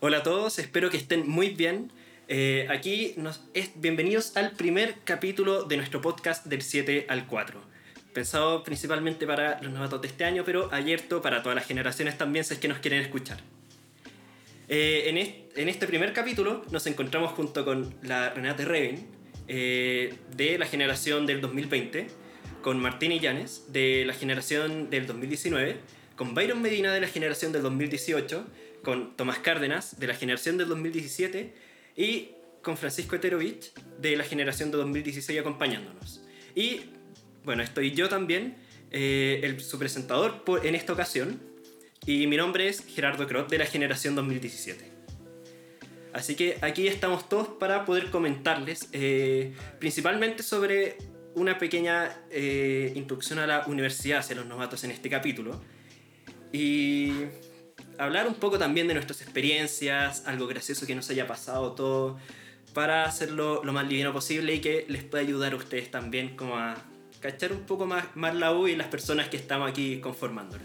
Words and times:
Hola 0.00 0.18
a 0.18 0.22
todos, 0.22 0.60
espero 0.60 0.90
que 0.90 0.96
estén 0.96 1.28
muy 1.28 1.48
bien. 1.48 1.90
Eh, 2.28 2.68
aquí 2.70 3.14
nos 3.16 3.42
es, 3.52 3.72
bienvenidos 3.74 4.36
al 4.36 4.52
primer 4.52 4.94
capítulo 5.02 5.64
de 5.64 5.76
nuestro 5.76 6.00
podcast 6.00 6.46
del 6.46 6.62
7 6.62 7.06
al 7.08 7.26
4. 7.26 7.60
Pensado 8.12 8.62
principalmente 8.62 9.26
para 9.26 9.60
los 9.60 9.72
novatos 9.72 10.00
de 10.00 10.06
este 10.06 10.24
año, 10.24 10.44
pero 10.46 10.72
abierto 10.72 11.20
para 11.20 11.42
todas 11.42 11.56
las 11.56 11.66
generaciones 11.66 12.16
también 12.16 12.44
si 12.44 12.54
es 12.54 12.60
que 12.60 12.68
nos 12.68 12.78
quieren 12.78 13.00
escuchar. 13.00 13.38
Eh, 14.68 15.42
en, 15.56 15.68
este, 15.68 15.88
primer 15.88 16.12
capítulo 16.12 16.64
nos 16.70 16.86
encontramos 16.86 17.32
junto 17.32 17.64
con 17.64 17.92
la 18.02 18.30
Renate 18.30 18.66
Reven 18.66 19.04
eh, 19.48 20.14
de 20.36 20.58
la 20.58 20.66
generación 20.66 21.26
del 21.26 21.40
2020, 21.40 22.06
con 22.62 22.78
Martín 22.78 23.10
Illanes 23.10 23.72
de 23.72 24.04
la 24.06 24.14
generación 24.14 24.90
del 24.90 25.08
2019, 25.08 25.76
con 26.14 26.34
Byron 26.34 26.62
Medina 26.62 26.94
de 26.94 27.00
la 27.00 27.08
generación 27.08 27.50
del 27.50 27.62
2018, 27.62 28.46
con 28.82 29.16
Tomás 29.16 29.38
Cárdenas 29.38 29.98
de 29.98 30.06
la 30.06 30.14
generación 30.14 30.58
del 30.58 30.68
2017 30.68 31.54
y 31.96 32.30
con 32.62 32.76
Francisco 32.76 33.16
Eterovich 33.16 33.72
de 34.00 34.16
la 34.16 34.24
generación 34.24 34.70
de 34.70 34.78
2016 34.78 35.40
acompañándonos. 35.40 36.22
Y 36.54 36.82
bueno, 37.44 37.62
estoy 37.62 37.92
yo 37.92 38.08
también, 38.08 38.56
eh, 38.90 39.40
el, 39.42 39.60
su 39.60 39.78
presentador 39.78 40.44
por, 40.44 40.66
en 40.66 40.74
esta 40.74 40.92
ocasión, 40.92 41.40
y 42.06 42.26
mi 42.26 42.36
nombre 42.36 42.68
es 42.68 42.84
Gerardo 42.84 43.26
Crot 43.26 43.48
de 43.48 43.58
la 43.58 43.66
generación 43.66 44.14
2017. 44.14 44.84
Así 46.12 46.34
que 46.34 46.58
aquí 46.62 46.88
estamos 46.88 47.28
todos 47.28 47.48
para 47.48 47.84
poder 47.84 48.10
comentarles 48.10 48.88
eh, 48.92 49.54
principalmente 49.78 50.42
sobre 50.42 50.96
una 51.34 51.58
pequeña 51.58 52.22
eh, 52.30 52.92
introducción 52.96 53.38
a 53.38 53.46
la 53.46 53.66
universidad 53.66 54.20
hacia 54.20 54.36
los 54.36 54.46
novatos 54.46 54.84
en 54.84 54.90
este 54.90 55.10
capítulo. 55.10 55.60
Y 56.52 57.12
hablar 57.98 58.26
un 58.26 58.34
poco 58.34 58.58
también 58.58 58.88
de 58.88 58.94
nuestras 58.94 59.20
experiencias, 59.22 60.24
algo 60.26 60.46
gracioso 60.46 60.86
que 60.86 60.94
nos 60.94 61.10
haya 61.10 61.26
pasado, 61.26 61.72
todo, 61.72 62.18
para 62.74 63.04
hacerlo 63.04 63.62
lo 63.64 63.72
más 63.72 63.88
liviano 63.88 64.12
posible 64.12 64.54
y 64.54 64.60
que 64.60 64.86
les 64.88 65.04
pueda 65.04 65.22
ayudar 65.22 65.52
a 65.52 65.56
ustedes 65.56 65.90
también 65.90 66.36
como 66.36 66.56
a 66.56 66.76
cachar 67.20 67.52
un 67.52 67.64
poco 67.64 67.86
más, 67.86 68.14
más 68.14 68.34
la 68.34 68.54
U 68.54 68.68
y 68.68 68.76
las 68.76 68.88
personas 68.88 69.28
que 69.28 69.36
estamos 69.36 69.70
aquí 69.70 70.00
conformándola. 70.00 70.64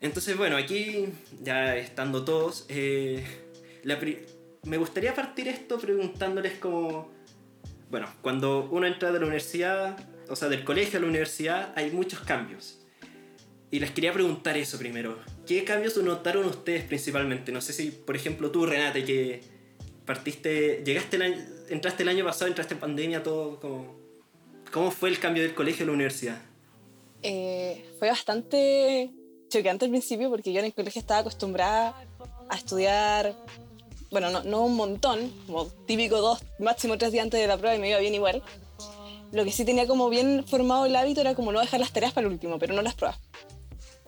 Entonces, 0.00 0.36
bueno, 0.36 0.56
aquí 0.56 1.08
ya 1.42 1.76
estando 1.76 2.24
todos, 2.24 2.66
eh, 2.68 3.24
me 4.64 4.76
gustaría 4.76 5.14
partir 5.14 5.48
esto 5.48 5.78
preguntándoles 5.78 6.58
como, 6.58 7.10
bueno, 7.90 8.08
cuando 8.22 8.68
uno 8.70 8.86
entra 8.86 9.10
de 9.10 9.18
la 9.18 9.26
universidad, 9.26 9.98
o 10.28 10.36
sea, 10.36 10.48
del 10.48 10.64
colegio 10.64 10.98
a 10.98 11.02
la 11.02 11.08
universidad, 11.08 11.72
hay 11.74 11.90
muchos 11.90 12.20
cambios. 12.20 12.78
Y 13.70 13.80
les 13.80 13.90
quería 13.90 14.12
preguntar 14.12 14.56
eso 14.56 14.78
primero. 14.78 15.18
¿Qué 15.48 15.64
cambios 15.64 15.96
notaron 15.96 16.44
ustedes 16.44 16.84
principalmente? 16.84 17.52
No 17.52 17.62
sé 17.62 17.72
si, 17.72 17.90
por 17.90 18.14
ejemplo, 18.14 18.50
tú, 18.50 18.66
Renate, 18.66 19.02
que 19.02 19.40
partiste, 20.04 20.82
llegaste, 20.84 21.16
el 21.16 21.64
entraste 21.70 22.02
el 22.02 22.10
año 22.10 22.22
pasado, 22.22 22.48
entraste 22.48 22.74
en 22.74 22.80
pandemia, 22.80 23.22
todo 23.22 23.58
como... 23.58 23.96
¿Cómo 24.70 24.90
fue 24.90 25.08
el 25.08 25.18
cambio 25.18 25.42
del 25.42 25.54
colegio 25.54 25.84
a 25.84 25.86
la 25.86 25.92
universidad? 25.92 26.42
Eh, 27.22 27.82
fue 27.98 28.08
bastante 28.08 29.10
choqueante 29.48 29.86
al 29.86 29.90
principio 29.90 30.28
porque 30.28 30.52
yo 30.52 30.60
en 30.60 30.66
el 30.66 30.74
colegio 30.74 31.00
estaba 31.00 31.20
acostumbrada 31.20 31.94
a 32.50 32.54
estudiar, 32.54 33.34
bueno, 34.10 34.28
no, 34.28 34.44
no 34.44 34.66
un 34.66 34.76
montón, 34.76 35.32
como 35.46 35.64
típico 35.86 36.20
dos, 36.20 36.40
máximo 36.58 36.98
tres 36.98 37.10
días 37.10 37.24
antes 37.24 37.40
de 37.40 37.46
la 37.46 37.56
prueba 37.56 37.74
y 37.74 37.78
me 37.78 37.88
iba 37.88 37.98
bien 38.00 38.14
igual. 38.14 38.42
Lo 39.32 39.44
que 39.44 39.52
sí 39.52 39.64
tenía 39.64 39.86
como 39.86 40.10
bien 40.10 40.44
formado 40.46 40.84
el 40.84 40.94
hábito 40.94 41.22
era 41.22 41.34
como 41.34 41.52
no 41.52 41.60
dejar 41.60 41.80
las 41.80 41.92
tareas 41.92 42.12
para 42.12 42.26
el 42.26 42.34
último, 42.34 42.58
pero 42.58 42.74
no 42.74 42.82
las 42.82 42.94
pruebas. 42.94 43.18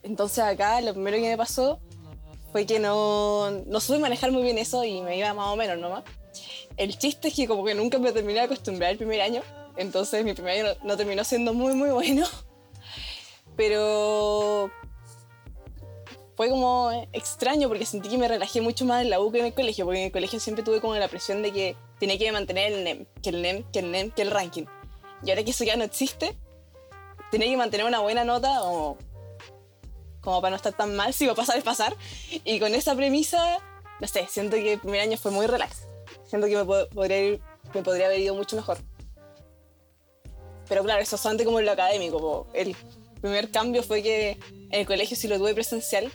Entonces 0.03 0.43
acá 0.45 0.81
lo 0.81 0.93
primero 0.93 1.17
que 1.17 1.29
me 1.29 1.37
pasó 1.37 1.79
fue 2.53 2.67
que 2.67 2.79
no, 2.79 3.51
no 3.51 3.81
supe 3.81 3.98
manejar 3.98 4.33
muy 4.33 4.43
bien 4.43 4.59
eso 4.59 4.84
y 4.84 5.03
me 5.03 5.17
iba 5.17 5.33
más 5.34 5.48
o 5.48 5.56
menos 5.56 5.79
nomás. 5.79 6.05
El 6.77 6.97
chiste 6.98 7.29
es 7.29 7.34
que 7.34 7.47
como 7.47 7.65
que 7.65 7.75
nunca 7.75 7.98
me 7.98 8.12
terminé 8.12 8.41
de 8.41 8.47
acostumbrar 8.47 8.91
el 8.91 8.97
primer 8.97 9.21
año, 9.21 9.43
entonces 9.77 10.25
mi 10.25 10.34
primer 10.34 10.60
año 10.60 10.72
no, 10.83 10.97
terminó 10.97 11.25
siendo 11.25 11.55
muy 11.55 11.75
muy 11.75 11.91
bueno. 11.91 12.27
Pero 13.56 14.71
fue 16.37 16.49
como 16.49 16.91
extraño 17.12 17.69
porque 17.69 17.84
sentí 17.84 18.09
que 18.09 18.16
me 18.16 18.27
relajé 18.27 18.62
mucho 18.62 18.87
más 18.87 19.03
en 19.03 19.10
la 19.10 19.21
U 19.21 19.31
que 19.31 19.41
en 19.41 19.47
el 19.47 19.55
colegio, 19.55 19.84
porque 19.84 20.00
en 20.00 20.06
el 20.06 20.12
colegio 20.12 20.41
siempre 20.41 20.65
tuve 20.65 20.81
como 20.81 20.94
la 20.97 21.09
presión 21.09 21.43
de 21.43 21.53
que 21.53 21.77
tenía 21.99 22.16
que 22.16 22.33
mantener 22.33 22.72
el 22.72 22.84
NEM, 22.84 23.06
que 23.22 23.31
el 23.31 23.43
NEM, 23.43 23.65
que 23.71 23.81
el 23.81 23.91
NEM, 23.91 24.10
que 24.10 24.22
el 24.22 24.31
ranking. 24.31 24.65
Y 25.22 25.31
ahora 25.31 25.44
que 25.44 25.50
eso 25.50 25.65
ya 25.65 25.77
no 25.77 25.84
existe, 25.84 26.34
tenía 27.31 27.49
que 27.49 27.56
mantener 27.59 27.87
una 27.87 28.00
buena 28.00 28.25
nota 28.25 28.62
o 28.62 28.97
como 30.20 30.41
para 30.41 30.50
no 30.50 30.56
estar 30.56 30.72
tan 30.72 30.94
mal, 30.97 31.12
si 31.14 31.26
va 31.26 31.32
a 31.32 31.36
pasar 31.36 31.58
es 31.58 31.64
pasar. 31.64 31.97
Y 32.44 32.58
con 32.60 32.75
esa 32.75 32.94
premisa, 32.94 33.58
no 34.00 34.06
sé, 34.06 34.26
siento 34.31 34.56
que 34.56 34.75
el 34.75 34.81
primer 34.81 35.00
año 35.00 35.16
fue 35.16 35.31
muy 35.31 35.47
relax. 35.47 35.84
Siento 36.26 36.47
que 36.47 36.56
me, 36.56 36.64
podría, 36.64 37.38
me 37.75 37.82
podría 37.82 38.06
haber 38.06 38.20
ido 38.20 38.34
mucho 38.34 38.56
mejor. 38.56 38.78
Pero 40.69 40.84
claro, 40.84 41.03
eso 41.03 41.16
es 41.16 41.22
solamente 41.22 41.44
como 41.44 41.59
en 41.59 41.66
lo 41.66 41.72
académico. 41.72 42.47
El 42.54 42.76
primer 43.20 43.50
cambio 43.50 43.82
fue 43.82 44.03
que 44.03 44.38
en 44.50 44.80
el 44.80 44.86
colegio 44.86 45.16
sí 45.16 45.26
lo 45.26 45.38
tuve 45.38 45.54
presencial. 45.54 46.10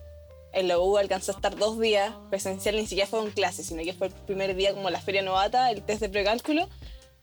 En 0.53 0.69
la 0.69 0.79
U 0.79 0.97
alcanzó 0.97 1.33
a 1.33 1.35
estar 1.35 1.57
dos 1.57 1.77
días 1.77 2.13
presencial, 2.29 2.77
ni 2.77 2.87
siquiera 2.87 3.09
fue 3.09 3.19
en 3.19 3.31
clase, 3.31 3.63
sino 3.63 3.83
que 3.83 3.93
fue 3.93 4.07
el 4.07 4.13
primer 4.13 4.55
día 4.55 4.73
como 4.73 4.89
la 4.89 5.01
feria 5.01 5.21
novata, 5.21 5.69
el 5.71 5.83
test 5.83 5.99
de 5.99 6.07
precálculo. 6.07 6.69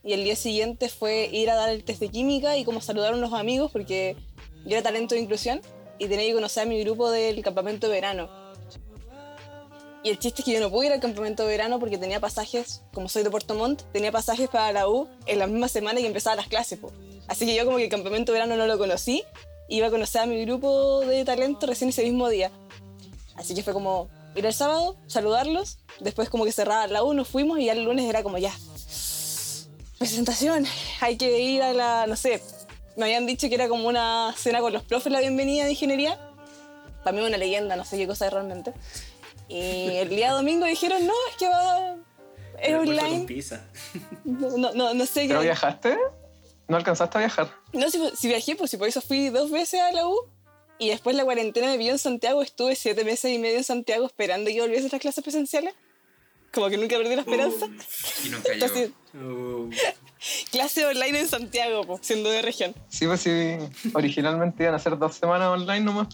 Y 0.03 0.13
el 0.13 0.23
día 0.23 0.35
siguiente 0.35 0.89
fue 0.89 1.29
ir 1.31 1.49
a 1.49 1.55
dar 1.55 1.69
el 1.69 1.83
test 1.83 1.99
de 1.99 2.09
química 2.09 2.55
y 2.57 2.65
como 2.65 2.81
saludar 2.81 3.13
a 3.13 3.17
unos 3.17 3.33
amigos, 3.33 3.71
porque 3.71 4.15
yo 4.65 4.73
era 4.73 4.83
talento 4.83 5.15
de 5.15 5.21
inclusión 5.21 5.61
y 6.03 6.07
tenía 6.07 6.27
que 6.27 6.33
conocer 6.33 6.63
a 6.63 6.65
mi 6.65 6.83
grupo 6.83 7.09
del 7.09 7.41
campamento 7.41 7.87
de 7.87 7.93
verano. 7.93 8.29
Y 10.03 10.09
el 10.09 10.19
chiste 10.19 10.41
es 10.41 10.45
que 10.45 10.51
yo 10.51 10.59
no 10.59 10.69
pude 10.69 10.87
ir 10.87 10.91
al 10.91 10.99
campamento 10.99 11.43
de 11.43 11.49
verano 11.49 11.79
porque 11.79 11.97
tenía 11.97 12.19
pasajes, 12.19 12.81
como 12.93 13.07
soy 13.07 13.23
de 13.23 13.31
Puerto 13.31 13.55
Montt, 13.55 13.83
tenía 13.93 14.11
pasajes 14.11 14.49
para 14.49 14.73
la 14.73 14.89
U 14.89 15.07
en 15.27 15.39
la 15.39 15.47
misma 15.47 15.69
semana 15.69 16.01
que 16.01 16.07
empezaba 16.07 16.35
las 16.35 16.47
clases. 16.47 16.79
Así 17.27 17.45
que 17.45 17.55
yo 17.55 17.63
como 17.63 17.77
que 17.77 17.85
el 17.85 17.89
campamento 17.89 18.33
de 18.33 18.39
verano 18.39 18.57
no 18.57 18.67
lo 18.67 18.77
conocí, 18.77 19.23
iba 19.69 19.87
a 19.87 19.91
conocer 19.91 20.21
a 20.21 20.25
mi 20.25 20.43
grupo 20.43 20.99
de 21.01 21.23
talento 21.23 21.67
recién 21.67 21.89
ese 21.89 22.03
mismo 22.03 22.27
día. 22.27 22.51
Así 23.35 23.55
que 23.55 23.63
fue 23.63 23.71
como 23.71 24.09
ir 24.35 24.45
el 24.45 24.53
sábado, 24.53 24.97
saludarlos, 25.07 25.79
después 26.01 26.29
como 26.29 26.43
que 26.43 26.51
cerraba 26.51 26.85
la 26.87 27.03
U, 27.03 27.13
nos 27.13 27.29
fuimos 27.29 27.59
y 27.59 27.65
ya 27.65 27.73
el 27.73 27.83
lunes 27.83 28.09
era 28.09 28.23
como 28.23 28.37
ya. 28.37 28.53
Presentación, 29.99 30.65
hay 30.99 31.15
que 31.15 31.39
ir 31.39 31.63
a 31.63 31.71
la, 31.71 32.07
no 32.07 32.17
sé, 32.17 32.41
me 32.95 33.05
habían 33.05 33.25
dicho 33.25 33.49
que 33.49 33.55
era 33.55 33.67
como 33.67 33.87
una 33.87 34.33
cena 34.37 34.59
con 34.59 34.73
los 34.73 34.83
profes 34.83 35.11
la 35.11 35.19
bienvenida 35.19 35.65
de 35.65 35.71
ingeniería. 35.71 36.19
Para 37.03 37.17
mí 37.17 37.23
una 37.23 37.37
leyenda, 37.37 37.75
no 37.75 37.85
sé 37.85 37.97
qué 37.97 38.07
cosa 38.07 38.27
es 38.27 38.33
realmente. 38.33 38.73
Y 39.49 39.97
el 39.97 40.09
día 40.09 40.31
domingo 40.31 40.65
dijeron, 40.65 41.05
no, 41.05 41.13
es 41.29 41.35
que 41.37 41.47
va... 41.49 41.95
Es 42.61 42.73
online. 42.73 43.25
No, 44.23 44.73
no, 44.73 44.93
no, 44.93 45.05
sé 45.05 45.23
qué... 45.23 45.27
¿Pero 45.29 45.41
viajaste? 45.41 45.97
¿No 46.67 46.77
alcanzaste 46.77 47.17
a 47.17 47.21
viajar? 47.21 47.51
No, 47.73 47.89
si, 47.89 48.27
viajé, 48.27 48.55
pues 48.55 48.71
si 48.71 48.77
por 48.77 48.87
eso 48.87 49.01
fui 49.01 49.29
dos 49.29 49.51
veces 49.51 49.81
a 49.81 49.91
la 49.91 50.07
U. 50.07 50.17
Y 50.79 50.89
después 50.89 51.15
la 51.15 51.23
cuarentena 51.23 51.67
me 51.67 51.77
vio 51.77 51.91
en 51.91 51.99
Santiago. 51.99 52.41
Estuve 52.41 52.75
siete 52.75 53.03
meses 53.03 53.31
y 53.31 53.37
medio 53.37 53.57
en 53.57 53.63
Santiago 53.63 54.05
esperando 54.05 54.49
que 54.49 54.61
volviese 54.61 54.87
a 54.87 54.91
las 54.91 55.01
clases 55.01 55.23
presenciales. 55.23 55.73
Como 56.53 56.69
que 56.69 56.77
nunca 56.77 56.97
perdí 56.97 57.15
la 57.15 57.21
esperanza. 57.21 57.67
y 58.23 58.29
nunca 58.29 58.53
llegó. 58.53 58.93
Clase 60.51 60.85
online 60.85 61.21
en 61.21 61.27
Santiago, 61.27 61.99
siendo 62.01 62.29
de 62.29 62.41
región. 62.41 62.73
Sí, 62.89 63.05
pues 63.07 63.21
sí. 63.21 63.57
Originalmente 63.93 64.63
iban 64.63 64.75
a 64.75 64.79
ser 64.79 64.97
dos 64.97 65.15
semanas 65.15 65.49
online 65.49 65.81
nomás. 65.81 66.07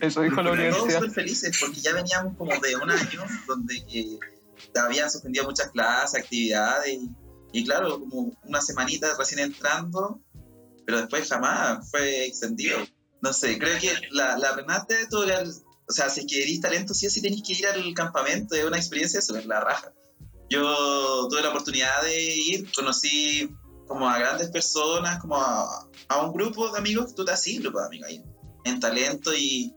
Eso 0.00 0.22
dijo 0.22 0.42
la 0.42 0.52
universidad. 0.52 1.00
Todos 1.00 1.14
felices 1.14 1.56
porque 1.60 1.80
ya 1.80 1.92
veníamos 1.92 2.36
como 2.36 2.52
de 2.58 2.76
un 2.76 2.90
año 2.90 3.24
donde 3.46 3.76
eh, 3.88 4.18
habían 4.76 5.10
suspendido 5.10 5.44
muchas 5.44 5.70
clases, 5.70 6.20
actividades. 6.20 6.98
Y, 7.52 7.64
claro, 7.64 8.00
como 8.00 8.36
una 8.44 8.60
semanita 8.60 9.14
recién 9.16 9.40
entrando, 9.40 10.20
pero 10.84 10.98
después 10.98 11.28
jamás 11.28 11.88
fue 11.90 12.26
extendido. 12.26 12.78
No 13.22 13.32
sé, 13.32 13.58
creo 13.58 13.78
que 13.78 13.92
la, 14.10 14.36
la 14.36 14.54
Renate, 14.54 15.06
todo 15.06 15.24
o 15.86 15.92
sea, 15.92 16.08
si 16.08 16.20
es 16.20 16.26
que 16.26 16.42
eres 16.42 16.60
talento, 16.60 16.94
sí 16.94 17.06
o 17.06 17.10
sí 17.10 17.20
tenéis 17.20 17.42
que 17.42 17.52
ir 17.52 17.66
al 17.66 17.94
campamento, 17.94 18.54
es 18.54 18.64
una 18.64 18.76
experiencia 18.76 19.18
eso, 19.18 19.36
es 19.36 19.46
la 19.46 19.60
raja. 19.60 19.92
Yo 20.50 21.26
tuve 21.28 21.42
la 21.42 21.50
oportunidad 21.50 22.02
de 22.02 22.34
ir, 22.36 22.72
conocí 22.74 23.50
como 23.86 24.08
a 24.08 24.18
grandes 24.18 24.50
personas, 24.50 25.20
como 25.20 25.36
a, 25.36 25.88
un 26.22 26.32
grupo 26.32 26.70
de 26.70 26.78
amigos, 26.78 27.14
tú 27.14 27.24
te 27.24 27.32
así, 27.32 27.58
grupo 27.58 27.80
de 27.80 27.86
amigos 27.86 28.08
ahí, 28.08 28.24
en 28.64 28.80
talento 28.80 29.34
y, 29.34 29.74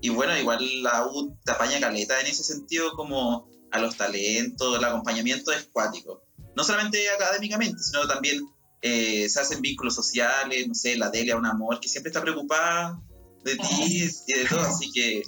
y 0.00 0.08
bueno, 0.10 0.36
igual 0.36 0.82
la 0.82 1.06
U 1.06 1.36
te 1.44 1.52
apaña 1.52 1.80
caleta 1.80 2.20
en 2.20 2.26
ese 2.26 2.44
sentido 2.44 2.92
como 2.92 3.48
a 3.70 3.78
los 3.78 3.96
talentos, 3.96 4.78
el 4.78 4.84
acompañamiento 4.84 5.52
es 5.52 5.68
cuático. 5.72 6.22
No 6.56 6.64
solamente 6.64 7.08
académicamente, 7.10 7.82
sino 7.82 8.06
también 8.06 8.46
eh, 8.80 9.28
se 9.28 9.40
hacen 9.40 9.60
vínculos 9.60 9.94
sociales, 9.94 10.66
no 10.66 10.74
sé, 10.74 10.96
la 10.96 11.10
Delia, 11.10 11.36
un 11.36 11.46
amor 11.46 11.80
que 11.80 11.88
siempre 11.88 12.10
está 12.10 12.20
preocupada 12.20 13.00
de 13.44 13.56
ti 13.56 14.12
y 14.28 14.32
de 14.32 14.44
todo, 14.48 14.60
así 14.60 14.90
que... 14.92 15.22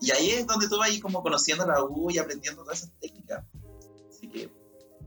Y 0.00 0.12
ahí 0.12 0.30
es 0.30 0.46
donde 0.46 0.68
tú 0.68 0.78
vas 0.78 0.96
como 1.00 1.22
conociendo 1.22 1.66
la 1.66 1.82
U 1.82 2.08
y 2.10 2.18
aprendiendo 2.18 2.62
todas 2.62 2.78
esas 2.78 2.92
técnicas. 3.00 3.44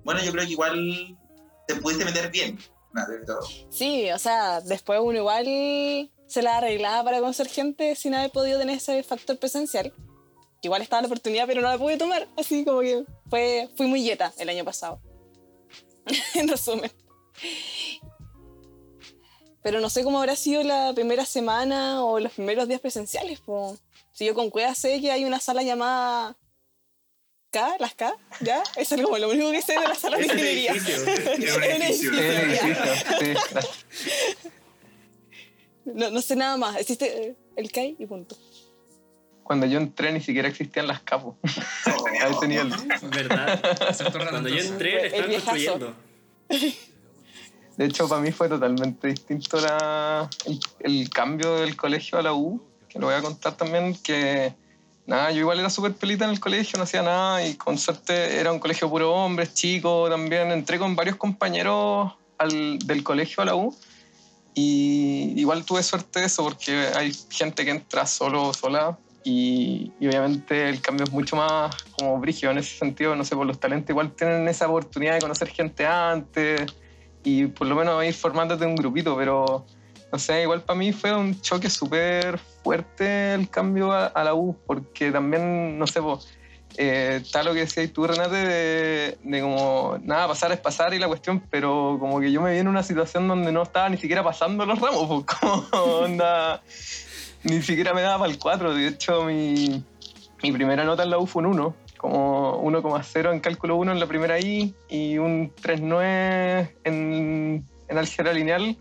Bueno, 0.04 0.24
yo 0.24 0.32
creo 0.32 0.46
que 0.46 0.52
igual 0.52 1.18
te 1.68 1.76
pudiste 1.76 2.06
meter 2.06 2.32
bien. 2.32 2.58
Sí, 3.70 4.12
o 4.12 4.20
sea, 4.20 4.62
después 4.62 5.00
uno 5.02 5.18
igual 5.18 5.46
se 6.28 6.42
la 6.42 6.58
arreglaba 6.58 7.04
para 7.04 7.20
conocer 7.20 7.48
gente 7.48 7.96
sin 7.96 8.14
haber 8.16 8.32
podido 8.32 8.60
tener 8.60 8.78
ese 8.78 9.04
factor 9.04 9.38
presencial. 9.38 9.94
igual 10.62 10.82
estaba 10.82 11.02
la 11.02 11.08
oportunidad, 11.08 11.48
pero 11.48 11.62
no 11.62 11.70
la 11.70 11.78
pude 11.78 11.98
tomar. 11.98 12.28
Así 12.38 12.66
como 12.66 12.82
que 12.82 13.06
fue, 13.30 13.70
fui 13.76 13.88
muy 13.88 14.04
yeta 14.04 14.34
el 14.38 14.50
año 14.50 14.66
pasado. 14.66 15.02
en 16.36 16.48
resumen. 16.48 16.92
Pero 19.64 19.80
no 19.80 19.90
sé 19.90 20.04
cómo 20.04 20.20
habrá 20.20 20.36
sido 20.36 20.64
la 20.64 20.92
primera 20.94 21.26
semana 21.26 22.04
o 22.04 22.20
los 22.20 22.34
primeros 22.34 22.68
días 22.68 22.82
presenciales. 22.82 23.40
po. 23.40 23.78
Si 24.12 24.26
yo 24.26 24.34
con 24.34 24.50
Cueva 24.50 24.76
sé 24.76 25.00
que 25.00 25.12
hay 25.12 25.24
una 25.24 25.40
sala 25.40 25.64
llamada 25.64 26.36
K, 27.52 27.76
las 27.80 27.94
K, 27.96 28.16
¿ya? 28.40 28.64
Eso 28.78 28.96
es 28.96 29.02
como 29.02 29.18
lo 29.18 29.30
único 29.30 29.52
que 29.52 29.62
sé 29.62 29.74
de 29.74 29.88
la 29.88 29.96
sala 29.96 30.18
de 30.18 30.24
ingeniería. 30.26 30.74
No, 35.86 36.12
no 36.12 36.22
sé 36.22 36.36
nada 36.36 36.58
más. 36.58 36.78
Existe 36.80 37.06
eh, 37.30 37.36
el 37.56 37.72
CAI 37.72 37.96
y 38.00 38.06
punto. 38.06 38.36
Cuando 39.44 39.66
yo 39.66 39.80
entré 39.80 40.12
ni 40.14 40.22
siquiera 40.22 40.48
existían 40.48 40.88
las 40.88 41.02
capos. 41.02 41.36
Oh, 41.88 42.06
A 42.08 42.28
ese 42.28 42.48
nivel. 42.48 42.70
¿Verdad? 43.10 43.60
Cuando 44.30 44.50
yo 44.50 44.60
entré, 44.60 44.92
le 44.92 45.08
estaban 45.08 45.32
construyendo. 45.34 45.94
De 47.78 47.86
hecho, 47.86 48.08
para 48.08 48.22
mí 48.22 48.32
fue 48.32 48.48
totalmente 48.48 49.08
distinto 49.08 49.60
la- 49.60 50.30
el, 50.46 50.60
el 50.82 51.10
cambio 51.10 51.56
del 51.58 51.76
colegio 51.76 52.20
a 52.20 52.22
la 52.22 52.34
U, 52.34 52.62
que 52.88 53.00
lo 53.00 53.08
voy 53.08 53.16
a 53.16 53.22
contar 53.22 53.58
también, 53.58 53.96
que 53.96 54.54
nada, 55.12 55.32
yo 55.32 55.42
igual 55.42 55.60
era 55.60 55.70
súper 55.70 55.94
pelita 55.94 56.26
en 56.26 56.32
el 56.32 56.40
colegio, 56.40 56.78
no 56.78 56.84
hacía 56.86 57.04
nada 57.04 57.46
y 57.46 57.56
con 57.56 57.78
suerte 57.78 58.40
era 58.40 58.52
un 58.52 58.60
colegio 58.60 58.90
puro 58.90 59.14
hombres, 59.14 59.54
chico 59.54 60.10
también. 60.10 60.52
Entré 60.52 60.80
con 60.80 60.96
varios 60.96 61.18
compañeros 61.18 62.12
al- 62.38 62.80
del 62.80 63.04
colegio 63.04 63.44
a 63.44 63.46
la 63.46 63.56
U 63.56 63.78
y 64.56 65.34
igual 65.40 65.66
tuve 65.66 65.84
suerte 65.84 66.22
de 66.22 66.26
eso 66.26 66.44
porque 66.44 66.88
hay 66.96 67.14
gente 67.30 67.64
que 67.64 67.72
entra 67.72 68.06
solo 68.08 68.48
o 68.48 68.54
sola 68.54 68.98
y, 69.24 69.92
y 70.00 70.08
obviamente 70.08 70.68
el 70.70 70.82
cambio 70.82 71.06
es 71.06 71.12
mucho 71.12 71.36
más 71.36 71.76
como 71.92 72.20
brígido 72.20 72.52
en 72.52 72.58
ese 72.58 72.76
sentido, 72.78 73.16
no 73.16 73.24
sé, 73.24 73.36
por 73.36 73.46
los 73.46 73.60
talentos 73.60 73.90
igual 73.92 74.16
tienen 74.16 74.48
esa 74.48 74.68
oportunidad 74.68 75.16
de 75.16 75.22
conocer 75.22 75.50
gente 75.50 75.86
antes 75.86 76.74
y 77.24 77.46
por 77.48 77.68
lo 77.68 77.76
menos 77.76 78.04
ir 78.04 78.14
formándote 78.14 78.66
un 78.66 78.76
grupito, 78.76 79.16
pero 79.16 79.68
no 80.12 80.20
sé, 80.20 80.42
igual 80.42 80.62
para 80.62 80.78
mí 80.78 80.92
fue 80.92 81.16
un 81.16 81.40
choque 81.40 81.70
súper 81.70 82.38
fuerte 82.64 83.34
el 83.34 83.50
cambio 83.50 83.92
a, 83.92 84.08
a 84.08 84.24
la 84.24 84.34
U, 84.34 84.58
porque 84.66 85.12
también, 85.12 85.80
no 85.80 85.88
sé, 85.88 86.02
pues, 86.02 86.28
eh, 86.78 87.20
está 87.22 87.44
lo 87.44 87.54
que 87.54 87.62
decías 87.62 87.92
tú, 87.92 88.08
Renate, 88.08 88.36
de, 88.36 89.18
de 89.24 89.42
como, 89.42 89.98
nada, 90.04 90.28
pasar 90.28 90.52
es 90.52 90.60
pasar 90.60 90.94
y 90.94 91.00
la 91.00 91.08
cuestión, 91.08 91.42
pero 91.50 91.98
como 92.00 92.20
que 92.20 92.32
yo 92.32 92.42
me 92.42 92.52
vi 92.54 92.60
en 92.60 92.68
una 92.68 92.84
situación 92.84 93.28
donde 93.28 93.52
no 93.52 93.64
estaba 93.64 93.90
ni 93.90 93.98
siquiera 93.98 94.24
pasando 94.24 94.66
los 94.66 94.80
ramos, 94.80 95.08
pues, 95.08 95.38
como 95.40 95.64
onda, 95.74 96.62
ni 97.44 97.62
siquiera 97.62 97.94
me 97.94 98.02
daba 98.02 98.20
para 98.20 98.32
el 98.32 98.40
4, 98.40 98.74
de 98.74 98.88
hecho 98.88 99.24
mi, 99.24 99.84
mi 100.44 100.52
primera 100.52 100.84
nota 100.84 101.04
en 101.04 101.10
la 101.10 101.20
U 101.20 101.26
fue 101.26 101.44
un 101.44 101.50
1, 101.50 101.76
como 101.98 102.62
1,0 102.64 103.32
en 103.32 103.40
cálculo 103.40 103.76
1 103.78 103.92
en 103.92 104.00
la 104.00 104.08
primera 104.08 104.40
I 104.40 104.74
y 104.90 105.18
un 105.20 105.54
3,9 105.56 106.74
en, 106.84 107.66
en 107.88 107.98
álgebra 107.98 108.34
lineal 108.34 108.78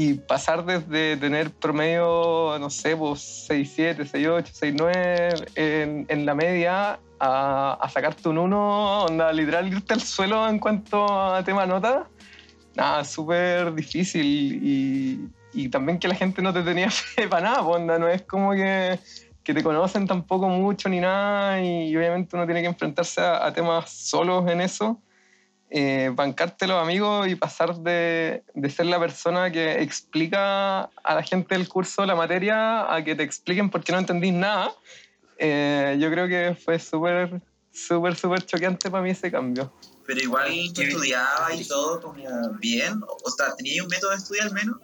y 0.00 0.14
pasar 0.14 0.64
desde 0.64 1.16
tener 1.16 1.50
promedio, 1.50 2.56
no 2.60 2.70
sé, 2.70 2.96
pues 2.96 3.48
6,7, 3.50 4.08
6,8, 4.08 4.76
6,9 4.76 5.48
en, 5.56 6.06
en 6.08 6.24
la 6.24 6.36
media 6.36 7.00
a, 7.18 7.72
a 7.72 7.88
sacarte 7.88 8.28
un 8.28 8.38
1, 8.38 9.06
onda, 9.06 9.32
literal 9.32 9.66
irte 9.66 9.94
al 9.94 10.00
suelo 10.00 10.48
en 10.48 10.60
cuanto 10.60 11.04
a 11.12 11.42
tema 11.42 11.66
nota, 11.66 12.06
nada, 12.76 13.04
súper 13.04 13.74
difícil. 13.74 14.24
Y, 14.24 15.28
y 15.52 15.68
también 15.68 15.98
que 15.98 16.06
la 16.06 16.14
gente 16.14 16.42
no 16.42 16.52
te 16.52 16.62
tenía 16.62 16.90
fe 16.92 17.26
para 17.26 17.42
nada, 17.50 17.64
pues, 17.64 17.80
onda, 17.80 17.98
no 17.98 18.06
es 18.06 18.22
como 18.22 18.52
que 18.52 19.00
que 19.42 19.54
te 19.54 19.64
conocen 19.64 20.06
tampoco 20.06 20.46
mucho 20.46 20.90
ni 20.90 21.00
nada 21.00 21.60
y 21.60 21.96
obviamente 21.96 22.36
uno 22.36 22.44
tiene 22.44 22.60
que 22.60 22.66
enfrentarse 22.68 23.22
a, 23.22 23.46
a 23.46 23.52
temas 23.52 23.90
solos 23.90 24.48
en 24.48 24.60
eso, 24.60 25.00
eh, 25.70 26.10
bancarte 26.14 26.66
los 26.66 26.82
amigos 26.82 27.28
y 27.28 27.34
pasar 27.34 27.76
de, 27.76 28.42
de 28.54 28.70
ser 28.70 28.86
la 28.86 28.98
persona 28.98 29.50
que 29.50 29.82
explica 29.82 30.82
a 30.84 31.14
la 31.14 31.22
gente 31.22 31.54
del 31.54 31.68
curso 31.68 32.06
la 32.06 32.14
materia 32.14 32.92
a 32.92 33.04
que 33.04 33.14
te 33.14 33.22
expliquen 33.22 33.68
por 33.68 33.84
qué 33.84 33.92
no 33.92 33.98
entendís 33.98 34.32
nada. 34.32 34.72
Eh, 35.36 35.96
yo 36.00 36.10
creo 36.10 36.26
que 36.26 36.54
fue 36.54 36.78
súper, 36.78 37.40
súper, 37.70 38.16
súper 38.16 38.44
choqueante 38.44 38.90
para 38.90 39.02
mí 39.02 39.10
ese 39.10 39.30
cambio. 39.30 39.72
Pero 40.06 40.20
igual 40.20 40.50
tú 40.74 40.80
estudiabas 40.80 41.60
y 41.60 41.68
todo 41.68 42.00
como 42.00 42.52
bien. 42.58 43.02
O 43.02 43.18
o 43.22 43.30
sea, 43.30 43.54
¿tenías 43.54 43.84
un 43.84 43.88
método 43.88 44.10
de 44.10 44.16
estudio 44.16 44.42
al 44.42 44.52
menos? 44.52 44.78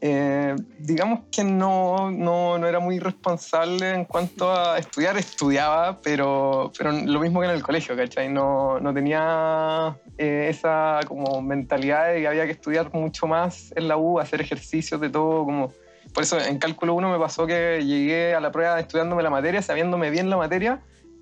Eh, 0.00 0.54
digamos 0.78 1.24
que 1.32 1.42
no, 1.42 2.10
no, 2.10 2.56
no 2.56 2.66
era 2.68 2.78
muy 2.78 3.00
responsable 3.00 3.90
en 3.90 4.04
cuanto 4.04 4.52
a 4.52 4.78
estudiar, 4.78 5.16
estudiaba, 5.16 6.00
pero, 6.00 6.70
pero 6.76 6.92
lo 6.92 7.20
mismo 7.20 7.40
que 7.40 7.46
en 7.46 7.52
el 7.52 7.62
colegio, 7.62 7.96
¿cachai? 7.96 8.28
No, 8.28 8.78
no 8.78 8.94
tenía 8.94 9.96
eh, 10.16 10.46
esa 10.50 11.00
como 11.06 11.42
mentalidad 11.42 12.12
de 12.12 12.20
que 12.20 12.28
había 12.28 12.46
que 12.46 12.52
estudiar 12.52 12.92
mucho 12.92 13.26
más 13.26 13.72
en 13.74 13.88
la 13.88 13.96
U, 13.96 14.20
hacer 14.20 14.40
ejercicios 14.40 15.00
de 15.00 15.10
todo, 15.10 15.44
como... 15.44 15.72
Por 16.14 16.22
eso 16.22 16.40
en 16.40 16.58
cálculo 16.58 16.94
1 16.94 17.12
me 17.12 17.18
pasó 17.18 17.46
que 17.46 17.84
llegué 17.84 18.34
a 18.34 18.40
la 18.40 18.50
prueba 18.50 18.80
estudiándome 18.80 19.22
la 19.22 19.30
materia, 19.30 19.60
sabiéndome 19.60 20.10
bien 20.10 20.30
la 20.30 20.38
materia, 20.38 20.80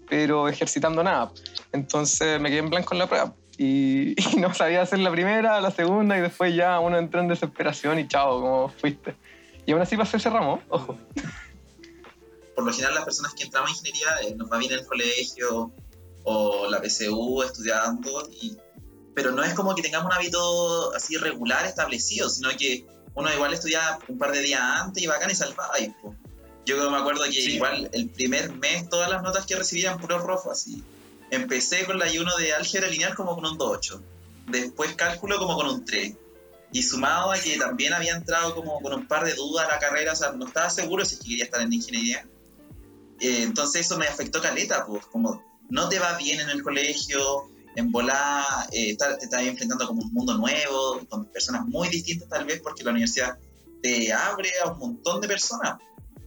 pero 0.08 0.48
ejercitando 0.48 1.02
nada. 1.02 1.32
Entonces 1.72 2.40
me 2.40 2.50
quedé 2.50 2.60
en 2.60 2.70
blanco 2.70 2.94
en 2.94 3.00
la 3.00 3.06
prueba 3.08 3.34
y, 3.58 4.14
y 4.34 4.36
no 4.36 4.52
sabía 4.54 4.82
hacer 4.82 4.98
la 5.00 5.10
primera, 5.10 5.60
la 5.60 5.70
segunda 5.70 6.16
y 6.16 6.20
después 6.20 6.54
ya 6.54 6.78
uno 6.80 6.98
entró 6.98 7.20
en 7.20 7.28
desesperación 7.28 7.98
y 7.98 8.08
chao, 8.08 8.40
como 8.40 8.68
fuiste. 8.68 9.14
Y 9.66 9.72
aún 9.72 9.82
así 9.82 9.96
pasé 9.96 10.18
ese 10.18 10.30
ramo, 10.30 10.62
ojo. 10.68 10.96
Por 12.54 12.64
lo 12.64 12.72
general 12.72 12.94
las 12.94 13.04
personas 13.04 13.34
que 13.34 13.44
entramos 13.44 13.70
en 13.70 13.76
ingeniería 13.76 14.08
eh, 14.22 14.34
nos 14.36 14.50
va 14.50 14.58
bien 14.58 14.72
en 14.72 14.78
el 14.78 14.86
colegio 14.86 15.72
o 16.24 16.68
la 16.70 16.80
PSU 16.82 17.42
estudiando, 17.42 18.28
y, 18.40 18.56
pero 19.14 19.32
no 19.32 19.42
es 19.44 19.54
como 19.54 19.74
que 19.74 19.82
tengamos 19.82 20.06
un 20.06 20.12
hábito 20.12 20.94
así 20.94 21.16
regular 21.16 21.64
establecido, 21.66 22.28
sino 22.28 22.48
que 22.56 22.86
uno 23.14 23.32
igual 23.32 23.52
estudia 23.52 23.98
un 24.08 24.18
par 24.18 24.32
de 24.32 24.40
días 24.40 24.60
antes 24.60 25.02
y 25.02 25.06
bacán 25.06 25.30
y 25.30 25.34
salvaba. 25.34 25.78
Y, 25.80 25.88
po. 25.90 26.14
Yo 26.64 26.90
me 26.90 26.96
acuerdo 26.96 27.24
que 27.24 27.32
Sí. 27.32 27.54
igual 27.54 27.88
el 27.92 28.10
primer 28.10 28.52
mes 28.54 28.88
todas 28.88 29.08
las 29.08 29.22
notas 29.22 29.46
que 29.46 29.54
recibía 29.56 29.90
eran 29.90 30.00
puros 30.00 30.22
rojos, 30.22 30.52
así. 30.52 30.82
Empecé 31.30 31.84
con 31.84 31.98
la 31.98 32.06
I1 32.06 32.36
de 32.38 32.52
álgebra 32.52 32.88
lineal 32.88 33.14
como 33.14 33.34
con 33.34 33.46
un 33.46 33.58
2.8. 33.58 34.00
Después 34.48 34.94
cálculo 34.94 35.38
como 35.38 35.56
con 35.56 35.68
un 35.68 35.84
3. 35.84 36.14
Y 36.72 36.82
sumado 36.82 37.32
a 37.32 37.38
que 37.38 37.56
también 37.56 37.92
había 37.92 38.14
entrado 38.14 38.54
como 38.54 38.80
con 38.80 38.92
un 38.92 39.06
par 39.06 39.24
de 39.24 39.34
dudas 39.34 39.66
a 39.66 39.72
la 39.72 39.78
carrera, 39.78 40.12
o 40.12 40.16
sea, 40.16 40.32
no 40.32 40.46
estaba 40.46 40.68
seguro 40.68 41.04
si 41.04 41.14
es 41.14 41.20
que 41.20 41.28
quería 41.28 41.44
estar 41.44 41.60
en 41.60 41.72
ingeniería. 41.72 42.26
Eh, 43.20 43.42
entonces 43.42 43.86
eso 43.86 43.96
me 43.96 44.06
afectó 44.06 44.42
caleta, 44.42 44.84
pues, 44.84 45.06
como 45.06 45.42
no 45.68 45.88
te 45.88 45.98
va 45.98 46.16
bien 46.18 46.40
en 46.40 46.50
el 46.50 46.62
colegio, 46.62 47.48
en 47.76 47.92
volar, 47.92 48.44
eh, 48.72 48.96
te 48.96 49.24
estás 49.24 49.42
enfrentando 49.42 49.86
como 49.86 50.02
un 50.02 50.12
mundo 50.12 50.36
nuevo, 50.36 51.00
con 51.08 51.26
personas 51.26 51.66
muy 51.66 51.88
distintas 51.88 52.28
tal 52.28 52.44
vez, 52.44 52.60
porque 52.62 52.82
la 52.84 52.90
universidad 52.90 53.38
te 53.82 54.12
abre 54.12 54.50
a 54.64 54.70
un 54.70 54.78
montón 54.78 55.20
de 55.20 55.28
personas, 55.28 55.78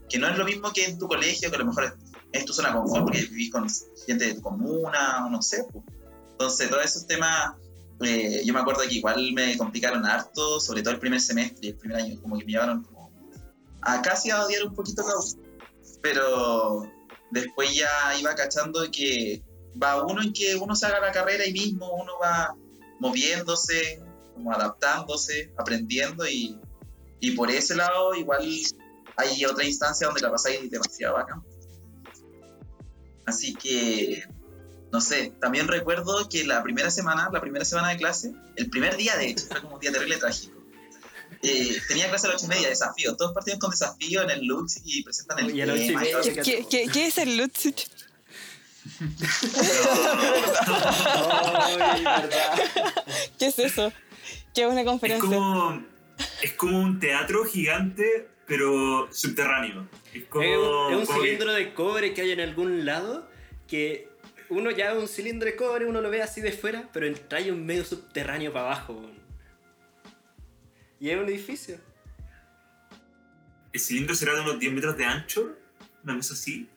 que 0.07 0.19
no 0.19 0.27
es 0.27 0.37
lo 0.37 0.45
mismo 0.45 0.71
que 0.71 0.85
en 0.85 0.97
tu 0.97 1.07
colegio, 1.07 1.49
que 1.49 1.55
a 1.55 1.59
lo 1.59 1.65
mejor 1.65 1.97
es, 2.31 2.45
tu 2.45 2.53
zona 2.53 2.73
porque 2.83 3.21
vivís 3.23 3.51
con 3.51 3.67
gente 4.05 4.25
de 4.25 4.33
tu 4.35 4.41
comuna, 4.41 5.25
o 5.25 5.29
no 5.29 5.41
sé. 5.41 5.65
pues. 5.71 5.83
Entonces, 6.31 6.69
todos 6.69 6.85
esos 6.85 7.07
temas, 7.07 7.53
eh, 8.01 8.41
yo 8.45 8.53
me 8.53 8.59
acuerdo 8.59 8.81
que 8.87 8.95
igual 8.95 9.33
me 9.33 9.57
complicaron 9.57 10.05
harto, 10.05 10.59
sobre 10.59 10.81
todo 10.81 10.93
el 10.93 10.99
primer 10.99 11.19
semestre 11.19 11.59
y 11.61 11.69
el 11.69 11.75
primer 11.75 11.97
año, 11.97 12.21
como 12.21 12.37
que 12.37 12.45
me 12.45 12.53
llevaron 12.53 12.83
como 12.83 13.11
a 13.81 14.01
casi 14.01 14.29
a 14.29 14.45
odiar 14.45 14.63
un 14.65 14.73
poquito 14.73 15.03
U. 15.03 15.39
Pero 16.01 16.83
después 17.31 17.75
ya 17.75 17.89
iba 18.19 18.33
cachando 18.35 18.89
que 18.91 19.43
va 19.81 20.03
uno 20.05 20.21
en 20.21 20.33
que 20.33 20.55
uno 20.55 20.75
se 20.75 20.85
haga 20.85 20.99
la 20.99 21.11
carrera 21.11 21.43
ahí 21.43 21.53
mismo, 21.53 21.89
uno 21.93 22.13
va 22.21 22.55
moviéndose, 22.99 24.01
como 24.33 24.51
adaptándose, 24.51 25.51
aprendiendo 25.57 26.27
y, 26.27 26.57
y 27.19 27.31
por 27.31 27.51
ese 27.51 27.75
lado 27.75 28.15
igual 28.15 28.47
hay 29.17 29.45
otra 29.45 29.65
instancia 29.65 30.07
donde 30.07 30.21
la 30.21 30.31
pasáis 30.31 30.69
demasiado 30.71 31.15
bacán. 31.15 31.43
Así 33.29 33.53
que, 33.55 34.23
no 34.91 35.01
sé, 35.01 35.31
también 35.39 35.67
recuerdo 35.67 36.27
que 36.29 36.43
la 36.45 36.61
primera 36.63 36.91
semana, 36.91 37.29
la 37.31 37.41
primera 37.41 37.63
semana 37.65 37.89
de 37.89 37.97
clase, 37.97 38.33
el 38.55 38.69
primer 38.69 38.97
día 38.97 39.15
de 39.17 39.27
hecho, 39.29 39.45
fue 39.47 39.61
como 39.61 39.75
un 39.75 39.79
día 39.79 39.91
terrible 39.91 40.17
trágico. 40.17 40.59
Eh, 41.41 41.77
tenía 41.87 42.09
clase 42.09 42.27
a 42.27 42.31
las 42.31 42.43
ocho 42.43 42.51
y 42.51 42.55
media, 42.55 42.69
desafío. 42.69 43.15
Todos 43.15 43.33
partieron 43.33 43.59
con 43.59 43.69
desafío 43.71 44.23
en 44.23 44.29
el 44.31 44.45
Lux 44.45 44.81
y 44.83 45.03
presentan 45.03 45.39
el 45.39 45.55
Y 45.55 45.61
ocho 45.61 45.75
y 45.75 45.87
tema 45.87 46.01
media. 46.01 46.21
¿Qué, 46.43 46.65
qué, 46.69 46.87
qué 46.91 47.07
es 47.07 47.17
el 47.17 47.37
verdad. 51.79 52.59
¿Qué 53.37 53.47
es 53.47 53.59
eso? 53.59 53.93
¿Qué 54.53 54.63
es 54.63 54.67
una 54.67 54.81
Es 54.81 54.87
conferencia? 54.87 55.29
como, 55.29 55.83
es 56.41 56.51
como 56.53 56.79
un 56.79 56.99
teatro 56.99 57.45
gigante, 57.45 58.27
pero 58.49 59.07
subterráneo. 59.11 59.87
Es 60.13 60.25
como, 60.25 60.43
Es 60.43 60.57
un, 60.57 60.93
es 60.93 60.99
un 60.99 61.05
como 61.05 61.19
que- 61.21 61.25
cilindro 61.27 61.53
de 61.53 61.73
cobre 61.73 62.13
que 62.13 62.21
hay 62.21 62.31
en 62.31 62.41
algún 62.41 62.85
lado 62.85 63.29
que 63.67 64.09
uno 64.49 64.71
ya 64.71 64.93
un 64.95 65.07
cilindro 65.07 65.45
de 65.45 65.55
cobre, 65.55 65.85
uno 65.85 66.01
lo 66.01 66.09
ve 66.09 66.21
así 66.23 66.41
de 66.41 66.51
fuera, 66.51 66.89
pero 66.91 67.07
trae 67.29 67.51
un 67.51 67.65
medio 67.65 67.85
subterráneo 67.85 68.51
para 68.51 68.65
abajo. 68.65 68.99
Y 70.99 71.09
es 71.11 71.17
un 71.17 71.29
edificio. 71.29 71.77
el 73.71 73.79
cilindro 73.79 74.15
será 74.15 74.33
de 74.33 74.41
unos 74.41 74.59
10 74.59 74.73
metros 74.73 74.97
de 74.97 75.05
ancho, 75.05 75.55
una 76.03 76.15
cosa 76.15 76.33
así. 76.33 76.67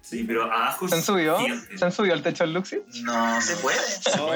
Sí, 0.00 0.24
pero 0.24 0.42
abajo 0.42 0.88
¿Se 0.88 0.96
han 0.96 1.02
subido? 1.02 1.38
gigante. 1.38 1.78
¿Se 1.78 1.84
han 1.84 1.92
subido 1.92 2.14
al 2.14 2.22
techo 2.24 2.42
del 2.44 2.54
Luxi? 2.54 2.80
No 3.04 3.40
se 3.40 3.54
puede. 3.56 3.78
No. 4.16 4.32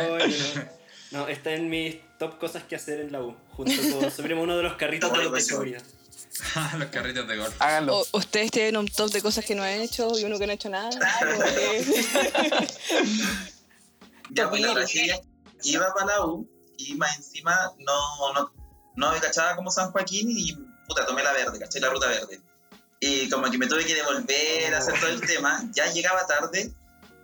No, 1.13 1.29
está 1.29 1.53
en 1.55 1.69
mis 1.69 1.97
top 2.19 2.39
cosas 2.39 2.63
que 2.65 2.77
hacer 2.77 3.01
en 3.01 3.11
la 3.13 3.23
U. 3.23 3.37
Junto 3.51 3.73
con 4.01 4.11
subiremos 4.13 4.45
uno 4.45 4.57
de 4.57 4.63
los 4.63 4.75
carritos 4.75 5.11
de 5.13 5.25
los 5.25 5.33
de. 5.33 5.85
Los 6.79 6.89
carritos 6.91 7.27
de 7.29 7.37
golf. 7.37 7.55
Háganlo. 7.61 7.99
O- 8.01 8.07
ustedes 8.19 8.51
tienen 8.51 8.77
un 8.77 8.87
top 8.89 9.11
de 9.11 9.23
cosas 9.23 9.45
que 9.45 9.55
no 9.55 9.63
han 9.63 9.81
hecho 9.81 10.19
y 10.19 10.25
uno 10.25 10.39
que 10.39 10.47
no 10.47 10.53
ha 10.53 10.55
hecho 10.55 10.69
nada. 10.69 10.91
Ya, 14.31 14.51
pues 14.51 14.61
la 14.61 14.75
tragedia 14.75 15.21
iba 15.63 15.87
para 15.95 16.07
la 16.07 16.25
U 16.27 16.49
y 16.79 16.95
más 16.97 17.17
encima 17.17 17.55
no, 17.79 18.33
no, 18.35 18.53
no 18.97 19.13
me 19.13 19.21
cachaba 19.21 19.55
como 19.57 19.71
San 19.71 19.93
Joaquín 19.93 20.29
y 20.31 20.53
puta, 20.89 21.07
tomé 21.07 21.23
la 21.23 21.33
verde, 21.33 21.59
caché 21.59 21.81
la 21.81 21.91
ruta 21.91 22.09
verde. 22.09 22.41
Y 23.01 23.29
como 23.29 23.51
que 23.51 23.59
me 23.59 23.67
tuve 23.67 23.85
que 23.85 23.95
devolver 23.95 24.75
a 24.75 24.79
hacer 24.79 24.99
todo 24.99 25.11
el 25.11 25.21
tema, 25.21 25.63
ya 25.73 25.87
llegaba 25.93 26.27
tarde 26.27 26.73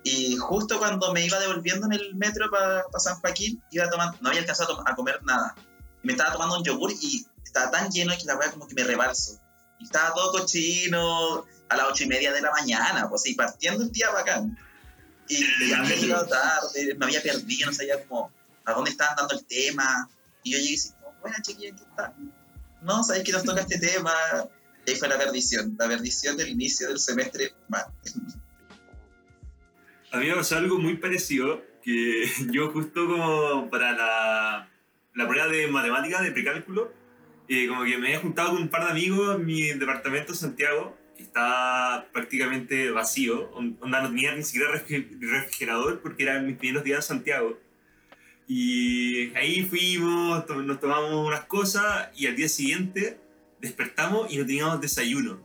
y 0.04 0.36
justo 0.36 0.78
cuando 0.78 1.12
me 1.12 1.24
iba 1.26 1.38
devolviendo 1.40 1.86
en 1.86 1.92
el 1.92 2.14
metro 2.14 2.48
para 2.50 2.84
San 2.98 3.20
Joaquín, 3.20 3.62
iba 3.72 3.88
tomando, 3.90 4.16
no 4.20 4.28
había 4.28 4.40
alcanzado 4.42 4.72
a, 4.72 4.76
tom- 4.76 4.86
a 4.86 4.94
comer 4.94 5.20
nada. 5.24 5.54
Me 6.02 6.12
estaba 6.12 6.32
tomando 6.32 6.56
un 6.58 6.64
yogur 6.64 6.92
y 7.00 7.26
estaba 7.52 7.70
tan 7.70 7.90
lleno 7.90 8.14
que 8.16 8.24
la 8.24 8.36
weá 8.36 8.50
como 8.50 8.66
que 8.66 8.74
me 8.74 8.82
rebalso. 8.82 9.38
Y 9.78 9.84
estaba 9.84 10.14
todo 10.14 10.32
cochino 10.32 11.44
a 11.68 11.76
las 11.76 11.86
ocho 11.90 12.04
y 12.04 12.06
media 12.06 12.32
de 12.32 12.40
la 12.40 12.50
mañana, 12.50 13.08
pues 13.10 13.26
y 13.26 13.34
partiendo 13.34 13.84
el 13.84 13.92
día 13.92 14.10
bacán. 14.10 14.56
Y 15.28 15.68
ya 15.68 15.80
había 15.80 15.96
llegado 15.96 16.26
tarde, 16.26 16.94
me 16.98 17.04
había 17.04 17.22
perdido, 17.22 17.66
no 17.66 17.76
sabía 17.76 18.02
como 18.04 18.32
a 18.64 18.72
dónde 18.72 18.90
estaban 18.90 19.16
dando 19.16 19.34
el 19.34 19.44
tema. 19.44 20.08
Y 20.42 20.52
yo 20.52 20.58
llegué 20.58 20.70
y 20.70 20.76
dije, 20.76 20.88
bueno, 21.20 21.36
chiquilla, 21.42 21.76
¿qué 21.76 21.84
tal? 21.94 22.14
No, 22.80 23.04
sabéis 23.04 23.24
que 23.24 23.32
nos 23.32 23.44
toca 23.44 23.60
este 23.60 23.78
tema. 23.78 24.14
Y 24.86 24.90
ahí 24.90 24.96
fue 24.96 25.08
la 25.08 25.18
perdición, 25.18 25.76
la 25.78 25.88
perdición 25.88 26.36
del 26.38 26.48
inicio 26.48 26.88
del 26.88 26.98
semestre. 26.98 27.52
Mal. 27.68 27.84
A 30.10 30.16
mí 30.16 30.26
me 30.26 30.34
pasó 30.34 30.56
algo 30.56 30.78
muy 30.78 30.96
parecido, 30.96 31.62
que 31.82 32.30
yo 32.50 32.72
justo 32.72 33.06
como 33.06 33.68
para 33.68 33.92
la, 33.92 34.70
la 35.14 35.28
prueba 35.28 35.48
de 35.48 35.68
matemática, 35.68 36.22
de 36.22 36.32
precálculo, 36.32 37.01
eh, 37.48 37.66
como 37.68 37.84
que 37.84 37.98
me 37.98 38.08
había 38.08 38.20
juntado 38.20 38.50
con 38.52 38.62
un 38.62 38.68
par 38.68 38.84
de 38.84 38.90
amigos 38.92 39.36
en 39.36 39.44
mi 39.46 39.62
departamento 39.72 40.32
de 40.32 40.38
Santiago, 40.38 40.96
que 41.16 41.22
estaba 41.24 42.06
prácticamente 42.12 42.90
vacío, 42.90 43.50
on- 43.52 43.76
onda 43.80 44.00
no 44.02 44.08
tenía 44.08 44.34
ni 44.34 44.42
siquiera 44.42 44.70
refri- 44.72 45.08
refrigerador 45.20 46.00
porque 46.00 46.22
eran 46.24 46.46
mis 46.46 46.56
primeros 46.56 46.84
días 46.84 46.98
en 46.98 47.16
Santiago. 47.16 47.58
Y 48.48 49.34
ahí 49.36 49.62
fuimos, 49.64 50.46
to- 50.46 50.62
nos 50.62 50.80
tomamos 50.80 51.26
unas 51.26 51.44
cosas 51.44 52.08
y 52.16 52.26
al 52.26 52.36
día 52.36 52.48
siguiente 52.48 53.18
despertamos 53.60 54.32
y 54.32 54.38
no 54.38 54.46
teníamos 54.46 54.80
desayuno. 54.80 55.40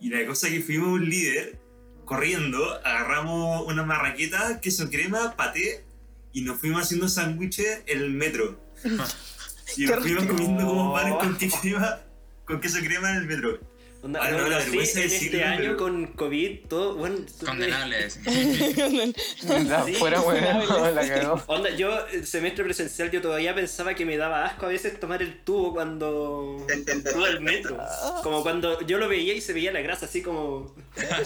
Y 0.00 0.10
la 0.10 0.26
cosa 0.26 0.48
que 0.48 0.60
fuimos 0.60 0.88
un 0.88 1.08
líder 1.08 1.58
corriendo, 2.04 2.74
agarramos 2.84 3.64
una 3.66 3.84
marraqueta, 3.84 4.60
queso 4.60 4.90
crema, 4.90 5.36
paté 5.36 5.84
y 6.32 6.40
nos 6.42 6.58
fuimos 6.58 6.82
haciendo 6.82 7.08
sándwiches 7.08 7.82
en 7.86 7.98
el 7.98 8.10
metro. 8.10 8.60
y 9.76 9.86
fuimos 9.86 10.24
comiendo 10.26 10.66
como 10.66 10.92
panes 10.92 11.14
con 11.16 11.36
queso 11.38 11.58
crema, 11.60 12.00
con 12.44 12.60
queso 12.60 12.78
crema 12.80 13.10
en 13.10 13.16
el 13.16 13.26
metro. 13.26 13.58
Onda, 14.04 14.18
Ay, 14.20 14.32
no, 14.32 14.38
bueno, 14.38 14.50
la 14.50 14.60
sí, 14.64 14.66
vergüenza 14.70 14.98
en 14.98 15.04
este 15.06 15.14
decirlo, 15.26 15.46
año 15.46 15.58
pero- 15.60 15.76
con 15.76 16.06
COVID, 16.08 16.58
todo, 16.68 16.96
bueno, 16.96 17.18
Condenable 17.46 18.10
Sí, 18.10 19.94
fuera, 19.94 20.20
weón, 20.20 20.94
la 20.96 21.08
cagó. 21.08 21.40
Onda, 21.46 21.70
yo, 21.70 22.04
el 22.08 22.26
semestre 22.26 22.64
presencial, 22.64 23.12
yo 23.12 23.22
todavía 23.22 23.54
pensaba 23.54 23.94
que 23.94 24.04
me 24.04 24.16
daba 24.16 24.44
asco 24.44 24.66
a 24.66 24.70
veces 24.70 24.98
tomar 24.98 25.22
el 25.22 25.38
tubo 25.44 25.72
cuando. 25.72 26.66
tubo 27.12 27.24
del 27.26 27.40
metro. 27.42 27.78
Como 28.24 28.42
cuando 28.42 28.80
yo 28.84 28.98
lo 28.98 29.06
veía 29.08 29.34
y 29.34 29.40
se 29.40 29.52
veía 29.52 29.70
la 29.70 29.80
grasa 29.82 30.06
así 30.06 30.20
como. 30.20 30.74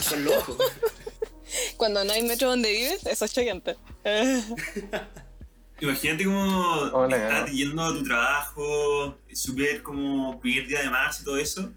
con 0.09 0.23
los 0.25 0.35
ojos. 0.35 0.57
Cuando 1.77 2.03
no 2.03 2.11
hay 2.11 2.23
metro 2.23 2.49
donde 2.49 2.69
vives, 2.69 3.05
eso 3.07 3.23
es 3.23 3.33
choqueante. 3.33 3.77
Imagínate 5.79 6.25
como 6.25 6.79
Hola, 6.93 7.17
estás 7.17 7.51
yendo 7.51 7.83
a 7.83 7.89
tu 7.89 8.03
trabajo, 8.03 9.17
súper 9.33 9.83
como 9.83 10.39
primer 10.39 10.67
día 10.67 10.81
de 10.81 10.89
marzo 10.89 11.21
y 11.21 11.25
todo 11.25 11.37
eso, 11.37 11.69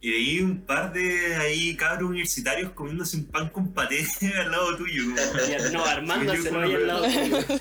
y 0.00 0.10
veí 0.12 0.40
un 0.40 0.60
par 0.64 0.92
de 0.92 1.34
ahí 1.36 1.76
cabros 1.76 2.08
universitarios 2.10 2.70
comiéndose 2.72 3.16
un 3.16 3.26
pan 3.26 3.48
con 3.48 3.72
paté 3.74 4.06
al 4.38 4.50
lado 4.52 4.76
tuyo. 4.76 5.02
como- 5.02 5.16
Y, 5.42 5.72
No, 5.72 6.00
no 6.02 6.44
como 6.48 6.60
ahí 6.60 6.74
al 6.74 6.86
lado 6.86 7.02
tuyo. 7.04 7.38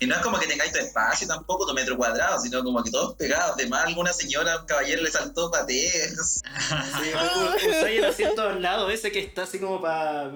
Y 0.00 0.06
no 0.06 0.16
es 0.16 0.20
como 0.20 0.38
que 0.38 0.46
tengáis 0.48 0.72
tu 0.72 0.78
espacio 0.78 1.26
tampoco, 1.28 1.64
tu 1.64 1.72
metro 1.72 1.96
cuadrado, 1.96 2.38
sino 2.40 2.62
como 2.64 2.82
que 2.82 2.90
todos 2.90 3.14
pegados. 3.14 3.52
Además, 3.54 3.86
alguna 3.86 4.12
señora, 4.12 4.58
un 4.60 4.66
caballero 4.66 5.00
le 5.02 5.10
saltó 5.10 5.50
patés. 5.50 6.42
Sí, 6.42 7.68
usáis 7.68 7.98
el 7.98 8.04
asiento 8.04 8.42
al 8.42 8.60
lado 8.60 8.90
ese 8.90 9.10
que 9.12 9.20
está 9.20 9.44
así 9.44 9.58
como 9.60 9.80
para. 9.80 10.32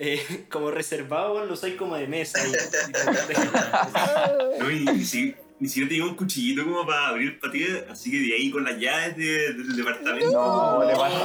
Eh, 0.00 0.46
como 0.50 0.70
reservado, 0.70 1.44
lo 1.44 1.52
usáis 1.54 1.74
como 1.76 1.96
de 1.96 2.06
mesa. 2.06 2.38
y- 2.46 2.50
y- 2.50 2.54
No, 4.58 4.70
y 4.70 4.80
ni, 4.84 5.04
si- 5.04 5.34
ni 5.58 5.68
siquiera 5.68 5.88
tenía 5.90 6.04
un 6.04 6.14
cuchillito 6.16 6.64
como 6.64 6.86
para 6.86 7.08
abrir 7.08 7.28
el 7.32 7.38
paté, 7.38 7.84
así 7.90 8.10
que 8.10 8.18
de 8.18 8.34
ahí 8.34 8.50
con 8.50 8.64
las 8.64 8.78
llaves 8.78 9.14
de- 9.16 9.52
del 9.52 9.76
departamento. 9.76 10.32
No, 10.32 10.84
le 10.84 10.94
pasa. 10.96 11.18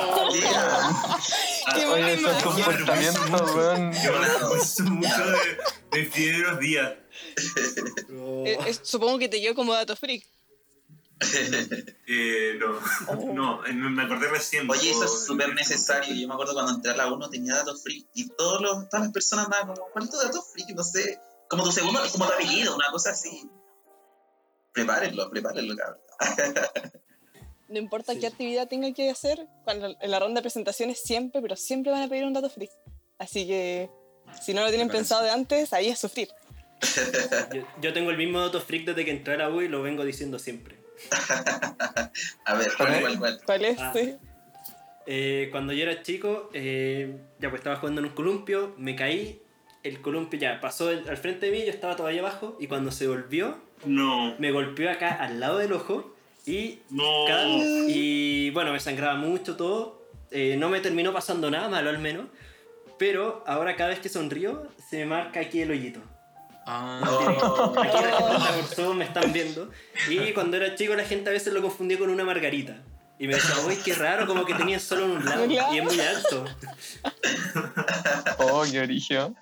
Ah, 1.67 1.74
Qué 1.74 1.86
Oye, 1.86 2.13
esos 2.13 2.44
comportamientos, 2.44 3.55
weón. 3.55 3.94
Yo 3.94 4.12
me 4.12 4.27
mucho 4.91 5.25
de, 5.32 5.58
de 6.00 6.03
primeros 6.10 6.60
días. 6.60 6.94
No. 8.10 8.36
Eh, 8.46 8.58
eh, 8.67 8.75
supongo 8.84 9.17
que 9.17 9.27
te 9.29 9.41
quedó 9.41 9.55
como 9.55 9.74
dato 9.74 9.96
freak. 9.96 10.24
Eh, 12.07 12.60
no, 12.60 13.63
no, 13.74 13.89
me 13.89 14.03
acordé 14.03 14.29
recién. 14.29 14.69
Oye, 14.69 14.91
eso 14.91 15.05
es 15.05 15.25
súper 15.25 15.53
necesario. 15.55 16.13
Yo 16.13 16.27
me 16.27 16.34
acuerdo 16.34 16.53
cuando 16.53 16.74
entré 16.74 16.91
a 16.91 16.95
la 16.98 17.12
1 17.12 17.29
tenía 17.29 17.55
datos 17.55 17.84
free 17.84 18.05
y 18.13 18.29
todos 18.29 18.62
los, 18.62 18.89
todas 18.89 19.05
las 19.05 19.13
personas 19.13 19.45
andaban 19.45 19.67
como, 19.75 19.88
¿cuál 19.91 20.05
es 20.05 20.12
tu 20.12 20.17
dato 20.17 20.41
free? 20.41 20.65
No 20.75 20.84
sé, 20.84 21.19
como 21.50 21.63
tu 21.63 21.72
segundo, 21.72 22.01
como 22.12 22.27
tu 22.27 22.34
apellido, 22.34 22.75
una 22.75 22.91
cosa 22.91 23.12
así. 23.12 23.50
Prepárenlo, 24.74 25.29
prepárenlo, 25.29 25.75
cabrón. 25.75 26.01
No 27.67 27.79
importa 27.79 28.13
Sí. 28.13 28.19
qué 28.19 28.27
actividad 28.27 28.67
tenga 28.67 28.93
que 28.93 29.10
hacer, 29.10 29.48
cuando 29.63 29.88
en 30.00 30.12
la 30.12 30.19
ronda 30.19 30.36
de 30.39 30.43
presentaciones 30.43 31.01
siempre, 31.01 31.41
pero 31.41 31.55
siempre 31.55 31.91
van 31.91 32.03
a 32.03 32.07
pedir 32.07 32.24
un 32.24 32.34
dato 32.34 32.48
freak. 32.48 32.69
Así 33.17 33.48
que 33.48 33.89
si 34.39 34.53
no 34.53 34.62
lo 34.62 34.69
tienen 34.69 34.88
pensado 34.88 35.24
de 35.24 35.31
antes, 35.31 35.74
ahí 35.74 35.88
es 35.88 35.98
sufrir. 35.98 36.29
Yo, 37.51 37.63
yo 37.81 37.91
tengo 37.91 38.12
el 38.12 38.17
mismo 38.17 38.39
dato 38.39 38.62
freak 38.62 38.86
desde 38.86 39.03
que 39.03 39.10
entré 39.10 39.34
a 39.34 39.38
la 39.38 39.50
U 39.50 39.62
y 39.62 39.67
lo 39.67 39.81
vengo 39.81 40.05
diciendo 40.05 40.38
siempre. 40.38 40.77
A 42.45 42.55
ver, 42.55 42.71
¿cuál, 42.77 43.01
cuál, 43.01 43.19
cuál? 43.19 43.39
¿Cuál 43.45 43.65
es? 43.65 43.79
Ah. 43.79 43.91
Sí. 43.95 44.15
Eh, 45.07 45.49
cuando 45.51 45.71
yo 45.73 45.83
era 45.83 46.01
chico, 46.01 46.49
eh, 46.53 47.15
ya 47.39 47.49
pues 47.49 47.59
estaba 47.59 47.75
jugando 47.77 48.01
en 48.01 48.07
un 48.07 48.13
columpio, 48.13 48.73
me 48.77 48.95
caí, 48.95 49.39
el 49.83 50.01
columpio 50.01 50.39
ya 50.39 50.59
pasó 50.59 50.89
el- 50.89 51.07
al 51.07 51.17
frente 51.17 51.45
de 51.45 51.51
mí, 51.51 51.63
yo 51.63 51.69
estaba 51.71 51.95
todavía 51.95 52.21
abajo 52.21 52.57
y 52.59 52.65
cuando 52.67 52.91
se 52.91 53.07
volvió, 53.07 53.57
No, 53.85 54.35
me 54.39 54.51
golpeó 54.51 54.89
acá 54.89 55.13
al 55.13 55.39
lado 55.39 55.59
del 55.59 55.73
ojo 55.73 56.15
y, 56.47 56.79
no. 56.89 57.03
cada- 57.27 57.47
y 57.87 58.49
bueno, 58.51 58.71
me 58.73 58.79
sangraba 58.79 59.15
mucho 59.15 59.55
todo, 59.55 60.01
eh, 60.31 60.55
no 60.57 60.69
me 60.69 60.79
terminó 60.79 61.13
pasando 61.13 61.51
nada 61.51 61.69
malo 61.69 61.91
al 61.91 61.99
menos, 61.99 62.25
pero 62.97 63.43
ahora 63.45 63.75
cada 63.75 63.89
vez 63.91 63.99
que 63.99 64.09
sonrío 64.09 64.67
se 64.89 64.97
me 64.99 65.05
marca 65.05 65.39
aquí 65.39 65.61
el 65.61 65.69
hoyito. 65.69 65.99
Ah, 66.67 67.00
Aquí 67.77 67.98
la 67.98 68.53
gente 68.53 68.62
está 68.69 68.86
por 68.86 68.95
me 68.95 69.05
están 69.05 69.31
viendo. 69.34 69.72
Y 70.10 70.34
cuando 70.34 70.57
era 70.57 70.75
chico 70.75 70.95
la 70.95 71.03
gente 71.05 71.29
a 71.29 71.34
veces 71.34 71.53
lo 71.53 71.62
confundía 71.62 71.98
con 72.00 72.10
una 72.10 72.24
margarita. 72.24 72.81
Y 73.17 73.27
me 73.27 73.36
decía, 73.36 73.55
uy, 73.65 73.77
qué 73.77 73.93
raro, 73.93 74.27
como 74.27 74.45
que 74.45 74.53
tenía 74.55 74.77
solo 74.79 75.05
en 75.05 75.12
un 75.12 75.25
lado. 75.25 75.45
Y 75.45 75.77
es 75.77 75.84
muy 75.84 76.00
alto. 76.01 76.43
Oh, 78.39 78.65
qué 78.69 78.81
origen. 78.81 79.36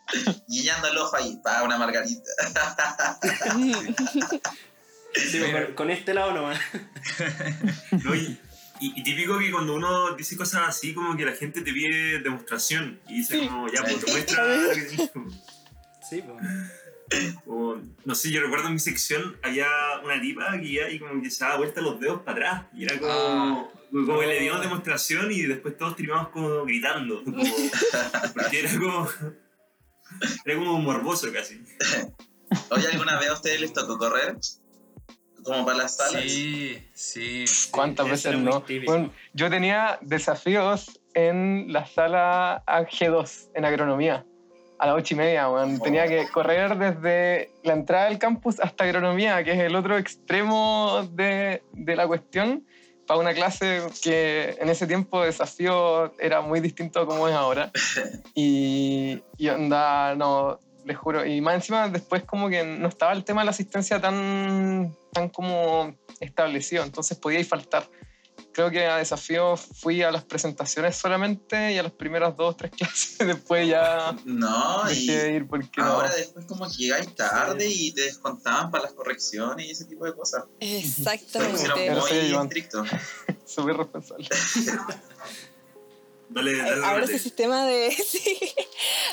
guiñando 0.48 0.88
el 0.89 0.98
ojo 0.98 1.15
ahí, 1.15 1.39
para 1.44 1.63
una 1.63 1.77
margarita. 1.77 2.22
Sí, 5.15 5.39
con, 5.51 5.74
con 5.75 5.89
este 5.92 6.13
lado 6.13 6.34
nomás. 6.34 6.60
No, 8.03 8.15
y, 8.15 8.38
y- 8.80 9.00
y 9.00 9.03
típico 9.03 9.38
que 9.39 9.51
cuando 9.51 9.75
uno 9.75 10.13
dice 10.15 10.36
cosas 10.36 10.63
así, 10.68 10.94
como 10.94 11.15
que 11.15 11.25
la 11.25 11.34
gente 11.34 11.62
te 11.62 11.72
pide 11.72 12.20
demostración 12.20 13.00
y 13.08 13.18
dice 13.20 13.39
Sí. 13.39 13.48
como, 13.48 13.68
ya, 13.72 13.82
pues 13.84 14.03
te 14.03 14.12
muestra. 14.12 14.46
Sí, 16.10 16.22
pues. 16.22 16.46
O, 17.46 17.77
no 18.05 18.15
sé, 18.15 18.32
yo 18.32 18.41
recuerdo 18.41 18.67
en 18.67 18.74
mi 18.74 18.79
sección 18.79 19.38
había 19.41 19.67
una 20.03 20.20
tipa 20.22 20.60
que 20.60 20.65
iba 20.67 20.89
y 20.89 21.00
como 21.00 21.22
que 21.22 21.29
se 21.29 21.43
daba 21.43 21.58
vuelta 21.58 21.82
los 21.82 22.00
dedos 22.00 22.22
para 22.22 22.32
atrás. 22.51 22.65
Y 22.74 22.84
era 22.86 23.00
como, 23.00 23.12
Ah. 23.12 23.67
como 23.91 24.20
que 24.20 24.27
le 24.27 24.39
dieron 24.39 24.62
demostración 24.62 25.32
y 25.32 25.41
después 25.43 25.77
todos 25.77 25.96
terminamos 25.96 26.29
como 26.29 26.63
gritando. 26.65 27.24
como- 27.24 27.43
porque 28.34 28.60
era 28.60 28.72
como, 28.79 29.10
era 30.46 30.55
como 30.58 30.79
morboso 30.79 31.32
casi. 31.32 31.62
Oye, 32.70 32.88
¿alguna 32.91 33.20
vez 33.20 33.29
a 33.29 33.34
ustedes 33.34 33.62
les 33.62 33.74
tocó 33.74 33.98
correr? 33.98 34.38
Como 35.43 35.65
para 35.65 35.79
las 35.79 35.98
salas. 35.98 36.22
sí, 36.24 36.82
sí. 36.93 37.43
¿Cuántas 37.72 38.05
eso 38.08 38.29
veces 38.29 38.41
no? 38.41 38.63
Bueno, 38.86 39.12
yo 39.34 39.50
tenía 39.50 40.00
desafíos 40.01 41.01
en 41.15 41.65
la 41.74 41.86
sala 41.86 42.63
G2, 42.65 43.50
en 43.53 43.65
agronomía, 43.65 44.25
a 44.84 44.88
las 44.88 44.98
ocho 44.98 45.13
y 45.13 45.18
media, 45.18 45.50
weón. 45.50 45.80
Tenía 45.80 46.08
que 46.08 46.28
correr 46.28 46.78
desde 46.78 47.52
la 47.63 47.72
entrada 47.72 48.10
del 48.10 48.20
campus 48.20 48.60
hasta 48.60 48.84
agronomía, 48.84 49.42
que 49.46 49.54
es 49.54 49.60
el 49.60 49.78
otro 49.78 49.98
extremo 49.98 51.08
de, 51.13 51.63
de 51.72 51.96
la 51.96 52.06
cuestión, 52.06 52.66
para 53.08 53.18
una 53.18 53.34
clase 53.34 53.82
que 54.04 54.58
en 54.60 54.68
ese 54.68 54.86
tiempo 54.86 55.24
desafío 55.24 56.13
era 56.20 56.42
muy 56.42 56.60
distinto 56.60 57.00
a 57.00 57.06
como 57.06 57.30
es 57.30 57.34
ahora. 57.34 57.72
Y, 58.36 59.22
y 59.38 59.48
onda, 59.48 60.16
no, 60.16 60.60
les 60.84 60.98
juro. 60.98 61.25
Y 61.25 61.40
más 61.40 61.56
encima 61.56 61.88
después 61.88 62.25
como 62.25 62.50
que 62.50 62.66
no 62.66 62.90
estaba 62.90 63.13
el 63.13 63.24
tema 63.24 63.40
de 63.42 63.46
la 63.46 63.52
asistencia 63.52 64.02
tan, 64.02 64.94
tan 65.13 65.30
como 65.30 65.96
establecido, 66.20 66.84
entonces 66.84 67.18
podía 67.18 67.42
faltar. 67.46 67.86
Creo 68.53 68.69
que 68.69 68.86
a 68.86 68.98
desafío 68.98 69.57
fui 69.57 70.03
a 70.03 70.12
las 70.12 70.24
presentaciones 70.24 70.95
solamente 70.95 71.74
y 71.74 71.77
a 71.79 71.83
las 71.83 71.91
primeras 71.91 72.38
dos, 72.38 72.55
tres 72.55 72.72
clases. 72.77 73.17
Después 73.17 73.67
ya 73.67 74.15
No, 74.25 74.89
y 74.91 75.07
dejé 75.07 75.24
de 75.24 75.33
ir 75.33 75.48
porque 75.48 75.81
no. 75.81 75.86
ahora 75.86 76.13
después 76.13 76.45
como 76.45 76.65
que 76.69 76.75
llegáis 76.77 77.15
tarde 77.15 77.67
y 77.67 77.91
te 77.93 78.01
descontaban 78.01 78.69
para 78.69 78.83
las 78.86 78.93
correcciones 78.93 79.65
y 79.67 79.72
ese 79.72 79.86
tipo 79.86 80.05
de 80.05 80.13
cosas. 80.13 80.43
Exactamente. 80.60 81.69
Pero 81.75 82.01
muy 82.01 82.36
estrictos. 82.43 82.88
Súper 83.45 83.77
responsable. 83.77 84.29
Dale, 86.34 86.58
dale, 86.58 86.86
Ahora 86.86 87.06
ese 87.06 87.20
sistema 87.20 87.66
de. 87.66 87.92
sí. 88.08 88.38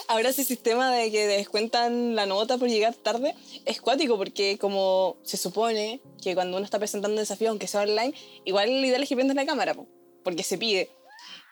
Ahora 0.09 0.31
ese 0.31 0.45
sistema 0.45 0.91
de 0.91 1.11
que 1.11 1.27
descuentan 1.27 2.17
la 2.17 2.27
nota 2.27 2.57
por 2.57 2.69
llegar 2.69 2.95
tarde 2.95 3.35
es 3.67 3.81
cuático 3.81 4.17
porque 4.17 4.59
como 4.59 5.19
se 5.23 5.37
supone 5.37 6.01
que 6.23 6.35
cuando 6.35 6.57
uno 6.57 6.65
está 6.65 6.79
presentando 6.79 7.15
un 7.15 7.21
desafío, 7.21 7.51
aunque 7.51 7.67
sea 7.67 7.83
online, 7.83 8.15
igual 8.45 8.81
lo 8.81 8.87
ideal 8.87 9.03
es 9.03 9.09
que 9.09 9.17
prendas 9.17 9.37
la 9.37 9.47
cámara, 9.47 9.75
po, 9.75 9.87
porque 10.25 10.43
se 10.43 10.59
pide. 10.59 10.91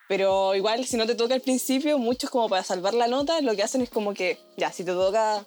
Pero 0.08 0.54
igual 0.54 0.86
si 0.86 0.96
no 0.96 1.06
te 1.06 1.14
toca 1.14 1.34
al 1.34 1.42
principio, 1.42 1.98
muchos 1.98 2.30
como 2.30 2.48
para 2.48 2.64
salvar 2.64 2.94
la 2.94 3.08
nota, 3.08 3.40
lo 3.42 3.54
que 3.54 3.62
hacen 3.62 3.82
es 3.82 3.90
como 3.90 4.14
que, 4.14 4.38
ya, 4.56 4.72
si 4.72 4.82
te 4.82 4.92
toca 4.92 5.46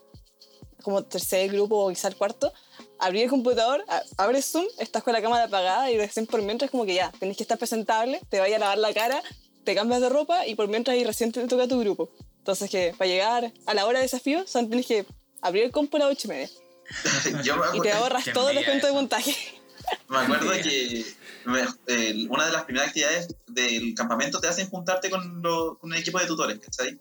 como 0.84 1.04
tercer 1.04 1.52
grupo 1.52 1.86
o 1.86 1.90
quizá 1.90 2.08
el 2.08 2.16
cuarto, 2.16 2.54
abrir 3.00 3.24
el 3.24 3.30
computador, 3.30 3.84
abres 4.18 4.52
Zoom, 4.52 4.66
estás 4.78 5.04
con 5.04 5.14
la 5.14 5.22
cámara 5.22 5.46
apagada 5.46 5.90
y 5.92 5.98
recién 5.98 6.28
por 6.28 6.42
mientras 6.42 6.70
como 6.70 6.86
que 6.86 6.94
ya, 6.94 7.12
tenés 7.20 7.38
que 7.38 7.44
estar 7.44 7.58
presentable, 7.58 8.22
te 8.30 8.40
vayas 8.40 8.58
a 8.58 8.60
lavar 8.60 8.78
la 8.78 8.94
cara, 8.94 9.22
te 9.64 9.76
cambias 9.76 10.02
de 10.02 10.10
ropa 10.10 10.46
y 10.48 10.56
por 10.56 10.68
mientras 10.68 10.96
ahí 10.96 11.04
recién 11.04 11.32
te 11.32 11.46
toca 11.48 11.68
tu 11.68 11.80
grupo. 11.80 12.10
Entonces 12.40 12.70
que 12.70 12.94
para 12.98 13.10
llegar 13.10 13.54
a 13.66 13.74
la 13.74 13.86
hora 13.86 14.00
de 14.00 14.04
desafío, 14.06 14.46
son 14.48 14.70
tenés 14.70 14.86
que 14.88 15.06
abrir 15.42 15.64
el 15.64 15.72
compu 15.72 15.98
a 15.98 16.00
las 16.02 16.10
ocho 16.12 16.28
y 16.28 16.30
media 16.30 16.50
Yo 17.44 17.56
me 17.58 17.66
y 17.78 17.82
te 17.82 17.92
acuerdo, 17.92 17.94
ahorras 17.98 18.26
los 18.28 18.38
envidia 18.48 18.66
cuentos 18.66 18.90
de 18.90 18.94
montaje. 18.96 19.36
me 20.10 20.18
acuerdo 20.18 20.52
que 20.64 21.06
me- 21.46 21.68
eh, 21.88 22.28
una 22.30 22.46
de 22.48 22.52
las 22.52 22.64
primeras 22.64 22.90
actividades 22.90 23.36
del 23.48 23.94
campamento 23.96 24.40
te 24.40 24.48
hacen 24.48 24.70
juntarte 24.70 25.10
con, 25.10 25.42
lo- 25.42 25.78
con 25.78 25.92
un 25.92 25.98
equipo 25.98 26.20
de 26.20 26.26
tutores, 26.26 26.60
¿cachai? 26.60 27.00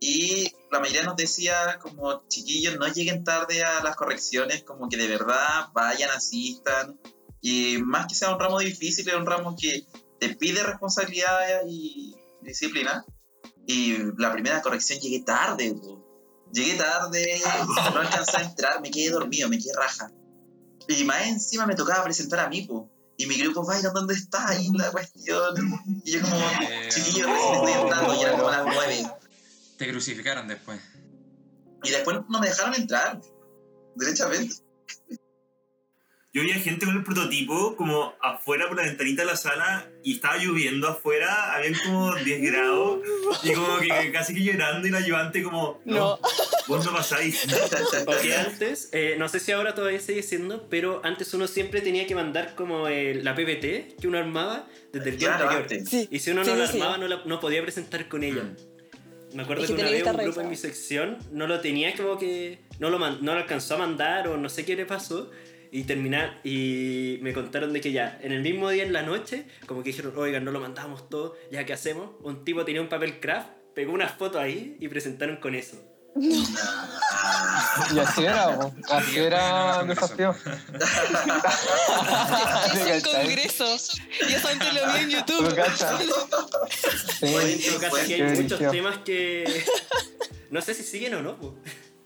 Y 0.00 0.50
la 0.70 0.80
mayoría 0.80 1.04
nos 1.04 1.16
decía 1.16 1.78
como, 1.80 2.26
chiquillos, 2.28 2.76
no 2.78 2.88
lleguen 2.88 3.22
tarde 3.24 3.62
a 3.62 3.82
las 3.84 3.94
correcciones, 3.96 4.64
como 4.64 4.88
que 4.88 4.96
de 4.96 5.06
verdad 5.06 5.68
vayan, 5.72 6.10
asistan. 6.10 6.98
Y 7.40 7.78
más 7.78 8.06
que 8.06 8.14
sea 8.16 8.30
un 8.32 8.38
ramo 8.40 8.58
difícil, 8.58 9.08
es 9.08 9.14
un 9.14 9.26
ramo 9.26 9.56
que 9.58 9.84
te 10.22 10.36
pide 10.36 10.62
responsabilidad 10.62 11.66
y 11.66 12.14
disciplina. 12.42 13.04
Y 13.66 13.96
la 14.18 14.32
primera 14.32 14.62
corrección 14.62 15.00
llegué 15.00 15.24
tarde, 15.24 15.74
po. 15.74 16.00
Llegué 16.52 16.74
tarde, 16.74 17.40
no 17.92 17.98
alcancé 17.98 18.36
a 18.36 18.42
entrar, 18.42 18.80
me 18.80 18.92
quedé 18.92 19.10
dormido, 19.10 19.48
me 19.48 19.58
quedé 19.58 19.72
raja. 19.74 20.12
Y 20.86 21.02
más 21.02 21.26
encima 21.26 21.66
me 21.66 21.74
tocaba 21.74 22.04
presentar 22.04 22.38
a 22.38 22.48
mí, 22.48 22.62
po. 22.62 22.88
Y 23.16 23.26
mi 23.26 23.36
grupo, 23.36 23.66
vaya, 23.66 23.90
¿dónde 23.90 24.14
está 24.14 24.48
ahí 24.48 24.70
la 24.74 24.92
cuestión? 24.92 25.56
Y 26.04 26.12
yo 26.12 26.20
como, 26.20 26.36
chiquillos, 26.88 27.28
recién 27.28 27.54
estoy 27.54 27.72
entrando, 27.72 28.14
y 28.14 28.22
era 28.22 28.32
como 28.36 28.50
las 28.50 28.64
nueve. 28.64 29.10
Te 29.76 29.90
crucificaron 29.90 30.46
después. 30.46 30.80
Y 31.82 31.90
después 31.90 32.18
no 32.28 32.38
me 32.38 32.46
dejaron 32.46 32.74
entrar, 32.74 33.20
derechamente. 33.96 34.54
Yo 36.34 36.40
veía 36.40 36.54
gente 36.54 36.86
con 36.86 36.96
el 36.96 37.04
prototipo 37.04 37.76
como 37.76 38.14
afuera 38.22 38.66
por 38.66 38.78
la 38.78 38.84
ventanita 38.84 39.20
de 39.20 39.26
la 39.26 39.36
sala 39.36 39.86
y 40.02 40.14
estaba 40.14 40.38
lloviendo 40.38 40.88
afuera, 40.88 41.54
habían 41.54 41.74
como 41.84 42.14
10 42.14 42.40
grados 42.52 43.00
y 43.44 43.52
como 43.52 43.76
que 43.78 44.10
casi 44.12 44.32
que 44.34 44.42
llorando 44.42 44.88
y 44.88 44.90
la 44.90 44.98
ayudante 44.98 45.42
como, 45.42 45.82
no, 45.84 45.94
No. 45.94 46.18
vos 46.68 46.86
no 46.86 46.92
pasáis. 46.94 47.46
Porque 48.06 48.34
antes, 48.34 48.88
eh, 48.92 49.16
no 49.18 49.28
sé 49.28 49.40
si 49.40 49.52
ahora 49.52 49.74
todavía 49.74 50.00
sigue 50.00 50.22
siendo, 50.22 50.70
pero 50.70 51.02
antes 51.04 51.34
uno 51.34 51.46
siempre 51.46 51.82
tenía 51.82 52.06
que 52.06 52.14
mandar 52.14 52.54
como 52.54 52.88
el- 52.88 53.22
la 53.22 53.34
PPT 53.34 53.96
que 54.00 54.08
uno 54.08 54.16
armaba 54.16 54.66
desde 54.90 55.10
el 55.10 55.18
día 55.18 55.36
Claro, 55.36 55.50
anterior. 55.50 55.80
antes. 55.80 55.88
Sí, 55.90 56.08
Y 56.10 56.18
si 56.20 56.30
uno 56.30 56.44
sí, 56.44 56.50
no 56.50 56.56
la 56.56 56.66
sí, 56.66 56.72
sí. 56.72 56.78
armaba, 56.80 56.96
no, 56.96 57.08
la- 57.08 57.22
no 57.26 57.40
podía 57.40 57.60
presentar 57.60 58.08
con 58.08 58.24
ella. 58.24 58.42
Mm. 58.44 59.36
Me 59.36 59.42
acuerdo 59.42 59.64
Es 59.64 59.70
que, 59.70 59.76
que 59.76 59.82
una 59.82 59.90
tenía 59.90 60.04
vez 60.04 60.14
un 60.16 60.24
grupo 60.24 60.40
en 60.40 60.48
mi 60.48 60.56
sección 60.56 61.18
no 61.30 61.46
lo 61.46 61.60
tenía 61.60 61.94
como 61.94 62.18
que. 62.18 62.60
No 62.78 62.88
lo, 62.88 62.98
man- 62.98 63.18
no 63.20 63.32
lo 63.34 63.40
alcanzó 63.40 63.74
a 63.74 63.78
mandar 63.78 64.28
o 64.28 64.38
no 64.38 64.48
sé 64.48 64.64
qué 64.64 64.76
le 64.76 64.86
pasó. 64.86 65.30
Y 65.72 65.84
terminar. 65.84 66.38
Y 66.44 67.18
me 67.22 67.32
contaron 67.32 67.72
de 67.72 67.80
que 67.80 67.92
ya, 67.92 68.20
en 68.22 68.30
el 68.30 68.42
mismo 68.42 68.68
día 68.68 68.84
en 68.84 68.92
la 68.92 69.02
noche, 69.02 69.46
como 69.66 69.82
que 69.82 69.88
dijeron, 69.88 70.12
oigan, 70.16 70.44
no 70.44 70.50
lo 70.50 70.60
mandamos 70.60 71.08
todo, 71.08 71.34
ya 71.50 71.64
qué 71.64 71.72
hacemos. 71.72 72.10
Un 72.20 72.44
tipo 72.44 72.64
tenía 72.66 72.82
un 72.82 72.90
papel 72.90 73.18
craft, 73.20 73.48
pegó 73.74 73.92
una 73.92 74.06
foto 74.06 74.38
ahí 74.38 74.76
y 74.80 74.88
presentaron 74.88 75.38
con 75.38 75.54
eso. 75.54 75.78
Y 76.14 77.98
así 77.98 78.22
era, 78.22 78.58
po. 78.58 78.74
así 78.90 79.18
era 79.18 79.80
el 79.80 79.88
desafío. 79.88 80.34
Es 82.74 83.04
un 83.04 83.12
congreso. 83.12 83.76
Y 84.28 84.32
eso 84.34 84.48
antes 84.48 84.74
lo 84.74 84.92
vi 84.92 84.98
en 85.00 85.24
¿Tú 85.24 85.32
YouTube. 85.32 85.54
Sí. 87.18 87.26
En 87.26 87.62
todo 87.62 87.80
caso, 87.80 87.96
aquí 87.96 88.12
hay 88.14 88.22
muchos 88.42 88.70
temas 88.70 88.98
que. 88.98 89.64
No 90.50 90.60
sé 90.60 90.74
si 90.74 90.82
siguen 90.82 91.14
o 91.14 91.22
no. 91.22 91.38
po. 91.38 91.56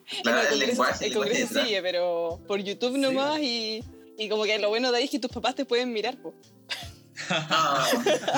Claro, 0.22 0.48
el 0.48 0.54
el 0.54 0.68
lenguaje, 0.68 1.06
el 1.06 1.10
lenguaje 1.10 1.32
congreso 1.32 1.62
sigue, 1.64 1.82
pero 1.82 2.40
por 2.46 2.60
YouTube 2.60 2.96
nomás 2.96 3.40
y, 3.40 3.82
y 4.18 4.28
como 4.28 4.44
que 4.44 4.58
lo 4.58 4.68
bueno 4.68 4.92
de 4.92 4.98
ahí 4.98 5.04
es 5.04 5.10
que 5.10 5.18
tus 5.18 5.30
papás 5.30 5.54
te 5.54 5.64
pueden 5.64 5.92
mirar. 5.92 6.16
po. 6.16 6.34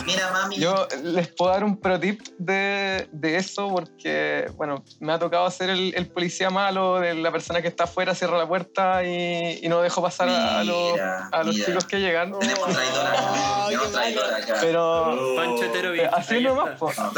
Mira, 0.06 0.30
mami. 0.32 0.56
Yo 0.56 0.86
les 1.02 1.28
puedo 1.28 1.50
dar 1.52 1.64
un 1.64 1.76
pro 1.78 1.98
tip 1.98 2.20
de, 2.38 3.08
de 3.12 3.36
eso 3.36 3.68
porque, 3.68 4.50
bueno, 4.56 4.84
me 5.00 5.12
ha 5.12 5.18
tocado 5.18 5.50
ser 5.50 5.70
el, 5.70 5.92
el 5.94 6.06
policía 6.08 6.50
malo 6.50 7.00
de 7.00 7.14
la 7.14 7.30
persona 7.30 7.60
que 7.62 7.68
está 7.68 7.84
afuera, 7.84 8.14
cierra 8.14 8.38
la 8.38 8.46
puerta 8.48 9.04
y, 9.04 9.60
y 9.62 9.68
no 9.68 9.80
dejo 9.82 10.02
pasar 10.02 10.28
a, 10.28 10.60
a 10.60 10.64
los, 10.64 10.92
Mira, 10.92 11.28
a 11.32 11.42
los 11.44 11.54
mira. 11.54 11.66
chicos 11.66 11.84
que 11.86 12.00
llegan. 12.00 12.38
Tenemos 12.38 12.68
traidora 12.68 13.10
acá. 13.10 13.24
Oh, 13.68 13.70
Tenemos 13.70 13.92
traidora 13.92 14.36
acá. 14.38 14.54
Pero 14.60 15.34
Pancho 15.36 15.64
Hetero 15.64 15.94
eh, 15.94 16.08
así 16.10 16.36
ahí 16.36 16.42
nomás, 16.44 16.68
está. 16.68 16.78
po. 16.78 16.92
Nomás, 16.96 17.12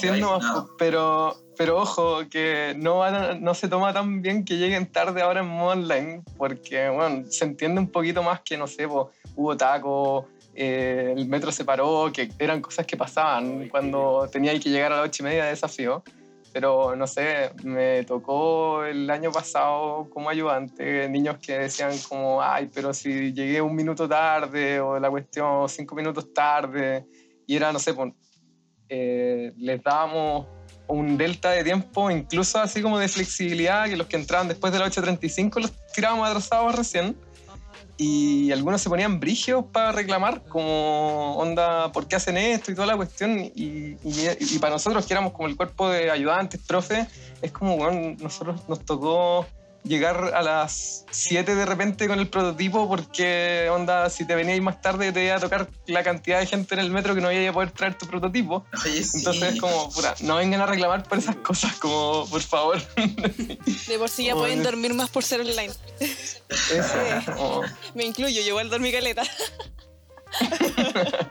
traicionado. 0.00 0.66
po. 0.66 0.76
pero, 0.76 1.36
pero 1.56 1.78
ojo, 1.78 2.28
que 2.30 2.74
no, 2.76 2.98
van 2.98 3.14
a- 3.14 3.34
no 3.34 3.54
se 3.54 3.68
toma 3.68 3.92
tan 3.94 4.20
bien 4.20 4.44
que 4.44 4.58
lleguen 4.58 4.90
tarde 4.92 5.22
ahora 5.22 5.40
en 5.40 5.46
modo 5.48 5.70
online, 5.72 6.22
porque 6.36 6.88
bueno, 6.90 7.24
se 7.30 7.44
entiende 7.44 7.80
un 7.80 7.90
poquito 7.90 8.22
más 8.22 8.40
que, 8.44 8.58
no 8.58 8.66
sé, 8.66 8.86
po, 8.86 9.10
hubo 9.34 9.56
taco, 9.56 10.28
eh, 10.60 11.14
el 11.16 11.28
metro 11.28 11.52
se 11.52 11.64
paró, 11.64 12.10
que 12.12 12.28
eran 12.36 12.60
cosas 12.60 12.84
que 12.84 12.96
pasaban 12.96 13.68
cuando 13.68 14.28
tenía 14.28 14.58
que 14.58 14.68
llegar 14.68 14.92
a 14.92 14.96
las 14.96 15.04
ocho 15.06 15.22
y 15.22 15.26
media 15.26 15.44
de 15.44 15.50
desafío. 15.50 16.02
Pero 16.52 16.96
no 16.96 17.06
sé, 17.06 17.52
me 17.62 18.02
tocó 18.02 18.84
el 18.84 19.08
año 19.08 19.30
pasado 19.30 20.08
como 20.10 20.28
ayudante 20.30 21.08
niños 21.08 21.36
que 21.38 21.58
decían 21.58 21.92
como, 22.08 22.42
ay, 22.42 22.68
pero 22.74 22.92
si 22.92 23.32
llegué 23.32 23.62
un 23.62 23.76
minuto 23.76 24.08
tarde 24.08 24.80
o 24.80 24.98
la 24.98 25.10
cuestión 25.10 25.68
cinco 25.68 25.94
minutos 25.94 26.34
tarde, 26.34 27.06
y 27.46 27.54
era, 27.54 27.70
no 27.70 27.78
sé, 27.78 27.94
pues, 27.94 28.12
eh, 28.88 29.52
les 29.58 29.80
dábamos 29.80 30.46
un 30.88 31.16
delta 31.16 31.52
de 31.52 31.62
tiempo, 31.62 32.10
incluso 32.10 32.58
así 32.58 32.82
como 32.82 32.98
de 32.98 33.06
flexibilidad, 33.06 33.86
que 33.88 33.96
los 33.96 34.08
que 34.08 34.16
entraban 34.16 34.48
después 34.48 34.72
de 34.72 34.80
las 34.80 34.96
8.35 34.96 35.60
los 35.60 35.72
tirábamos 35.94 36.28
atrasados 36.28 36.74
recién. 36.74 37.16
Y 38.00 38.52
algunos 38.52 38.80
se 38.80 38.88
ponían 38.88 39.18
brígidos 39.18 39.64
para 39.72 39.90
reclamar, 39.90 40.44
como 40.48 41.34
onda, 41.36 41.90
¿por 41.90 42.06
qué 42.06 42.14
hacen 42.14 42.36
esto 42.36 42.70
y 42.70 42.74
toda 42.76 42.86
la 42.86 42.96
cuestión? 42.96 43.40
Y, 43.40 43.96
y- 44.04 44.58
para 44.60 44.74
nosotros, 44.74 45.04
que 45.04 45.12
éramos 45.14 45.32
como 45.32 45.48
el 45.48 45.56
cuerpo 45.56 45.90
de 45.90 46.08
ayudantes, 46.08 46.60
profe, 46.64 47.08
es 47.42 47.50
como, 47.50 47.76
bueno, 47.76 48.16
nosotros 48.20 48.68
nos 48.68 48.84
tocó 48.84 49.46
llegar 49.88 50.32
a 50.34 50.42
las 50.42 51.04
7 51.10 51.54
de 51.54 51.64
repente 51.66 52.06
con 52.06 52.18
el 52.18 52.28
prototipo 52.28 52.86
porque, 52.88 53.68
onda, 53.72 54.08
si 54.10 54.26
te 54.26 54.34
veníais 54.34 54.60
más 54.62 54.80
tarde 54.82 55.10
te 55.12 55.24
iba 55.24 55.36
a 55.36 55.40
tocar 55.40 55.68
la 55.86 56.02
cantidad 56.04 56.38
de 56.40 56.46
gente 56.46 56.74
en 56.74 56.80
el 56.80 56.90
metro 56.90 57.14
que 57.14 57.20
no 57.20 57.32
iba 57.32 57.50
a 57.50 57.52
poder 57.52 57.70
traer 57.72 57.96
tu 57.96 58.06
prototipo. 58.06 58.66
Oye, 58.84 59.02
sí. 59.02 59.18
Entonces 59.18 59.54
es 59.54 59.60
como, 59.60 59.90
puta, 59.90 60.14
no 60.20 60.36
vengan 60.36 60.60
a 60.60 60.66
reclamar 60.66 61.02
por 61.08 61.18
esas 61.18 61.36
cosas, 61.36 61.74
como, 61.76 62.28
por 62.28 62.42
favor. 62.42 62.80
De 62.96 63.98
por 63.98 64.08
sí 64.10 64.24
ya 64.26 64.34
Oh, 64.34 64.38
pueden 64.38 64.62
dormir 64.62 64.94
más 64.94 65.08
por 65.10 65.24
ser 65.24 65.40
online. 65.40 65.72
Eso, 66.00 67.32
como- 67.34 67.62
Me 67.94 68.04
incluyo, 68.04 68.40
yo 68.42 68.48
igual 68.48 68.68
dormí 68.70 68.92
caleta. 68.92 69.22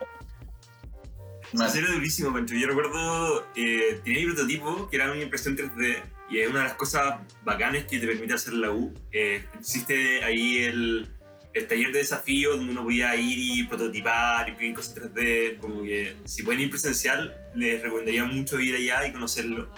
Más- 1.54 1.76
Era 1.76 1.91
durísimo, 1.91 2.34
Pancho. 2.34 2.56
Yo 2.56 2.67
recuerdo, 2.67 3.46
eh, 3.56 4.02
tenía 4.04 4.20
mi 4.20 4.26
prototipo, 4.34 4.89
que 4.89 4.96
era 4.98 5.12
una 5.12 5.22
impresión 5.22 5.56
3D, 5.56 6.04
y 6.30 6.40
es 6.40 6.50
una 6.50 6.60
de 6.60 6.66
las 6.66 6.76
cosas 6.76 7.16
bacanas 7.44 7.86
que 7.86 8.00
te 8.00 8.08
permite 8.08 8.34
hacer 8.34 8.54
la 8.54 8.72
U. 8.72 8.94
Eh, 9.12 9.44
existe 9.58 10.24
ahí 10.24 10.63
el, 10.63 11.08
el 11.54 11.68
taller 11.68 11.92
de 11.92 12.00
desafío 12.00 12.58
donde 12.58 12.72
uno 12.72 12.84
podía 12.84 13.16
ir 13.16 13.38
y 13.38 13.63
prototipar, 13.63 14.50
imprimir 14.50 14.76
cosas 14.76 14.96
3D. 14.96 15.60
Como 15.60 15.84
que 15.84 16.16
si 16.26 16.44
pueden 16.44 16.62
ir 16.62 16.70
presencial, 16.70 17.36
les 17.56 17.82
recomendaría 17.82 18.26
mucho 18.26 18.60
ir 18.60 18.76
allá 18.76 19.08
y 19.08 19.13
conocerlo. 19.13 19.72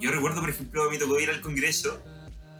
Yo 0.00 0.10
recuerdo, 0.10 0.40
por 0.40 0.50
ejemplo, 0.50 0.90
me 0.90 0.98
tocó 0.98 1.20
ir 1.20 1.30
al 1.30 1.40
congreso. 1.40 2.02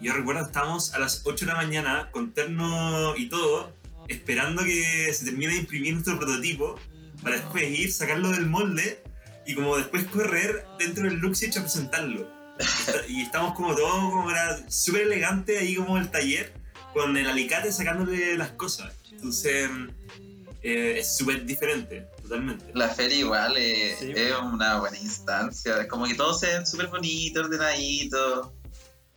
y 0.01 0.07
Yo 0.07 0.13
recuerdo 0.13 0.43
que 0.43 0.47
estábamos 0.47 0.95
a 0.95 0.99
las 0.99 1.23
8 1.25 1.47
de 1.47 1.53
la 1.53 1.57
mañana 1.57 2.11
con 2.11 2.33
terno 2.33 3.17
y 3.17 3.29
todo, 3.29 3.75
esperando 4.09 4.63
que 4.65 5.13
se 5.13 5.25
termine 5.25 5.55
de 5.55 5.61
imprimir 5.61 5.95
nuestro 5.95 6.19
prototipo 6.19 6.79
para 7.23 7.37
después 7.37 7.65
ir, 7.79 7.91
sacarlo 7.91 8.31
del 8.31 8.47
molde 8.47 9.03
y 9.47 9.55
como 9.55 9.77
después 9.77 10.05
correr 10.05 10.65
dentro 10.79 11.05
del 11.05 11.19
Luxich 11.19 11.57
a 11.57 11.63
presentarlo. 11.63 12.34
Y 13.09 13.23
estamos 13.23 13.55
como 13.55 13.75
todos 13.75 13.91
como 14.13 14.31
era 14.31 14.59
súper 14.71 15.03
elegante 15.03 15.59
ahí 15.59 15.75
como 15.77 15.99
el 15.99 16.11
taller 16.11 16.53
con 16.93 17.17
el 17.17 17.29
alicate 17.29 17.73
sacándole 17.73 18.37
las 18.39 18.51
cosas. 18.51 18.93
Entonces 19.11 19.69
eh, 20.63 20.97
es 20.99 21.17
súper 21.17 21.45
diferente, 21.45 22.07
totalmente. 22.23 22.65
La 22.75 22.89
feria 22.89 23.19
igual 23.19 23.55
eh, 23.57 23.97
Sí. 23.99 24.13
es 24.15 24.33
una 24.39 24.79
buena 24.81 24.97
instancia. 24.99 25.87
Como 25.89 26.07
que 26.07 26.15
todos 26.15 26.41
se 26.41 26.47
ven 26.47 26.67
súper 26.67 26.87
bonitos, 26.87 27.45
ordenaditos. 27.47 28.49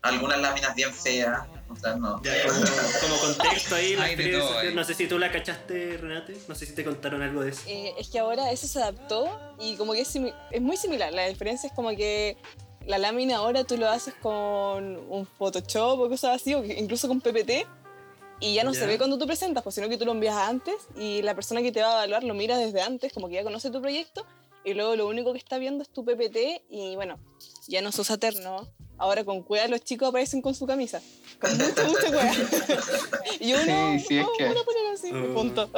Algunas 0.02 0.40
láminas 0.40 0.76
bien 0.76 0.94
feas, 0.94 1.42
otras 1.70 1.98
no. 2.00 2.22
Ya, 2.24 2.34
como, 2.48 2.60
como 3.02 3.18
contexto 3.20 3.76
ahí, 3.76 3.96
la 3.96 4.08
todo 4.40 4.58
ahí. 4.60 4.74
no 4.74 4.84
sé 4.84 4.94
si 4.94 5.08
tú 5.08 5.18
la 5.20 5.32
cachaste, 5.32 5.98
Renate, 5.98 6.38
no 6.48 6.56
sé 6.56 6.66
si 6.66 6.74
te 6.74 6.84
contaron 6.86 7.22
algo 7.22 7.42
de 7.44 7.50
eso. 7.50 7.62
Eh, 7.68 7.94
es 7.98 8.08
que 8.10 8.20
ahora 8.20 8.52
eso 8.52 8.68
se 8.68 8.80
adaptó 8.80 9.28
y 9.60 9.76
como 9.76 9.94
que 9.94 10.02
es, 10.02 10.16
simi- 10.16 10.34
es 10.52 10.62
muy 10.62 10.78
similar. 10.78 11.12
La 11.14 11.28
diferencia 11.28 11.68
es 11.68 11.74
como 11.74 11.90
que 11.90 12.38
la 12.88 12.98
lámina 12.98 13.38
ahora 13.38 13.64
tú 13.64 13.78
lo 13.78 13.88
haces 13.90 14.14
con 14.16 14.98
un 15.10 15.26
Photoshop 15.26 16.00
o 16.00 16.10
cosas 16.10 16.42
así, 16.42 16.54
o 16.56 16.64
incluso 16.64 17.08
con 17.08 17.22
PPT, 17.22 17.68
y 18.40 18.54
ya 18.56 18.64
no 18.64 18.74
se 18.74 18.86
ve 18.88 18.98
cuando 18.98 19.18
tú 19.18 19.26
presentas, 19.28 19.64
pues, 19.64 19.76
sino 19.76 19.90
que 19.90 19.98
tú 19.98 20.06
lo 20.06 20.12
envías 20.14 20.36
antes 20.38 20.76
y 20.96 21.22
la 21.22 21.36
persona 21.36 21.62
que 21.62 21.72
te 21.72 21.82
va 21.82 21.90
a 21.90 21.94
evaluar 22.04 22.24
lo 22.24 22.34
mira 22.34 22.58
desde 22.58 22.82
antes, 22.82 23.12
como 23.14 23.28
que 23.28 23.36
ya 23.36 23.44
conoce 23.44 23.70
tu 23.72 23.82
proyecto, 23.82 24.26
y 24.64 24.74
luego 24.74 24.96
lo 24.96 25.08
único 25.08 25.32
que 25.34 25.40
está 25.40 25.58
viendo 25.58 25.82
es 25.84 25.90
tu 25.90 26.04
PPT 26.06 26.64
y 26.70 26.96
bueno, 26.96 27.18
ya 27.68 27.82
no 27.82 27.92
se 27.92 28.02
usa 28.02 28.18
terno. 28.18 28.68
Ahora 29.00 29.24
con 29.24 29.44
cueva 29.44 29.68
los 29.68 29.82
chicos 29.84 30.10
aparecen 30.10 30.42
con 30.42 30.56
su 30.56 30.66
camisa. 30.66 31.02
Con 31.40 31.52
mucha, 31.58 31.84
mucha 31.88 32.08
cueva. 32.08 32.32
y 33.40 33.54
uno, 33.54 33.64
Sí, 34.00 34.06
sí, 34.08 34.18
es 34.18 34.24
no, 34.26 34.30
que- 34.38 34.46
uno 34.46 34.64
poner 34.66 34.86
así, 34.94 35.12
Oh. 35.14 35.34
punto. 35.34 35.70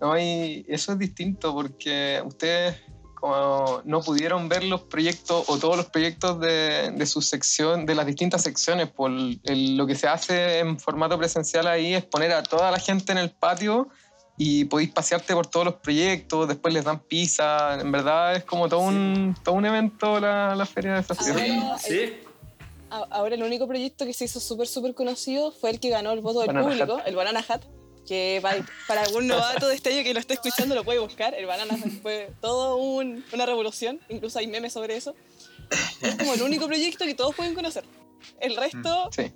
No, 0.00 0.18
y 0.18 0.64
eso 0.68 0.92
es 0.92 0.98
distinto 0.98 1.54
porque 1.54 2.22
ustedes 2.26 2.76
como 3.24 3.80
no 3.86 4.02
pudieron 4.02 4.50
ver 4.50 4.64
los 4.64 4.82
proyectos 4.82 5.44
o 5.48 5.56
todos 5.58 5.78
los 5.78 5.86
proyectos 5.86 6.38
de, 6.40 6.90
de 6.94 7.06
su 7.06 7.22
sección, 7.22 7.86
de 7.86 7.94
las 7.94 8.04
distintas 8.04 8.42
secciones. 8.42 8.90
Por 8.90 9.10
el- 9.10 9.76
lo 9.78 9.86
que 9.86 9.94
se 9.94 10.06
hace 10.08 10.58
en 10.58 10.78
formato 10.78 11.16
presencial 11.16 11.66
ahí 11.66 11.94
es 11.94 12.04
poner 12.04 12.32
a 12.32 12.42
toda 12.42 12.70
la 12.70 12.78
gente 12.78 13.12
en 13.12 13.18
el 13.18 13.30
patio 13.30 13.88
y 14.36 14.66
podéis 14.66 14.90
pasearte 14.90 15.32
por 15.32 15.46
todos 15.46 15.64
los 15.64 15.74
proyectos, 15.76 16.48
después 16.48 16.74
les 16.74 16.84
dan 16.84 17.00
pizza. 17.00 17.80
En 17.80 17.90
verdad 17.90 18.36
es 18.36 18.44
como 18.44 18.68
todo, 18.68 18.80
un, 18.80 19.34
todo 19.42 19.54
un 19.54 19.64
evento 19.64 20.20
la, 20.20 20.54
la 20.54 20.66
feria 20.66 20.94
de. 21.00 21.04
Ahora, 21.08 21.46
el- 21.46 21.78
Sí, 21.78 22.12
A- 22.90 23.06
Ahora 23.10 23.36
el 23.36 23.42
único 23.42 23.66
proyecto 23.66 24.04
que 24.04 24.12
se 24.12 24.26
hizo 24.26 24.38
súper, 24.38 24.66
súper 24.66 24.94
conocido 24.94 25.50
fue 25.50 25.70
el 25.70 25.80
que 25.80 25.88
ganó 25.88 26.12
el 26.12 26.20
voto 26.20 26.40
del 26.40 26.48
Banana 26.48 26.66
público, 26.68 27.00
el 27.06 27.16
Banana 27.16 27.42
Hat, 27.48 27.62
que 28.06 28.40
para, 28.86 29.02
algún 29.02 29.26
novato 29.26 29.66
de 29.68 29.74
este 29.74 29.90
año 29.94 30.02
que 30.04 30.12
lo 30.14 30.20
esté 30.20 30.34
escuchando 30.34 30.74
lo 30.74 30.84
puede 30.84 30.98
buscar. 30.98 31.34
El 31.34 31.46
Banana 31.46 31.74
fue 32.02 32.30
todo 32.40 32.76
un- 32.76 33.24
una 33.32 33.46
revolución, 33.46 34.00
incluso 34.08 34.38
hay 34.38 34.46
memes 34.46 34.72
sobre 34.72 34.96
eso. 34.96 35.14
Es 36.02 36.14
como 36.16 36.34
el 36.34 36.42
único 36.42 36.66
proyecto 36.66 37.04
que 37.06 37.14
todos 37.14 37.34
pueden 37.34 37.54
conocer. 37.54 37.84
El 38.40 38.56
resto 38.56 39.10
Sí. 39.12 39.32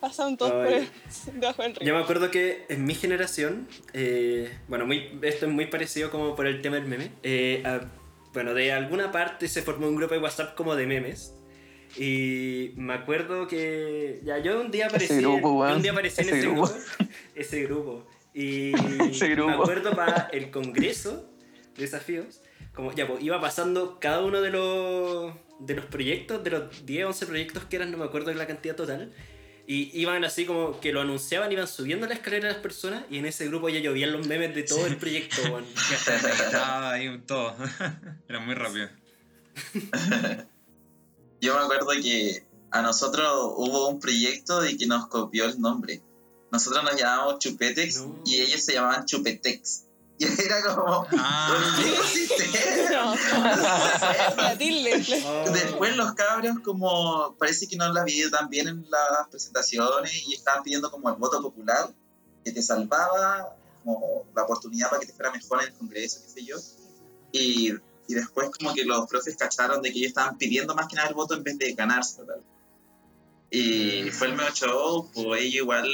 pasaron 0.00 0.36
todos 0.36 0.52
por 0.52 0.66
el- 0.66 0.88
debajo 1.40 1.62
del 1.62 1.74
río. 1.76 1.88
Yo 1.88 1.94
me 1.94 2.02
acuerdo 2.02 2.30
que 2.30 2.66
en 2.68 2.84
mi 2.84 2.94
generación, 2.94 3.66
eh, 3.92 4.56
bueno, 4.68 4.86
muy, 4.86 5.18
esto 5.22 5.46
es 5.46 5.52
muy 5.52 5.66
parecido 5.66 6.10
como 6.10 6.34
por 6.36 6.46
el 6.46 6.60
tema 6.62 6.76
del 6.76 6.86
meme. 6.86 7.10
eh, 7.22 7.62
a- 7.64 7.80
bueno, 8.32 8.52
de 8.52 8.72
alguna 8.72 9.12
parte 9.12 9.46
se 9.48 9.62
formó 9.62 9.86
un 9.88 9.94
grupo 9.96 10.14
de 10.14 10.20
WhatsApp 10.20 10.54
como 10.56 10.74
de 10.76 10.86
memes. 10.86 11.34
Y 11.96 12.72
me 12.76 12.94
acuerdo 12.94 13.46
que 13.46 14.20
ya 14.24 14.38
yo 14.38 14.60
un 14.60 14.70
día 14.70 14.86
aparecí, 14.86 15.16
grupo, 15.16 15.48
yo 15.48 15.54
weón. 15.54 15.76
un 15.76 15.82
día 15.82 15.92
aparecí 15.92 16.22
en 16.22 16.28
Ese 16.28 16.38
ese 16.38 16.46
grupo. 16.48 16.66
grupo. 16.66 16.84
Ese 17.34 17.62
grupo. 17.62 18.06
Y 18.34 18.72
Ese 19.10 19.28
grupo. 19.28 19.48
me 19.50 19.54
acuerdo 19.54 19.94
para 19.94 20.28
el 20.32 20.50
congreso 20.50 21.30
de 21.76 21.82
desafíos, 21.82 22.40
como 22.74 22.92
ya 22.92 23.06
pues, 23.06 23.22
iba 23.22 23.40
pasando 23.40 23.98
cada 24.00 24.22
uno 24.24 24.40
de 24.40 24.50
los, 24.50 25.32
de 25.60 25.74
los 25.74 25.84
proyectos, 25.86 26.42
de 26.42 26.50
los 26.50 26.84
10, 26.84 27.06
11 27.06 27.26
proyectos 27.26 27.64
que 27.66 27.76
eran, 27.76 27.92
no 27.92 27.98
me 27.98 28.04
acuerdo 28.04 28.30
de 28.30 28.36
la 28.36 28.46
cantidad 28.46 28.74
total. 28.74 29.12
Y 29.66 29.90
iban 29.98 30.24
así 30.24 30.44
como 30.44 30.78
que 30.80 30.92
lo 30.92 31.00
anunciaban, 31.00 31.50
iban 31.50 31.66
subiendo 31.66 32.06
la 32.06 32.12
escalera 32.14 32.48
las 32.48 32.58
personas 32.58 33.04
y 33.08 33.16
en 33.18 33.24
ese 33.26 33.46
grupo 33.48 33.70
ya 33.70 33.80
llovían 33.80 34.12
los 34.12 34.26
memes 34.26 34.54
de 34.54 34.62
todo 34.64 34.84
el 34.86 34.96
proyecto, 34.96 35.40
weón. 35.44 35.64
Ya 35.90 35.96
está 35.96 36.20
conectado 36.20 36.88
ahí 36.88 37.18
todo. 37.24 37.56
Era 38.28 38.40
muy 38.40 38.54
rápido. 38.54 38.88
Yo 41.44 41.54
me 41.58 41.64
acuerdo 41.64 41.88
que 42.02 42.42
a 42.70 42.80
nosotros 42.80 43.52
hubo 43.56 43.88
un 43.88 44.00
proyecto 44.00 44.62
de 44.62 44.78
que 44.78 44.86
nos 44.86 45.08
copió 45.08 45.44
el 45.44 45.60
nombre. 45.60 46.02
Nosotros 46.50 46.82
nos 46.82 46.96
llamábamos 46.96 47.38
Chupetex 47.38 48.00
No. 48.00 48.22
y 48.24 48.40
ellos 48.40 48.64
se 48.64 48.72
llamaban 48.72 49.04
Chupetex. 49.04 49.82
Y 50.18 50.24
era 50.26 50.62
como 50.62 51.06
Ah. 51.18 51.54
No. 52.90 53.12
Oh. 55.26 55.50
Después 55.52 55.96
los 55.96 56.12
cabros 56.14 56.60
como 56.64 57.36
parece 57.36 57.66
que 57.66 57.76
no 57.76 57.92
la 57.92 58.04
vi 58.04 58.30
tan 58.30 58.48
bien 58.48 58.68
en 58.68 58.86
las 58.88 59.28
presentaciones 59.28 60.26
y 60.26 60.32
estaban 60.34 60.62
pidiendo 60.62 60.90
como 60.90 61.10
el 61.10 61.16
voto 61.16 61.42
popular 61.42 61.92
que 62.42 62.52
te 62.52 62.62
salvaba 62.62 63.54
como 63.82 64.24
la 64.34 64.44
oportunidad 64.44 64.88
para 64.88 65.00
que 65.00 65.08
te 65.08 65.12
fuera 65.12 65.30
mejor 65.30 65.60
en 65.62 65.68
el 65.68 65.74
congreso, 65.74 66.20
qué 66.24 66.30
sé 66.30 66.44
yo. 66.46 66.56
Y, 67.32 67.74
y 68.06 68.14
después 68.14 68.50
como 68.58 68.74
que 68.74 68.84
los 68.84 69.06
profes 69.08 69.36
cacharon 69.36 69.80
de 69.82 69.90
que 69.92 69.98
ellos 69.98 70.08
estaban 70.08 70.36
pidiendo 70.38 70.74
más 70.74 70.86
que 70.88 70.96
nada 70.96 71.08
el 71.08 71.14
voto 71.14 71.34
en 71.34 71.42
vez 71.42 71.58
de 71.58 71.72
ganarse. 71.74 72.22
tal. 72.24 72.42
Y 73.50 74.10
fue 74.10 74.28
el 74.28 74.34
medio 74.34 74.50
show, 74.52 75.10
pues 75.14 75.42
ellos 75.42 75.54
igual 75.62 75.88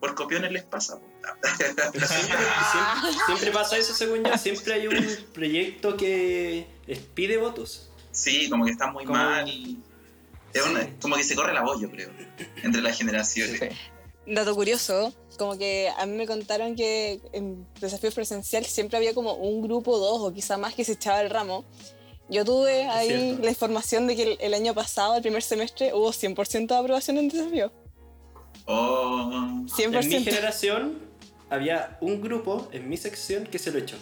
por 0.00 0.14
copiones 0.14 0.50
les 0.52 0.64
pasa. 0.64 0.98
pues. 0.98 1.10
Siempre, 2.08 2.08
siempre- 2.08 3.24
siempre 3.26 3.50
pasa 3.52 3.76
eso, 3.76 3.94
según 3.94 4.24
yo. 4.24 4.36
Siempre 4.38 4.74
hay 4.74 4.86
un 4.88 5.06
proyecto 5.32 5.96
que 5.96 6.66
les 6.86 6.98
pide 6.98 7.36
votos. 7.36 7.90
Sí, 8.10 8.48
como 8.50 8.64
que 8.64 8.72
está 8.72 8.90
muy 8.90 9.04
Como- 9.04 9.18
mal. 9.18 9.46
y- 9.48 9.78
es 10.52 10.66
una- 10.66 10.80
Sí. 10.82 10.88
como 11.00 11.14
que 11.16 11.22
se 11.24 11.36
corre 11.36 11.52
la 11.54 11.62
voz, 11.62 11.80
yo 11.80 11.90
creo, 11.90 12.10
entre 12.62 12.82
las 12.82 12.96
generaciones. 12.98 13.60
Sí. 13.60 13.68
Dato 14.30 14.54
curioso, 14.54 15.12
como 15.38 15.58
que 15.58 15.88
a 15.98 16.06
mí 16.06 16.16
me 16.16 16.26
contaron 16.26 16.76
que 16.76 17.20
en 17.32 17.66
desafíos 17.80 18.14
presencial 18.14 18.64
siempre 18.64 18.96
había 18.96 19.12
como 19.12 19.34
un 19.34 19.60
grupo, 19.60 19.98
dos 19.98 20.20
o 20.20 20.32
quizá 20.32 20.56
más 20.56 20.74
que 20.74 20.84
se 20.84 20.92
echaba 20.92 21.20
el 21.20 21.30
ramo. 21.30 21.64
Yo 22.28 22.44
tuve 22.44 22.84
ahí 22.84 23.08
cierto. 23.08 23.42
la 23.42 23.50
información 23.50 24.06
de 24.06 24.14
que 24.14 24.22
el, 24.22 24.38
el 24.40 24.54
año 24.54 24.72
pasado, 24.72 25.16
el 25.16 25.22
primer 25.22 25.42
semestre, 25.42 25.92
hubo 25.92 26.10
100% 26.12 26.68
de 26.68 26.76
aprobación 26.76 27.18
en 27.18 27.28
desafío. 27.28 27.72
Oh, 28.66 29.30
En 29.32 29.64
mi 29.64 29.68
100%. 29.68 30.22
generación 30.22 30.98
había 31.48 31.98
un 32.00 32.20
grupo 32.20 32.68
en 32.70 32.88
mi 32.88 32.96
sección 32.96 33.44
que 33.44 33.58
se 33.58 33.72
lo 33.72 33.78
echó. 33.78 33.96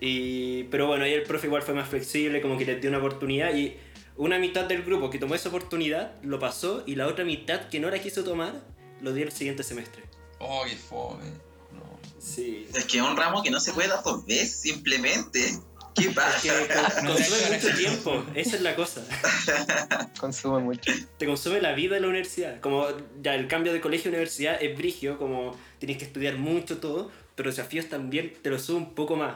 Y, 0.00 0.64
pero 0.64 0.86
bueno, 0.86 1.04
ahí 1.04 1.14
el 1.14 1.22
profe 1.22 1.46
igual 1.46 1.62
fue 1.62 1.72
más 1.72 1.88
flexible, 1.88 2.42
como 2.42 2.58
que 2.58 2.66
les 2.66 2.80
dio 2.80 2.90
una 2.90 2.98
oportunidad 2.98 3.54
y 3.54 3.76
una 4.16 4.38
mitad 4.38 4.64
del 4.66 4.82
grupo 4.82 5.08
que 5.08 5.18
tomó 5.18 5.34
esa 5.34 5.48
oportunidad 5.48 6.20
lo 6.22 6.38
pasó 6.38 6.82
y 6.86 6.96
la 6.96 7.06
otra 7.06 7.24
mitad 7.24 7.68
que 7.68 7.80
no 7.80 7.88
la 7.88 7.98
quiso 8.00 8.22
tomar 8.24 8.71
lo 9.02 9.12
dio 9.12 9.24
el 9.24 9.32
siguiente 9.32 9.62
semestre. 9.62 10.02
Oh, 10.38 10.62
qué 10.66 10.76
fome. 10.76 11.24
No. 11.72 11.98
Sí. 12.18 12.66
Es 12.74 12.84
que 12.86 12.98
es 12.98 13.02
un 13.04 13.16
ramo 13.16 13.42
que 13.42 13.50
no 13.50 13.60
se 13.60 13.72
puede 13.72 13.88
dar 13.88 14.02
dos 14.02 14.24
veces, 14.26 14.60
simplemente. 14.60 15.58
¿Qué 15.94 16.04
Que 16.04 16.10
pasa? 16.10 16.40
con- 16.96 17.04
No 17.04 17.14
consume 17.14 17.54
mucho 17.58 17.76
tiempo, 17.76 18.24
esa 18.34 18.56
es 18.56 18.62
la 18.62 18.74
cosa. 18.74 19.02
Consume 20.18 20.60
mucho. 20.60 20.90
Te 21.18 21.26
consume 21.26 21.60
la 21.60 21.72
vida 21.72 21.94
de 21.96 22.00
la 22.00 22.08
universidad. 22.08 22.60
Como 22.60 22.86
ya 23.22 23.34
el 23.34 23.46
cambio 23.48 23.72
de 23.72 23.80
colegio 23.80 24.08
a 24.08 24.12
universidad 24.12 24.56
es 24.62 24.76
brigio, 24.76 25.18
como 25.18 25.56
tienes 25.78 25.98
que 25.98 26.04
estudiar 26.04 26.36
mucho 26.38 26.78
todo, 26.78 27.10
pero 27.34 27.50
desafíos 27.50 27.88
también 27.88 28.32
te 28.40 28.50
lo 28.50 28.58
sube 28.58 28.76
un 28.78 28.94
poco 28.94 29.16
más. 29.16 29.34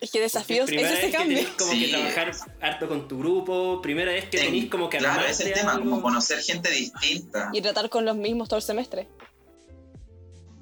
Es 0.00 0.10
que 0.10 0.20
desafíos, 0.20 0.66
Primera 0.66 0.88
es 0.90 0.94
ese 0.94 1.02
vez 1.06 1.10
que 1.12 1.18
cambio. 1.18 1.38
tenés 1.38 1.52
como 1.54 1.72
Sí. 1.72 1.84
que 1.86 1.88
trabajar 1.92 2.32
harto 2.60 2.88
con 2.88 3.08
tu 3.08 3.18
grupo, 3.18 3.80
primera 3.82 4.12
vez 4.12 4.26
que 4.28 4.38
tenés 4.38 4.66
como 4.70 4.90
que 4.90 4.98
Claro, 4.98 5.22
ese 5.22 5.42
es 5.44 5.48
el 5.48 5.54
tema, 5.54 5.72
algo. 5.72 5.84
como 5.90 6.02
conocer 6.02 6.40
gente 6.42 6.70
distinta. 6.70 7.48
Y 7.52 7.62
tratar 7.62 7.88
con 7.88 8.04
los 8.04 8.16
mismos 8.16 8.48
todo 8.48 8.58
el 8.58 8.62
semestre. 8.62 9.08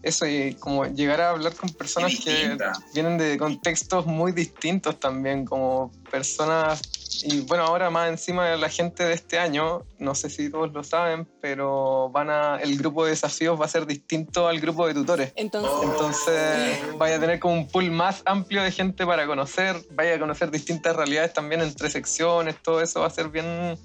Eso, 0.05 0.27
y 0.27 0.55
como 0.55 0.85
llegar 0.87 1.21
a 1.21 1.31
hablar 1.31 1.55
con 1.55 1.71
personas 1.71 2.13
que 2.23 2.57
vienen 2.93 3.19
de 3.19 3.39
contextos 3.39 4.07
muy 4.07 4.33
distintos 4.33 5.01
también, 5.01 5.45
como 5.45 5.91
personas, 6.11 6.83
y 7.25 7.41
bueno, 7.41 7.65
ahora 7.65 7.91
más 7.91 8.11
encima 8.11 8.55
la 8.57 8.69
gente 8.69 9.05
de 9.05 9.15
este 9.15 9.39
año, 9.39 9.83
no 9.99 10.15
sé 10.15 10.29
si 10.29 10.51
todos 10.51 10.73
lo 10.73 10.85
saben, 10.85 11.27
pero 11.41 12.11
van 12.11 12.29
a, 12.29 12.57
el 12.57 12.77
grupo 12.77 13.05
de 13.05 13.11
desafíos 13.11 13.59
va 13.59 13.65
a 13.65 13.69
ser 13.69 13.87
distinto 13.87 14.47
al 14.47 14.61
grupo 14.61 14.87
de 14.87 14.95
tutores. 14.95 15.33
Entonces, 15.37 15.65
Oh. 15.75 15.83
Entonces 15.83 16.99
vaya 16.99 17.17
a 17.17 17.21
tener 17.21 17.41
como 17.41 17.55
un 17.55 17.69
pool 17.69 17.91
más 17.91 18.23
amplio 18.27 18.63
de 18.63 18.71
gente 18.71 19.07
para 19.07 19.27
conocer, 19.27 19.77
vaya 19.93 20.15
a 20.15 20.19
conocer 20.19 20.51
distintas 20.51 20.95
realidades 20.95 21.33
también 21.33 21.63
entre 21.63 21.91
secciones, 21.91 22.57
todo 22.63 22.83
eso 22.83 23.01
va 23.01 23.07
a 23.07 23.11
ser 23.11 23.29
bien, 23.29 23.79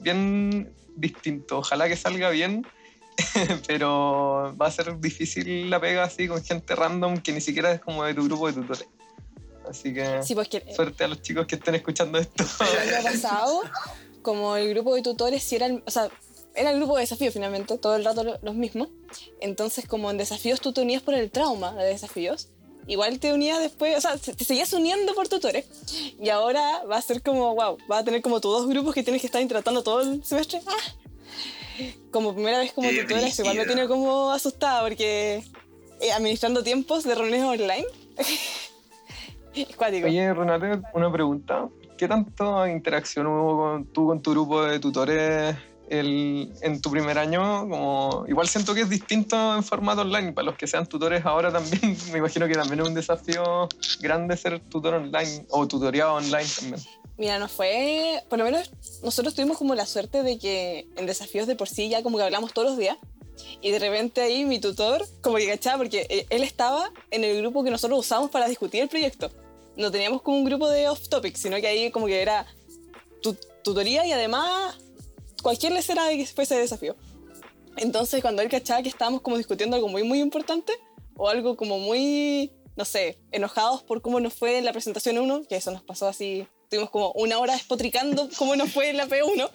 bien 0.00 0.72
distinto. 0.96 1.58
Ojalá 1.58 1.88
que 1.88 1.96
salga 1.96 2.30
bien, 2.30 2.66
pero 3.66 4.54
va 4.60 4.66
a 4.66 4.70
ser 4.70 4.98
difícil 5.00 5.68
la 5.70 5.80
pega 5.80 6.04
así 6.04 6.28
con 6.28 6.42
gente 6.44 6.74
random 6.74 7.18
que 7.18 7.32
ni 7.32 7.40
siquiera 7.40 7.72
es 7.72 7.80
como 7.80 8.04
de 8.04 8.14
tu 8.14 8.24
grupo 8.24 8.46
de 8.46 8.52
tutores. 8.54 8.86
Así 9.68 9.92
que 9.92 10.22
sí, 10.22 10.34
pues 10.34 10.48
que 10.48 10.62
suerte 10.74 11.04
a 11.04 11.08
los 11.08 11.20
chicos 11.20 11.46
que 11.46 11.56
estén 11.56 11.74
escuchando 11.74 12.18
esto. 12.18 12.44
el 12.88 12.94
año 12.96 13.04
pasado, 13.12 13.60
como 14.22 14.56
el 14.56 14.70
grupo 14.70 14.94
de 14.94 15.02
tutores, 15.02 15.42
sí 15.42 15.56
eran, 15.56 15.82
o 15.86 15.90
sea, 15.90 16.08
era 16.54 16.70
el 16.70 16.78
grupo 16.78 16.96
de 16.96 17.02
desafíos 17.02 17.34
finalmente, 17.34 17.76
todo 17.78 17.94
el 17.96 18.04
rato 18.04 18.24
lo- 18.24 18.38
los 18.42 18.54
mismos. 18.54 18.88
Entonces, 19.40 19.86
como 19.86 20.10
en 20.10 20.16
desafíos 20.16 20.60
tú 20.60 20.72
te 20.72 20.80
unías 20.80 21.02
por 21.02 21.14
el 21.14 21.30
trauma 21.30 21.72
de 21.74 21.84
desafíos, 21.84 22.48
igual 22.86 23.18
te 23.20 23.32
unías 23.34 23.58
después, 23.60 23.96
o 23.96 24.00
sea, 24.00 24.16
se- 24.16 24.34
te 24.34 24.44
seguías 24.44 24.72
uniendo 24.72 25.14
por 25.14 25.28
tutores. 25.28 25.66
Y 26.18 26.30
ahora 26.30 26.82
va 26.90 26.96
a 26.96 27.02
ser 27.02 27.22
como, 27.22 27.54
wow, 27.54 27.76
va 27.90 27.98
a 27.98 28.04
tener 28.04 28.22
como 28.22 28.40
tus 28.40 28.50
dos 28.52 28.68
grupos 28.68 28.94
que 28.94 29.02
tienes 29.02 29.20
que 29.20 29.26
estar 29.26 29.46
tratando 29.48 29.82
todo 29.82 30.00
el 30.00 30.24
semestre. 30.24 30.62
¡Ah! 30.66 31.07
Como 32.10 32.34
primera 32.34 32.58
vez 32.58 32.72
como 32.72 32.88
tutora, 32.90 33.28
igual 33.28 33.56
me 33.56 33.66
tiene 33.66 33.86
como 33.88 34.30
asustada 34.30 34.82
porque 34.82 35.42
eh, 36.00 36.12
administrando 36.12 36.62
tiempos 36.62 37.04
de 37.04 37.14
reuniones 37.14 37.44
online. 37.60 37.86
es 39.54 39.76
cuático. 39.76 40.06
Oye, 40.06 40.32
Renate, 40.32 40.80
una 40.94 41.10
pregunta. 41.12 41.68
¿Qué 41.96 42.06
tanta 42.06 42.70
interacción 42.70 43.26
hubo 43.26 43.56
con, 43.58 43.86
tú 43.86 44.06
con 44.06 44.22
tu 44.22 44.30
grupo 44.30 44.62
de 44.62 44.78
tutores 44.78 45.56
el- 45.88 46.52
en 46.62 46.80
tu 46.80 46.90
primer 46.90 47.18
año? 47.18 47.68
Como, 47.68 48.24
igual 48.28 48.46
siento 48.46 48.72
que 48.74 48.82
es 48.82 48.88
distinto 48.88 49.56
en 49.56 49.64
formato 49.64 50.02
online. 50.02 50.32
Para 50.32 50.46
los 50.46 50.56
que 50.56 50.66
sean 50.68 50.86
tutores 50.86 51.26
ahora 51.26 51.52
también, 51.52 51.96
me 52.12 52.18
imagino 52.18 52.46
que 52.46 52.54
también 52.54 52.80
es 52.80 52.86
un 52.88 52.94
desafío 52.94 53.68
grande 54.00 54.36
ser 54.36 54.60
tutor 54.60 54.94
online 54.94 55.44
o 55.50 55.66
tutoriado 55.66 56.14
online 56.14 56.46
también. 56.60 56.80
Mira, 57.18 57.38
nos 57.40 57.50
fue, 57.50 58.22
por 58.30 58.38
lo 58.38 58.44
menos 58.44 58.70
nosotros 59.02 59.34
tuvimos 59.34 59.58
como 59.58 59.74
la 59.74 59.86
suerte 59.86 60.22
de 60.22 60.38
que 60.38 60.86
en 60.96 61.06
desafíos 61.06 61.46
de 61.48 61.56
por 61.56 61.68
sí 61.68 61.88
ya 61.88 62.02
como 62.02 62.16
que 62.16 62.22
hablamos 62.24 62.52
todos 62.52 62.68
los 62.68 62.78
días 62.78 62.96
y 63.60 63.70
de 63.72 63.78
repente 63.80 64.20
ahí 64.20 64.44
mi 64.44 64.60
tutor 64.60 65.04
como 65.20 65.36
que 65.36 65.46
cachaba 65.48 65.78
porque 65.78 66.06
él- 66.10 66.26
él 66.30 66.42
estaba 66.44 66.92
en 67.10 67.24
el 67.24 67.38
grupo 67.40 67.64
que 67.64 67.70
nosotros 67.70 67.98
usamos 67.98 68.30
para 68.30 68.48
discutir 68.48 68.82
el 68.82 68.88
proyecto. 68.88 69.30
No 69.76 69.90
teníamos 69.90 70.22
como 70.22 70.38
un 70.38 70.44
grupo 70.44 70.68
de 70.68 70.88
off 70.88 71.08
topic, 71.08 71.34
sino 71.36 71.56
que 71.60 71.66
ahí 71.66 71.90
como 71.90 72.06
que 72.06 72.22
era 72.22 72.46
tu- 73.20 73.36
tutoría 73.64 74.06
y 74.06 74.12
además 74.12 74.76
cualquier 75.42 75.72
lecera 75.72 76.04
de 76.06 76.18
que 76.18 76.26
fuese 76.26 76.54
de 76.54 76.60
desafío. 76.62 76.94
Entonces 77.76 78.22
cuando 78.22 78.42
él 78.42 78.48
cachaba 78.48 78.82
que 78.82 78.88
estábamos 78.88 79.22
como 79.22 79.36
discutiendo 79.38 79.74
algo 79.76 79.88
muy 79.88 80.04
muy 80.04 80.20
importante 80.20 80.72
o 81.16 81.28
algo 81.28 81.56
como 81.56 81.78
muy, 81.80 82.52
no 82.76 82.84
sé, 82.84 83.18
enojados 83.32 83.82
por 83.82 84.02
cómo 84.02 84.20
nos 84.20 84.34
fue 84.34 84.58
en 84.58 84.64
la 84.64 84.72
presentación 84.72 85.18
1, 85.18 85.42
que 85.48 85.56
eso 85.56 85.72
nos 85.72 85.82
pasó 85.82 86.06
así, 86.06 86.46
tuvimos 86.68 86.90
como 86.90 87.12
una 87.12 87.38
hora 87.38 87.54
despotricando 87.54 88.28
cómo 88.36 88.56
nos 88.56 88.72
fue 88.72 88.90
en 88.90 88.96
la 88.96 89.06
P1, 89.06 89.50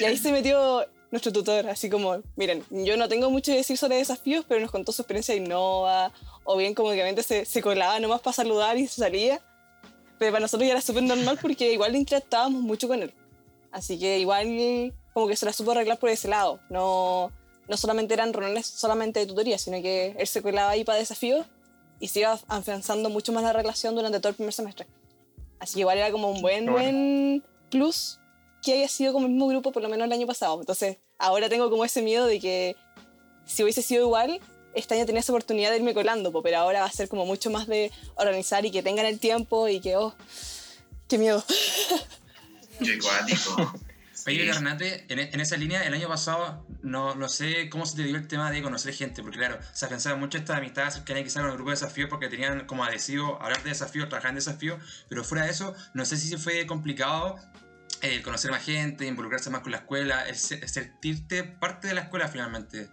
y 0.00 0.04
ahí 0.04 0.16
se 0.16 0.32
metió 0.32 0.86
nuestro 1.10 1.32
tutor, 1.32 1.68
así 1.68 1.88
como, 1.88 2.22
miren, 2.36 2.64
yo 2.70 2.96
no 2.96 3.08
tengo 3.08 3.30
mucho 3.30 3.52
que 3.52 3.58
decir 3.58 3.78
sobre 3.78 3.96
desafíos, 3.96 4.44
pero 4.48 4.60
nos 4.60 4.70
contó 4.70 4.92
su 4.92 5.02
experiencia 5.02 5.34
de 5.34 5.40
Innova, 5.40 6.12
o 6.44 6.56
bien 6.56 6.74
como 6.74 6.90
que 6.90 7.22
se, 7.22 7.44
se 7.44 7.62
colaba 7.62 8.00
nomás 8.00 8.20
para 8.20 8.34
saludar 8.34 8.76
y 8.76 8.86
se 8.86 9.00
salía, 9.00 9.40
pero 10.18 10.32
para 10.32 10.42
nosotros 10.42 10.66
ya 10.66 10.72
era 10.72 10.80
súper 10.80 11.02
normal 11.02 11.38
porque 11.40 11.72
igual 11.72 11.94
interactuábamos 11.96 12.62
mucho 12.62 12.88
con 12.88 13.02
él. 13.02 13.12
Así 13.72 13.98
que 13.98 14.18
igual 14.18 14.92
como 15.12 15.26
que 15.26 15.36
se 15.36 15.46
la 15.46 15.52
supo 15.52 15.72
arreglar 15.72 15.98
por 15.98 16.10
ese 16.10 16.28
lado. 16.28 16.60
No, 16.70 17.32
no 17.68 17.76
solamente 17.76 18.14
eran 18.14 18.32
reuniones 18.32 18.66
solamente 18.66 19.20
de 19.20 19.26
tutoría, 19.26 19.58
sino 19.58 19.80
que 19.82 20.14
él 20.18 20.26
se 20.26 20.42
colaba 20.42 20.70
ahí 20.70 20.84
para 20.84 20.98
desafíos 20.98 21.46
y 22.00 22.08
se 22.08 22.20
iba 22.20 22.38
afianzando 22.48 23.10
mucho 23.10 23.32
más 23.32 23.42
la 23.42 23.52
relación 23.52 23.94
durante 23.94 24.20
todo 24.20 24.30
el 24.30 24.34
primer 24.36 24.52
semestre. 24.52 24.86
Así 25.58 25.74
que 25.74 25.80
igual 25.80 25.98
era 25.98 26.10
como 26.10 26.30
un 26.30 26.42
buen, 26.42 26.66
bueno. 26.66 26.72
buen 26.72 27.44
plus 27.70 28.18
que 28.62 28.72
haya 28.72 28.88
sido 28.88 29.12
como 29.12 29.26
el 29.26 29.32
mismo 29.32 29.48
grupo 29.48 29.72
por 29.72 29.82
lo 29.82 29.88
menos 29.88 30.06
el 30.06 30.12
año 30.12 30.26
pasado. 30.26 30.58
Entonces 30.60 30.98
ahora 31.18 31.48
tengo 31.48 31.70
como 31.70 31.84
ese 31.84 32.02
miedo 32.02 32.26
de 32.26 32.40
que 32.40 32.76
si 33.46 33.62
hubiese 33.62 33.82
sido 33.82 34.02
igual, 34.02 34.40
este 34.74 34.94
año 34.94 35.06
tenía 35.06 35.20
esa 35.20 35.32
oportunidad 35.32 35.70
de 35.70 35.76
irme 35.76 35.94
colando, 35.94 36.32
pero 36.42 36.58
ahora 36.58 36.80
va 36.80 36.86
a 36.86 36.92
ser 36.92 37.08
como 37.08 37.26
mucho 37.26 37.50
más 37.50 37.66
de 37.66 37.92
organizar 38.16 38.64
y 38.64 38.70
que 38.70 38.82
tengan 38.82 39.06
el 39.06 39.20
tiempo 39.20 39.68
y 39.68 39.80
que, 39.80 39.96
oh, 39.96 40.14
qué 41.08 41.18
miedo. 41.18 41.44
Qué 42.78 42.98
cuático. 42.98 43.72
Oye, 44.26 44.46
Sí. 44.46 44.52
Renate, 44.52 45.04
en, 45.08 45.18
en 45.18 45.40
esa 45.40 45.56
línea, 45.56 45.82
el 45.84 45.92
año 45.94 46.08
pasado, 46.08 46.66
no, 46.82 47.14
no 47.14 47.28
sé 47.28 47.68
cómo 47.68 47.84
se 47.84 47.96
te 47.96 48.04
dio 48.04 48.16
el 48.16 48.26
tema 48.26 48.50
de 48.50 48.62
conocer 48.62 48.94
gente, 48.94 49.22
porque 49.22 49.38
claro, 49.38 49.58
se 49.72 49.86
pensaba 49.86 50.16
mucho 50.16 50.38
esta 50.38 50.56
amistad 50.56 50.90
cercana 50.90 51.22
quizás 51.22 51.42
con 51.42 51.50
el 51.50 51.56
grupo 51.56 51.70
de 51.70 51.74
desafíos 51.76 52.08
porque 52.08 52.28
tenían 52.28 52.66
como 52.66 52.84
adhesivo 52.84 53.38
hablar 53.42 53.62
de 53.62 53.68
desafíos, 53.70 54.08
trabajar 54.08 54.30
en 54.30 54.36
desafíos, 54.36 54.80
pero 55.08 55.24
fuera 55.24 55.44
de 55.44 55.50
eso, 55.50 55.74
no 55.92 56.04
sé 56.04 56.16
si 56.16 56.28
se 56.28 56.38
fue 56.38 56.64
complicado 56.66 57.36
el 58.02 58.22
conocer 58.22 58.50
más 58.50 58.62
gente, 58.64 59.06
involucrarse 59.06 59.50
más 59.50 59.60
con 59.62 59.72
la 59.72 59.78
escuela, 59.78 60.26
el, 60.28 60.36
se- 60.36 60.56
el 60.56 60.68
sentirte 60.68 61.44
parte 61.44 61.88
de 61.88 61.94
la 61.94 62.02
escuela 62.02 62.28
finalmente. 62.28 62.88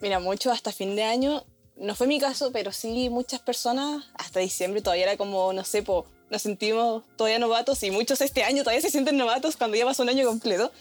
Mira, 0.00 0.18
mucho 0.18 0.50
hasta 0.50 0.72
fin 0.72 0.96
de 0.96 1.04
año, 1.04 1.44
no 1.76 1.94
fue 1.94 2.06
mi 2.06 2.18
caso, 2.20 2.52
pero 2.52 2.72
sí 2.72 3.08
muchas 3.08 3.40
personas, 3.40 4.04
hasta 4.14 4.40
diciembre 4.40 4.82
todavía 4.82 5.04
era 5.04 5.16
como, 5.16 5.52
no 5.52 5.64
sé, 5.64 5.82
po, 5.82 6.06
nos 6.32 6.42
sentimos 6.42 7.04
todavía 7.16 7.38
novatos 7.38 7.82
y 7.82 7.90
muchos 7.90 8.20
este 8.22 8.42
año 8.42 8.62
todavía 8.62 8.80
se 8.80 8.90
sienten 8.90 9.18
novatos 9.18 9.56
cuando 9.56 9.76
ya 9.76 9.84
pasó 9.84 10.02
un 10.02 10.08
año 10.08 10.26
completo. 10.26 10.72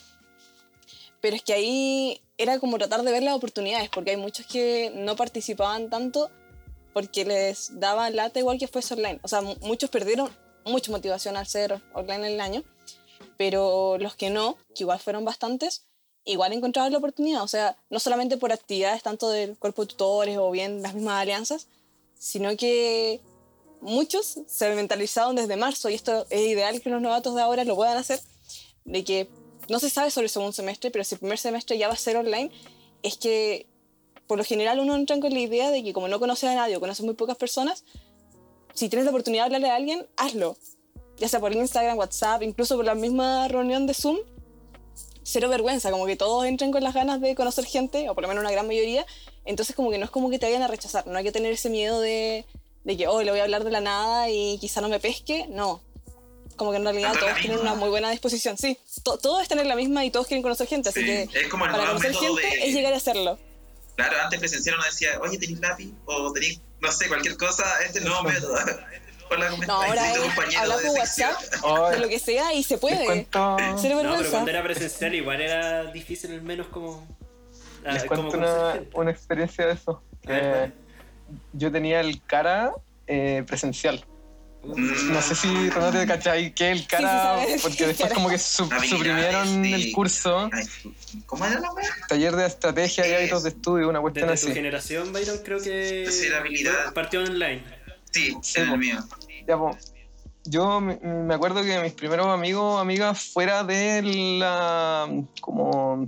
Pero 1.19 1.35
es 1.35 1.43
que 1.43 1.53
ahí 1.53 2.21
era 2.37 2.57
como 2.57 2.77
tratar 2.77 3.03
de 3.03 3.11
ver 3.11 3.21
las 3.21 3.35
oportunidades, 3.35 3.89
porque 3.89 4.11
hay 4.11 4.17
muchos 4.17 4.45
que 4.47 4.91
no 4.95 5.15
participaban 5.15 5.89
tanto 5.89 6.31
porque 6.93 7.25
les 7.25 7.79
daba 7.79 8.09
lata 8.09 8.39
igual 8.39 8.57
que 8.57 8.67
fuese 8.67 8.93
online. 8.95 9.19
O 9.23 9.27
sea, 9.27 9.41
mu- 9.41 9.55
muchos 9.61 9.89
perdieron 9.89 10.29
mucha 10.65 10.89
motivación 10.89 11.35
al 11.35 11.45
ser 11.47 11.81
online 11.93 12.33
el 12.33 12.39
año, 12.41 12.63
pero 13.37 13.97
los 13.99 14.15
que 14.15 14.29
no, 14.29 14.57
que 14.73 14.83
igual 14.83 14.99
fueron 14.99 15.25
bastantes, 15.25 15.83
igual 16.23 16.53
encontraban 16.53 16.93
la 16.93 16.97
oportunidad. 16.97 17.43
O 17.43 17.47
sea, 17.49 17.75
no 17.89 17.99
solamente 17.99 18.37
por 18.37 18.53
actividades 18.53 19.03
tanto 19.03 19.29
del 19.29 19.57
cuerpo 19.57 19.81
de 19.83 19.89
tutores 19.89 20.37
o 20.37 20.49
bien 20.49 20.81
las 20.81 20.93
mismas 20.93 21.21
alianzas, 21.21 21.67
sino 22.17 22.55
que 22.55 23.19
muchos 23.81 24.39
se 24.47 24.75
mentalizaron 24.75 25.35
desde 25.35 25.57
marzo, 25.57 25.89
y 25.89 25.95
esto 25.95 26.25
es 26.29 26.41
ideal 26.41 26.81
que 26.81 26.89
los 26.89 27.01
novatos 27.01 27.35
de 27.35 27.41
ahora 27.41 27.63
lo 27.63 27.75
puedan 27.75 27.97
hacer, 27.97 28.19
de 28.85 29.03
que 29.03 29.29
no 29.69 29.79
se 29.79 29.89
sabe 29.89 30.11
sobre 30.11 30.25
el 30.25 30.29
segundo 30.29 30.53
semestre, 30.53 30.91
pero 30.91 31.03
si 31.03 31.15
el 31.15 31.19
primer 31.19 31.37
semestre 31.37 31.77
ya 31.77 31.87
va 31.87 31.93
a 31.93 31.97
ser 31.97 32.17
online, 32.17 32.51
es 33.03 33.17
que 33.17 33.67
por 34.27 34.37
lo 34.37 34.43
general 34.43 34.79
uno 34.79 34.95
entra 34.95 35.19
con 35.19 35.33
la 35.33 35.39
idea 35.39 35.71
de 35.71 35.83
que 35.83 35.93
como 35.93 36.07
no 36.07 36.19
conoces 36.19 36.49
a 36.49 36.55
nadie 36.55 36.77
o 36.77 36.79
conoces 36.79 37.05
muy 37.05 37.15
pocas 37.15 37.37
personas, 37.37 37.83
si 38.73 38.87
tienes 38.89 39.05
la 39.05 39.11
oportunidad 39.11 39.43
de 39.43 39.45
hablarle 39.55 39.69
a 39.69 39.75
alguien, 39.75 40.07
hazlo. 40.15 40.55
Ya 41.17 41.27
sea 41.27 41.39
por 41.39 41.53
Instagram, 41.53 41.97
WhatsApp, 41.97 42.41
incluso 42.41 42.75
por 42.75 42.85
la 42.85 42.95
misma 42.95 43.47
reunión 43.47 43.85
de 43.87 43.93
Zoom, 43.93 44.17
cero 45.23 45.49
vergüenza, 45.49 45.91
como 45.91 46.05
que 46.05 46.15
todos 46.15 46.45
entren 46.45 46.71
con 46.71 46.83
las 46.83 46.93
ganas 46.93 47.21
de 47.21 47.35
conocer 47.35 47.65
gente, 47.65 48.09
o 48.09 48.15
por 48.15 48.23
lo 48.23 48.27
menos 48.27 48.41
una 48.41 48.51
gran 48.51 48.67
mayoría, 48.67 49.05
entonces 49.45 49.75
como 49.75 49.91
que 49.91 49.97
no 49.97 50.05
es 50.05 50.11
como 50.11 50.29
que 50.29 50.39
te 50.39 50.45
vayan 50.45 50.63
a 50.63 50.67
rechazar, 50.67 51.05
no 51.07 51.17
hay 51.17 51.23
que 51.23 51.31
tener 51.31 51.53
ese 51.53 51.69
miedo 51.69 51.99
de, 51.99 52.45
de 52.83 52.97
que, 52.97 53.07
oh, 53.07 53.21
le 53.21 53.31
voy 53.31 53.39
a 53.39 53.43
hablar 53.43 53.63
de 53.63 53.71
la 53.71 53.81
nada 53.81 54.29
y 54.29 54.57
quizá 54.59 54.81
no 54.81 54.89
me 54.89 54.99
pesque, 54.99 55.45
no. 55.49 55.81
Como 56.55 56.71
que 56.71 56.77
en 56.77 56.83
realidad 56.83 57.13
todos 57.13 57.33
tienen 57.35 57.57
misma. 57.57 57.71
una 57.71 57.75
muy 57.79 57.89
buena 57.89 58.11
disposición, 58.11 58.57
sí. 58.57 58.77
To- 59.03 59.17
todos 59.17 59.41
están 59.41 59.59
en 59.59 59.67
la 59.67 59.75
misma 59.75 60.05
y 60.05 60.11
todos 60.11 60.27
quieren 60.27 60.43
conocer 60.43 60.67
gente, 60.67 60.89
así 60.89 60.99
Sí, 61.01 61.05
que 61.05 61.41
es 61.41 61.47
como 61.47 61.65
el 61.65 61.71
para 61.71 61.83
nuevo 61.85 61.99
conocer 61.99 62.15
gente 62.21 62.41
de- 62.57 62.67
es 62.67 62.73
llegar 62.75 62.93
a 62.93 62.97
hacerlo. 62.97 63.39
Claro, 63.95 64.17
antes 64.23 64.39
presencial 64.39 64.75
uno 64.75 64.85
decía, 64.85 65.19
oye, 65.21 65.37
¿tenéis 65.37 65.59
lápiz? 65.59 65.91
O 66.05 66.31
tenéis, 66.33 66.61
no 66.79 66.91
sé, 66.91 67.07
cualquier 67.07 67.37
cosa, 67.37 67.63
este 67.85 67.99
es 67.99 68.05
el 68.05 68.09
nuevo 68.09 68.23
método. 68.23 68.55
Hola, 69.31 69.49
¿cómo 69.49 69.63
No, 69.63 69.73
ahora 69.81 70.09
es 70.11 70.21
de 70.21 70.29
por. 70.89 70.99
WhatsApp, 70.99 71.39
de 71.91 71.99
lo 71.99 72.09
que 72.09 72.19
sea, 72.19 72.53
y 72.53 72.63
se 72.63 72.77
puede. 72.77 73.05
cuento, 73.05 73.57
Cero 73.81 74.01
No, 74.03 74.17
pero 74.17 74.29
cuando 74.29 74.49
era 74.51 74.61
presencial 74.63 75.15
igual 75.15 75.39
era 75.41 75.85
difícil 75.85 76.31
al 76.31 76.41
menos 76.41 76.67
como... 76.67 77.07
ah, 77.85 77.93
les 77.93 78.03
como 78.03 78.27
cuento 78.29 78.37
una, 78.39 78.83
una 78.93 79.11
experiencia 79.11 79.65
de 79.67 79.73
eso. 79.73 80.03
Eh, 80.27 80.27
dale. 80.27 80.73
Yo 81.53 81.71
tenía 81.71 81.99
el 82.01 82.21
cara 82.23 82.73
eh, 83.07 83.43
presencial. 83.47 84.03
No 84.63 85.21
sé 85.23 85.33
si 85.33 85.69
Renate 85.71 86.05
cachai 86.05 86.53
que 86.53 86.69
el 86.71 86.85
cara, 86.85 87.39
Sí, 87.39 87.45
sí, 87.45 87.47
sabes. 87.49 87.61
porque 87.63 87.87
después 87.87 88.13
como 88.13 88.29
que 88.29 88.37
su- 88.37 88.69
suprimieron 88.87 89.63
sí. 89.65 89.73
el 89.73 89.91
curso, 89.91 90.51
¿Cómo 91.25 91.45
era 91.47 91.59
la 91.59 91.73
wea? 91.73 91.89
taller 92.07 92.35
de 92.35 92.45
estrategia 92.45 93.07
y 93.09 93.13
hábitos 93.13 93.41
de 93.41 93.49
estudio, 93.49 93.89
una 93.89 93.99
cuestión 94.01 94.27
Desde 94.29 94.45
tu 94.45 94.51
así. 94.51 94.55
generación, 94.55 95.11
Byron, 95.13 95.39
creo 95.43 95.59
que... 95.59 96.05
Sí, 96.11 96.29
la 96.29 96.37
habilidad. 96.37 96.93
Partió 96.93 97.21
online. 97.23 97.63
Sí, 98.11 98.37
Sí, 98.43 98.59
en 98.61 98.69
el 98.69 98.77
mío. 98.77 98.99
Ya, 99.47 99.57
po. 99.57 99.75
Yo 100.43 100.79
me 100.79 101.33
acuerdo 101.33 101.63
que 101.63 101.79
mis 101.81 101.93
primeros 101.93 102.27
amigos, 102.27 102.79
amigas 102.79 103.31
fuera 103.33 103.63
de 103.63 104.01
la 104.39 105.07
como 105.39 106.07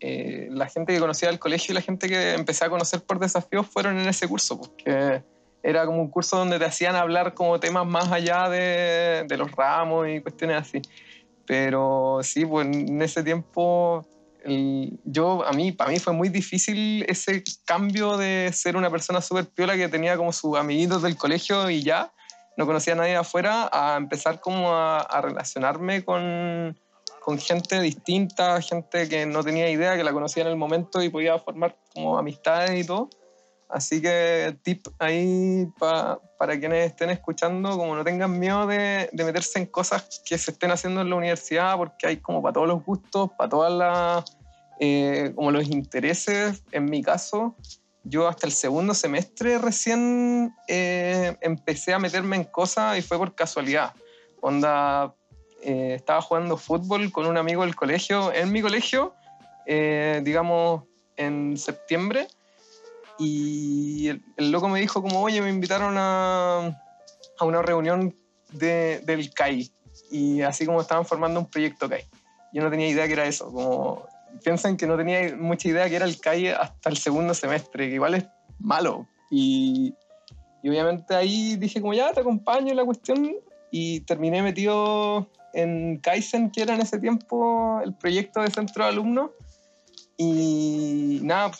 eh, 0.00 0.48
la 0.50 0.68
gente 0.68 0.92
que 0.92 1.00
conocía 1.00 1.28
del 1.28 1.38
colegio 1.38 1.72
y 1.72 1.74
la 1.74 1.80
gente 1.80 2.08
que 2.08 2.34
empecé 2.34 2.64
a 2.64 2.70
conocer 2.70 3.02
por 3.02 3.18
desafíos 3.18 3.66
fueron 3.66 3.98
en 3.98 4.06
ese 4.08 4.28
curso, 4.28 4.58
porque 4.58 5.22
era 5.62 5.86
como 5.86 6.02
un 6.02 6.10
curso 6.10 6.36
donde 6.36 6.58
te 6.58 6.66
hacían 6.66 6.96
hablar 6.96 7.34
como 7.34 7.58
temas 7.58 7.86
más 7.86 8.12
allá 8.12 8.48
de, 8.48 9.26
los 9.36 9.50
ramos 9.52 10.08
y 10.08 10.20
cuestiones 10.20 10.58
así. 10.58 10.82
Pero 11.46 12.20
sí, 12.22 12.44
pues 12.44 12.66
en 12.66 13.00
ese 13.00 13.22
tiempo 13.22 14.06
yo, 15.04 15.44
a 15.44 15.52
mí, 15.52 15.72
para 15.72 15.90
mí 15.90 15.98
fue 15.98 16.12
muy 16.12 16.28
difícil 16.28 17.04
ese 17.08 17.42
cambio 17.64 18.16
de 18.16 18.50
ser 18.52 18.76
una 18.76 18.90
persona 18.90 19.20
súper 19.20 19.46
piola 19.46 19.76
que 19.76 19.88
tenía 19.88 20.16
como 20.16 20.32
sus 20.32 20.56
amiguitos 20.56 21.02
del 21.02 21.16
colegio 21.16 21.68
y 21.68 21.82
ya, 21.82 22.12
no 22.56 22.64
conocía 22.64 22.92
a 22.92 22.96
nadie 22.96 23.16
afuera, 23.16 23.68
a 23.72 23.96
empezar 23.96 24.40
como 24.40 24.72
a 24.72 25.20
relacionarme 25.20 26.04
con, 26.04 26.78
con 27.26 27.40
gente 27.40 27.80
distinta, 27.80 28.62
gente 28.62 29.08
que 29.08 29.26
no 29.26 29.42
tenía 29.42 29.68
idea, 29.68 29.96
que 29.96 30.04
la 30.04 30.12
conocía 30.12 30.44
en 30.44 30.48
el 30.48 30.54
momento 30.54 31.02
y 31.02 31.08
podía 31.08 31.36
formar 31.40 31.76
como 31.92 32.16
amistades 32.16 32.80
y 32.80 32.86
todo. 32.86 33.10
Así 33.68 34.00
que 34.00 34.56
tip 34.62 34.86
ahí 35.00 35.66
pa- 35.76 36.20
para 36.38 36.56
quienes 36.56 36.86
estén 36.86 37.10
escuchando, 37.10 37.76
como 37.76 37.96
no 37.96 38.04
tengan 38.04 38.38
miedo 38.38 38.68
de, 38.68 39.10
de 39.12 39.24
meterse 39.24 39.58
en 39.58 39.66
cosas 39.66 40.22
que 40.24 40.38
se 40.38 40.52
estén 40.52 40.70
haciendo 40.70 41.00
en 41.00 41.10
la 41.10 41.16
universidad, 41.16 41.76
porque 41.76 42.06
hay 42.06 42.18
como 42.18 42.40
para 42.40 42.52
todos 42.52 42.68
los 42.68 42.84
gustos, 42.84 43.30
para 43.36 43.50
todas 43.50 43.72
las 43.72 44.24
eh, 44.78 45.32
como 45.34 45.50
los 45.50 45.66
intereses, 45.66 46.62
en 46.70 46.84
mi 46.84 47.02
caso, 47.02 47.56
yo 48.04 48.28
hasta 48.28 48.46
el 48.46 48.52
segundo 48.52 48.94
semestre 48.94 49.58
recién 49.58 50.54
eh, 50.68 51.36
empecé 51.40 51.92
a 51.92 51.98
meterme 51.98 52.36
en 52.36 52.44
cosas 52.44 52.96
y 52.96 53.02
fue 53.02 53.18
por 53.18 53.34
casualidad. 53.34 53.94
Onda, 54.40 55.12
eh, 55.66 55.94
estaba 55.96 56.22
jugando 56.22 56.56
fútbol 56.56 57.10
con 57.10 57.26
un 57.26 57.36
amigo 57.36 57.62
del 57.64 57.74
colegio, 57.74 58.32
en 58.32 58.52
mi 58.52 58.62
colegio, 58.62 59.14
eh, 59.66 60.20
digamos, 60.24 60.84
en 61.16 61.56
septiembre, 61.56 62.28
y 63.18 64.08
el, 64.08 64.22
el 64.36 64.50
loco 64.50 64.68
me 64.68 64.80
dijo 64.80 65.02
como, 65.02 65.22
oye, 65.22 65.40
me 65.42 65.50
invitaron 65.50 65.94
a, 65.98 66.78
a 67.38 67.44
una 67.44 67.62
reunión 67.62 68.14
de- 68.52 69.00
del 69.04 69.32
CAI, 69.34 69.70
y 70.10 70.42
así 70.42 70.66
como 70.66 70.80
estaban 70.80 71.04
formando 71.04 71.40
un 71.40 71.46
proyecto 71.46 71.88
CAI. 71.88 72.04
Yo 72.52 72.62
no 72.62 72.70
tenía 72.70 72.88
idea 72.88 73.06
que 73.06 73.14
era 73.14 73.26
eso, 73.26 73.50
como 73.50 74.06
piensan 74.44 74.76
que 74.76 74.86
no 74.86 74.96
tenía 74.96 75.34
mucha 75.36 75.68
idea 75.68 75.88
que 75.88 75.96
era 75.96 76.04
el 76.04 76.20
CAI 76.20 76.48
hasta 76.48 76.90
el 76.90 76.96
segundo 76.96 77.34
semestre, 77.34 77.88
que 77.88 77.94
igual 77.94 78.14
es 78.14 78.24
malo. 78.60 79.06
Y, 79.30 79.94
y 80.62 80.68
obviamente 80.68 81.14
ahí 81.14 81.56
dije 81.56 81.80
como 81.80 81.94
ya 81.94 82.12
te 82.12 82.20
acompaño 82.20 82.70
en 82.70 82.76
la 82.76 82.84
cuestión 82.84 83.34
y 83.78 84.00
terminé 84.00 84.42
metido 84.42 85.28
en 85.52 85.98
Kaizen, 85.98 86.50
que 86.50 86.62
era 86.62 86.72
en 86.74 86.80
ese 86.80 86.98
tiempo 86.98 87.78
el 87.84 87.92
proyecto 87.94 88.40
de 88.40 88.50
centro 88.50 88.84
de 88.84 88.90
alumnos. 88.90 89.32
Y 90.16 91.20
nada, 91.22 91.50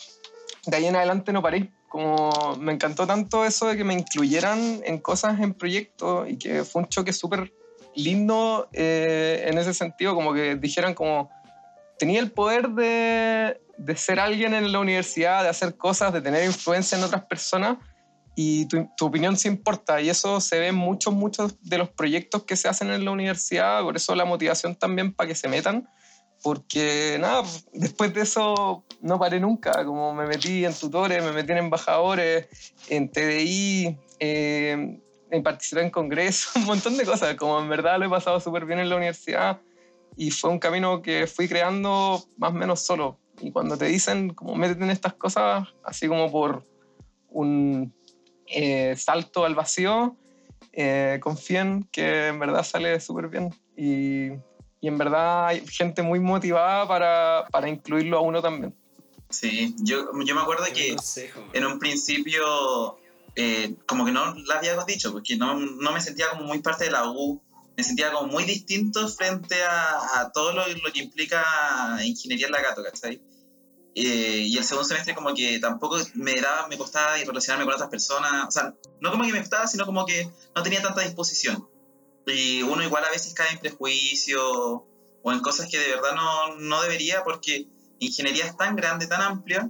de 0.65 0.77
ahí 0.77 0.87
en 0.87 0.95
adelante 0.95 1.31
no 1.31 1.43
paré. 1.43 1.69
Como 1.89 2.55
me 2.59 2.73
encantó 2.73 3.05
tanto 3.05 3.45
eso 3.45 3.67
de 3.67 3.77
que 3.77 3.83
me 3.83 3.93
incluyeran 3.93 4.81
en 4.83 4.97
cosas 4.97 5.39
en 5.39 5.53
proyectos 5.53 6.27
y 6.27 6.37
que 6.37 6.63
fue 6.63 6.81
un 6.81 6.89
choque 6.89 7.13
súper 7.13 7.53
lindo 7.93 8.67
eh, 8.73 9.45
en 9.45 9.59
ese 9.59 9.75
sentido, 9.75 10.15
como 10.15 10.33
que 10.33 10.55
dijeran 10.55 10.95
como 10.95 11.29
tenía 11.99 12.19
el 12.19 12.31
poder 12.31 12.69
de, 12.69 13.61
de 13.77 13.95
ser 13.95 14.19
alguien 14.19 14.55
en 14.55 14.71
la 14.71 14.79
universidad, 14.79 15.43
de 15.43 15.49
hacer 15.49 15.77
cosas, 15.77 16.13
de 16.13 16.21
tener 16.21 16.43
influencia 16.45 16.97
en 16.97 17.03
otras 17.03 17.25
personas 17.25 17.77
y 18.39 18.67
tu, 18.67 18.87
tu 18.95 19.07
opinión 19.07 19.35
sí 19.35 19.47
importa 19.47 19.99
y 19.99 20.09
eso 20.09 20.39
se 20.39 20.59
ve 20.59 20.67
en 20.67 20.75
muchos, 20.75 21.11
muchos 21.11 21.59
de 21.63 21.79
los 21.79 21.89
proyectos 21.89 22.43
que 22.43 22.55
se 22.55 22.67
hacen 22.67 22.91
en 22.91 23.03
la 23.03 23.09
universidad, 23.09 23.81
por 23.81 23.95
eso 23.95 24.13
la 24.13 24.25
motivación 24.25 24.75
también 24.75 25.11
para 25.11 25.27
que 25.27 25.33
se 25.33 25.47
metan, 25.47 25.89
porque 26.43 27.17
nada, 27.19 27.41
después 27.73 28.13
de 28.13 28.21
eso 28.21 28.85
no 29.01 29.17
paré 29.17 29.39
nunca, 29.39 29.83
como 29.83 30.13
me 30.13 30.27
metí 30.27 30.65
en 30.65 30.75
tutores, 30.75 31.23
me 31.23 31.31
metí 31.31 31.51
en 31.51 31.57
embajadores, 31.57 32.47
en 32.89 33.11
TDI, 33.11 33.97
eh, 34.19 35.01
en 35.31 35.43
participé 35.43 35.81
en 35.81 35.89
congresos, 35.89 36.55
un 36.57 36.65
montón 36.65 36.95
de 36.95 37.05
cosas, 37.05 37.33
como 37.37 37.59
en 37.59 37.67
verdad 37.67 37.97
lo 37.97 38.05
he 38.05 38.09
pasado 38.09 38.39
súper 38.39 38.65
bien 38.65 38.77
en 38.77 38.89
la 38.89 38.97
universidad 38.97 39.59
y 40.15 40.29
fue 40.29 40.51
un 40.51 40.59
camino 40.59 41.01
que 41.01 41.25
fui 41.25 41.47
creando 41.47 42.23
más 42.37 42.51
o 42.51 42.53
menos 42.53 42.81
solo. 42.81 43.17
Y 43.41 43.51
cuando 43.51 43.79
te 43.79 43.85
dicen, 43.85 44.35
como 44.35 44.53
métete 44.55 44.83
en 44.83 44.91
estas 44.91 45.13
cosas, 45.13 45.67
así 45.83 46.07
como 46.07 46.31
por 46.31 46.67
un 47.29 47.96
eh, 48.47 48.95
salto 48.97 49.45
al 49.45 49.55
vacío, 49.55 50.15
eh, 50.73 51.19
confíen 51.21 51.87
que 51.91 52.27
en 52.27 52.39
verdad 52.39 52.63
sale 52.63 52.99
súper 52.99 53.27
bien. 53.27 53.53
Y, 53.75 54.31
y 54.81 54.87
en 54.87 54.97
verdad 54.97 55.47
hay 55.47 55.65
gente 55.67 56.01
muy 56.01 56.19
motivada 56.19 56.87
para, 56.87 57.45
para 57.51 57.69
incluirlo 57.69 58.17
a 58.17 58.21
uno 58.21 58.41
también. 58.41 58.73
Sí, 59.29 59.75
yo, 59.79 60.09
yo 60.23 60.35
me 60.35 60.41
acuerdo 60.41 60.65
que 60.73 60.95
consejo. 60.95 61.43
en 61.51 61.65
un 61.65 61.79
principio 61.79 62.97
eh, 63.35 63.75
como 63.85 64.05
que 64.05 64.11
no 64.11 64.33
la 64.45 64.55
había 64.55 64.75
dicho, 64.85 65.11
porque 65.11 65.35
no, 65.37 65.59
no 65.59 65.91
me 65.91 66.01
sentía 66.01 66.29
como 66.29 66.45
muy 66.45 66.59
parte 66.59 66.85
de 66.85 66.91
la 66.91 67.09
U, 67.09 67.39
me 67.75 67.83
sentía 67.83 68.11
como 68.11 68.31
muy 68.31 68.45
distinto 68.45 69.07
frente 69.09 69.61
a, 69.63 70.21
a 70.21 70.31
todo 70.31 70.53
lo, 70.53 70.67
lo 70.67 70.91
que 70.91 71.01
implica 71.01 71.45
ingeniería 72.03 72.47
en 72.47 72.53
la 72.53 72.61
Gato, 72.61 72.83
¿cachai? 72.83 73.21
Eh, 73.99 74.45
y 74.45 74.55
el 74.55 74.63
segundo 74.63 74.87
semestre 74.87 75.15
como 75.15 75.33
que 75.33 75.59
tampoco 75.59 75.97
me 76.13 76.39
daba, 76.39 76.67
me 76.67 76.77
costaba 76.77 77.17
relacionarme 77.17 77.65
con 77.65 77.73
otras 77.73 77.89
personas, 77.89 78.47
o 78.47 78.51
sea, 78.51 78.75
no 79.01 79.09
como 79.09 79.25
que 79.25 79.31
me 79.31 79.39
costaba, 79.39 79.65
sino 79.65 79.87
como 79.87 80.05
que 80.05 80.31
no 80.55 80.61
tenía 80.61 80.83
tanta 80.83 81.01
disposición. 81.01 81.67
Y 82.27 82.61
uno 82.61 82.83
igual 82.83 83.03
a 83.05 83.09
veces 83.09 83.33
cae 83.33 83.51
en 83.53 83.57
prejuicio 83.57 84.85
o 85.23 85.31
en 85.31 85.39
cosas 85.39 85.67
que 85.67 85.79
de 85.79 85.95
verdad 85.95 86.13
no, 86.13 86.57
no 86.57 86.79
debería 86.83 87.23
porque 87.23 87.65
ingeniería 87.97 88.45
es 88.45 88.55
tan 88.55 88.75
grande, 88.75 89.07
tan 89.07 89.19
amplia, 89.19 89.67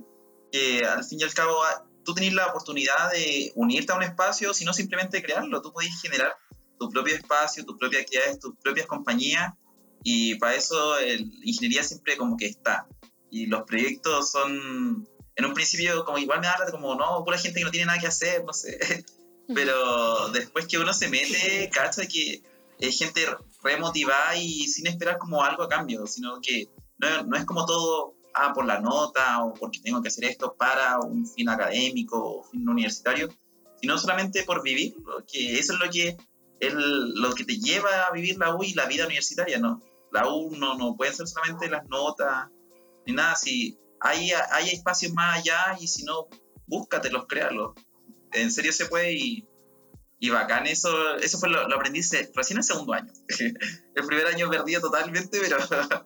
que 0.51 0.83
al 0.83 1.05
fin 1.05 1.21
y 1.21 1.23
al 1.23 1.33
cabo 1.33 1.63
ah, 1.63 1.85
tú 2.03 2.13
tenés 2.13 2.33
la 2.33 2.47
oportunidad 2.47 3.09
de 3.13 3.53
unirte 3.55 3.93
a 3.93 3.95
un 3.95 4.03
espacio, 4.03 4.53
sino 4.53 4.73
simplemente 4.73 5.23
crearlo. 5.23 5.61
Tú 5.61 5.71
podés 5.71 6.01
generar 6.01 6.35
tu 6.77 6.89
propio 6.89 7.15
espacio, 7.15 7.63
tus 7.63 7.77
propias 7.77 8.01
actividades, 8.01 8.39
tus 8.39 8.55
propias 8.61 8.87
compañías, 8.87 9.53
y 10.03 10.35
para 10.35 10.55
eso 10.55 10.99
el, 10.99 11.31
ingeniería 11.43 11.81
siempre 11.81 12.17
como 12.17 12.35
que 12.35 12.47
está. 12.47 12.87
Y 13.29 13.47
los 13.47 13.63
proyectos 13.63 14.31
son, 14.31 15.07
en 15.35 15.45
un 15.45 15.53
principio, 15.53 16.05
como 16.05 16.17
igual 16.17 16.39
me 16.39 16.47
da 16.47 16.57
como, 16.71 16.95
no, 16.95 17.23
pura 17.25 17.37
gente 17.37 17.59
que 17.59 17.65
no 17.65 17.71
tiene 17.71 17.87
nada 17.87 17.99
que 17.99 18.07
hacer, 18.07 18.43
no 18.45 18.53
sé. 18.53 18.79
Pero 19.53 20.29
después 20.29 20.67
que 20.67 20.77
uno 20.77 20.93
se 20.93 21.07
mete, 21.07 21.69
cacha 21.71 22.05
que 22.05 22.41
es 22.79 22.97
gente 22.97 23.25
remotivada 23.63 24.35
y 24.35 24.67
sin 24.67 24.87
esperar 24.87 25.17
como 25.17 25.43
algo 25.43 25.63
a 25.63 25.69
cambio, 25.69 26.05
sino 26.05 26.39
que 26.41 26.67
no, 26.97 27.23
no 27.23 27.37
es 27.37 27.45
como 27.45 27.65
todo 27.65 28.15
ah, 28.33 28.53
por 28.53 28.65
la 28.65 28.79
nota 28.79 29.43
o 29.43 29.53
porque 29.53 29.79
tengo 29.79 30.01
que 30.01 30.09
hacer 30.09 30.25
esto 30.25 30.55
para 30.57 30.99
un 30.99 31.25
fin 31.25 31.49
académico 31.49 32.39
o 32.39 32.43
fin 32.43 32.67
universitario, 32.67 33.29
sino 33.81 33.97
solamente 33.97 34.43
por 34.43 34.63
vivir, 34.63 34.95
que 35.31 35.59
eso 35.59 35.73
es 35.73 35.79
lo 35.79 35.89
que, 35.89 36.17
el, 36.59 37.13
lo 37.13 37.33
que 37.33 37.45
te 37.45 37.57
lleva 37.57 38.03
a 38.03 38.11
vivir 38.11 38.37
la 38.37 38.55
U 38.55 38.63
y 38.63 38.73
la 38.73 38.85
vida 38.85 39.05
universitaria, 39.05 39.59
¿no? 39.59 39.81
La 40.11 40.27
U 40.27 40.55
no, 40.55 40.77
no 40.77 40.95
pueden 40.95 41.13
ser 41.13 41.27
solamente 41.27 41.69
las 41.69 41.87
notas 41.87 42.49
ni 43.07 43.13
nada, 43.13 43.35
si 43.35 43.79
hay, 44.01 44.31
hay 44.51 44.69
espacios 44.69 45.13
más 45.13 45.39
allá 45.39 45.77
y 45.79 45.87
si 45.87 46.03
no, 46.03 46.27
búscatelos, 46.67 47.25
créalos. 47.27 47.73
En 48.33 48.51
serio 48.51 48.73
se 48.73 48.85
puede 48.85 49.13
y, 49.13 49.47
y 50.19 50.29
bacán, 50.29 50.67
eso, 50.67 51.15
eso 51.15 51.39
fue 51.39 51.49
lo, 51.49 51.67
lo 51.67 51.75
aprendí 51.77 52.01
recién 52.35 52.57
en 52.57 52.63
segundo 52.63 52.93
año. 52.93 53.11
el 53.95 54.05
primer 54.05 54.27
año 54.27 54.49
perdido 54.49 54.81
totalmente, 54.81 55.39
pero 55.39 55.57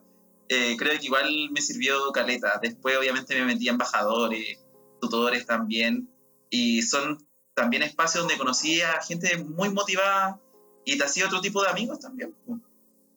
eh, 0.49 0.75
creo 0.77 0.99
que 0.99 1.05
igual 1.05 1.49
me 1.51 1.61
sirvió 1.61 2.11
caleta. 2.11 2.59
Después 2.61 2.97
obviamente 2.97 3.35
me 3.35 3.45
metí 3.45 3.67
a 3.67 3.71
embajadores, 3.71 4.59
tutores 5.01 5.47
también, 5.47 6.07
y 6.51 6.83
son 6.83 7.17
también 7.55 7.81
espacios 7.81 8.23
donde 8.23 8.37
conocí 8.37 8.81
a 8.81 9.01
gente 9.01 9.37
muy 9.43 9.69
motivada 9.69 10.39
y 10.85 10.97
te 10.99 11.03
hacía 11.03 11.25
otro 11.25 11.41
tipo 11.41 11.63
de 11.63 11.69
amigos 11.69 11.99
también. 11.99 12.35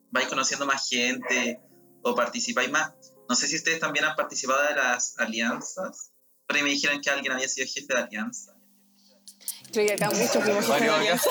Vais 0.09 0.27
conociendo 0.27 0.65
más 0.65 0.89
gente 0.89 1.61
o 2.01 2.15
participáis 2.15 2.71
más. 2.71 2.93
No 3.27 3.35
sé 3.35 3.47
si 3.47 3.55
ustedes 3.55 3.79
también 3.79 4.05
han 4.05 4.15
participado 4.15 4.61
de 4.67 4.75
las 4.75 5.17
alianzas. 5.17 6.11
Por 6.47 6.55
ahí 6.55 6.63
me 6.63 6.69
dijeron 6.69 7.01
que 7.01 7.09
alguien 7.09 7.33
había 7.33 7.47
sido 7.47 7.67
jefe 7.67 7.93
de 7.93 7.99
alianza. 7.99 8.53
Creo 9.71 9.87
que 9.87 9.93
acá 9.93 10.11
muchos 10.11 10.43
fuimos 10.43 10.65
jefes 10.65 10.81
de 10.81 10.89
alianza. 10.89 11.29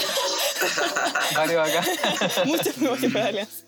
Varios 1.36 1.68
acá. 1.68 2.44
Muchos 2.44 2.74
fuimos 2.74 2.98
jefes 2.98 3.14
de 3.14 3.28
alianza. 3.28 3.64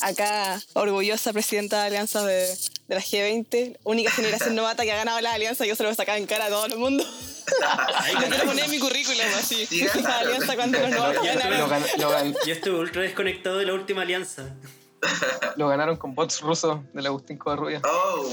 Acá, 0.00 0.60
orgullosa 0.72 1.32
presidenta 1.32 1.80
de 1.80 1.86
alianza 1.86 2.24
de, 2.24 2.46
de 2.88 2.94
la 2.94 3.00
G20, 3.00 3.78
única 3.84 4.10
generación 4.10 4.56
novata 4.56 4.82
que 4.82 4.90
ha 4.90 4.96
ganado 4.96 5.20
la 5.20 5.32
alianza, 5.32 5.64
yo 5.64 5.76
se 5.76 5.84
lo 5.84 5.94
sacaba 5.94 6.18
en 6.18 6.26
cara 6.26 6.46
a 6.46 6.48
todo 6.48 6.66
el 6.66 6.76
mundo. 6.76 7.04
Lo 8.14 8.28
quiero 8.28 8.44
poner 8.46 8.64
en 8.64 8.70
mi 8.70 8.78
currículum 8.78 9.26
así. 9.36 9.66
Sí, 9.66 9.84
alianza 10.04 10.54
cuando 10.54 10.78
los 10.78 10.90
novatos 10.90 11.22
ganaron. 11.22 12.34
Yo 12.46 12.52
estuve 12.52 12.78
ultra 12.78 13.02
desconectado 13.02 13.58
de 13.58 13.66
la 13.66 13.74
última 13.74 14.02
alianza. 14.02 14.54
lo 15.56 15.68
ganaron 15.68 15.96
con 15.96 16.14
bots 16.14 16.40
rusos 16.40 16.78
del 16.92 17.06
Agustín 17.06 17.36
Covarrubia. 17.38 17.80
Oh, 17.84 18.24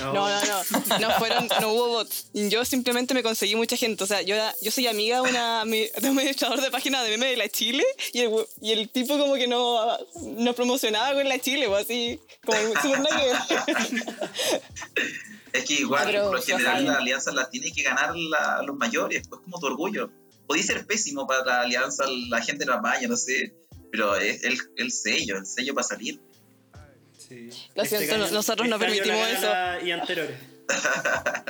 No, 0.00 0.12
no, 0.14 0.28
no. 0.28 0.98
No, 1.00 1.10
fueron, 1.18 1.48
no 1.60 1.72
hubo 1.72 1.88
bots. 1.88 2.30
Yo 2.32 2.64
simplemente 2.64 3.12
me 3.14 3.22
conseguí 3.24 3.56
mucha 3.56 3.76
gente. 3.76 4.04
O 4.04 4.06
sea, 4.06 4.22
yo, 4.22 4.36
era- 4.36 4.54
yo 4.62 4.70
soy 4.70 4.86
amiga 4.86 5.16
de, 5.16 5.22
una, 5.28 5.64
de 5.64 5.90
un 6.02 6.06
administrador 6.18 6.60
de 6.60 6.70
página 6.70 7.02
de 7.02 7.10
meme 7.10 7.26
de 7.26 7.36
la 7.36 7.48
Chile 7.48 7.84
y 8.12 8.20
el, 8.20 8.28
we- 8.28 8.46
y 8.60 8.70
el 8.72 8.88
tipo 8.88 9.18
como 9.18 9.34
que 9.34 9.48
no 9.48 9.98
nos 10.22 10.54
promocionaba 10.54 11.14
con 11.14 11.28
la 11.28 11.38
Chile, 11.40 11.66
o 11.66 11.74
así, 11.74 12.20
como 12.44 12.58
súper 12.80 13.00
es 15.52 15.64
que 15.64 15.74
igual, 15.74 16.02
Ah, 16.02 16.06
pero 16.06 16.30
por 16.30 16.42
general, 16.42 16.84
las 16.84 16.96
alianzas 16.98 17.34
las 17.34 17.50
tiene 17.50 17.72
que 17.72 17.82
ganar 17.82 18.14
la- 18.16 18.62
los 18.64 18.76
mayores, 18.76 19.26
pues 19.28 19.40
como 19.42 19.58
tu 19.58 19.66
orgullo. 19.66 20.10
Podía 20.46 20.62
ser 20.62 20.86
pésimo 20.86 21.26
para 21.26 21.44
la 21.44 21.60
alianza, 21.62 22.04
la 22.28 22.40
gente 22.40 22.64
no 22.64 22.74
apaña, 22.74 23.08
no 23.08 23.16
sé, 23.16 23.54
pero 23.90 24.16
es 24.16 24.42
el, 24.44 24.58
el 24.76 24.90
sello, 24.92 25.36
el 25.38 25.46
sello 25.46 25.74
para 25.74 25.86
salir. 25.86 26.20
Sí. 27.16 27.48
Lo 27.74 27.84
siento, 27.84 28.16
no- 28.18 28.30
nosotros 28.30 28.68
no 28.68 28.76
este 28.76 28.86
permitimos 28.86 29.28
eso. 29.28 29.52
Y 29.86 29.90
anteriores. 29.90 30.36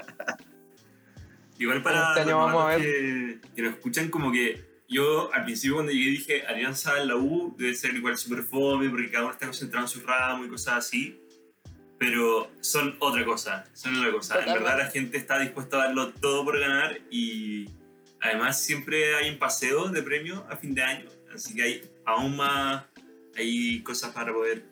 Igual 1.59 1.83
para 1.83 2.11
Este 2.11 2.25
los 2.25 2.35
vamos 2.35 2.51
a 2.51 2.53
novatos 2.53 2.83
que, 2.83 3.39
que 3.57 3.63
nos 3.63 3.75
escuchan, 3.75 4.11
como 4.11 4.31
que 4.31 4.65
yo 4.89 5.33
al 5.35 5.45
principio 5.45 5.75
cuando 5.75 5.93
llegué 5.93 6.11
dije 6.11 6.47
Alianza 6.47 7.01
en 7.01 7.09
la 7.09 7.17
U 7.17 7.55
debe 7.59 7.75
ser 7.75 7.95
igual 7.95 8.17
super 8.17 8.43
fome 8.45 8.89
porque 8.89 9.11
cada 9.11 9.25
uno 9.25 9.33
está 9.33 9.47
concentrado 9.47 9.85
en 9.87 9.91
su 9.91 10.01
ramo 10.01 10.45
y 10.45 10.49
cosas 10.49 10.75
así. 10.87 11.21
Pero 11.99 12.49
son 12.61 12.95
otra 13.01 13.25
cosa, 13.25 13.65
son 13.75 13.97
otra 13.97 14.13
cosa. 14.13 14.35
En 14.35 14.41
Totalmente. 14.45 14.69
verdad 14.71 14.85
la 14.87 14.91
gente 14.93 15.19
está 15.19 15.39
dispuesta 15.41 15.77
a 15.83 15.87
darlo 15.87 16.11
todo 16.11 16.45
por 16.45 16.59
ganar 16.61 17.01
y 17.11 17.69
además 18.21 18.63
siempre 18.63 19.17
hay 19.17 19.31
un 19.31 19.39
paseo 19.39 19.89
de 19.89 20.01
premio 20.05 20.47
a 20.49 20.57
fin 20.57 20.75
de 20.77 20.83
año. 20.85 21.09
Así 21.35 21.57
que 21.57 21.63
hay 21.63 21.83
aún 22.09 22.37
más, 22.37 22.85
hay 23.37 23.83
cosas 23.83 24.13
para 24.13 24.33
poder 24.33 24.65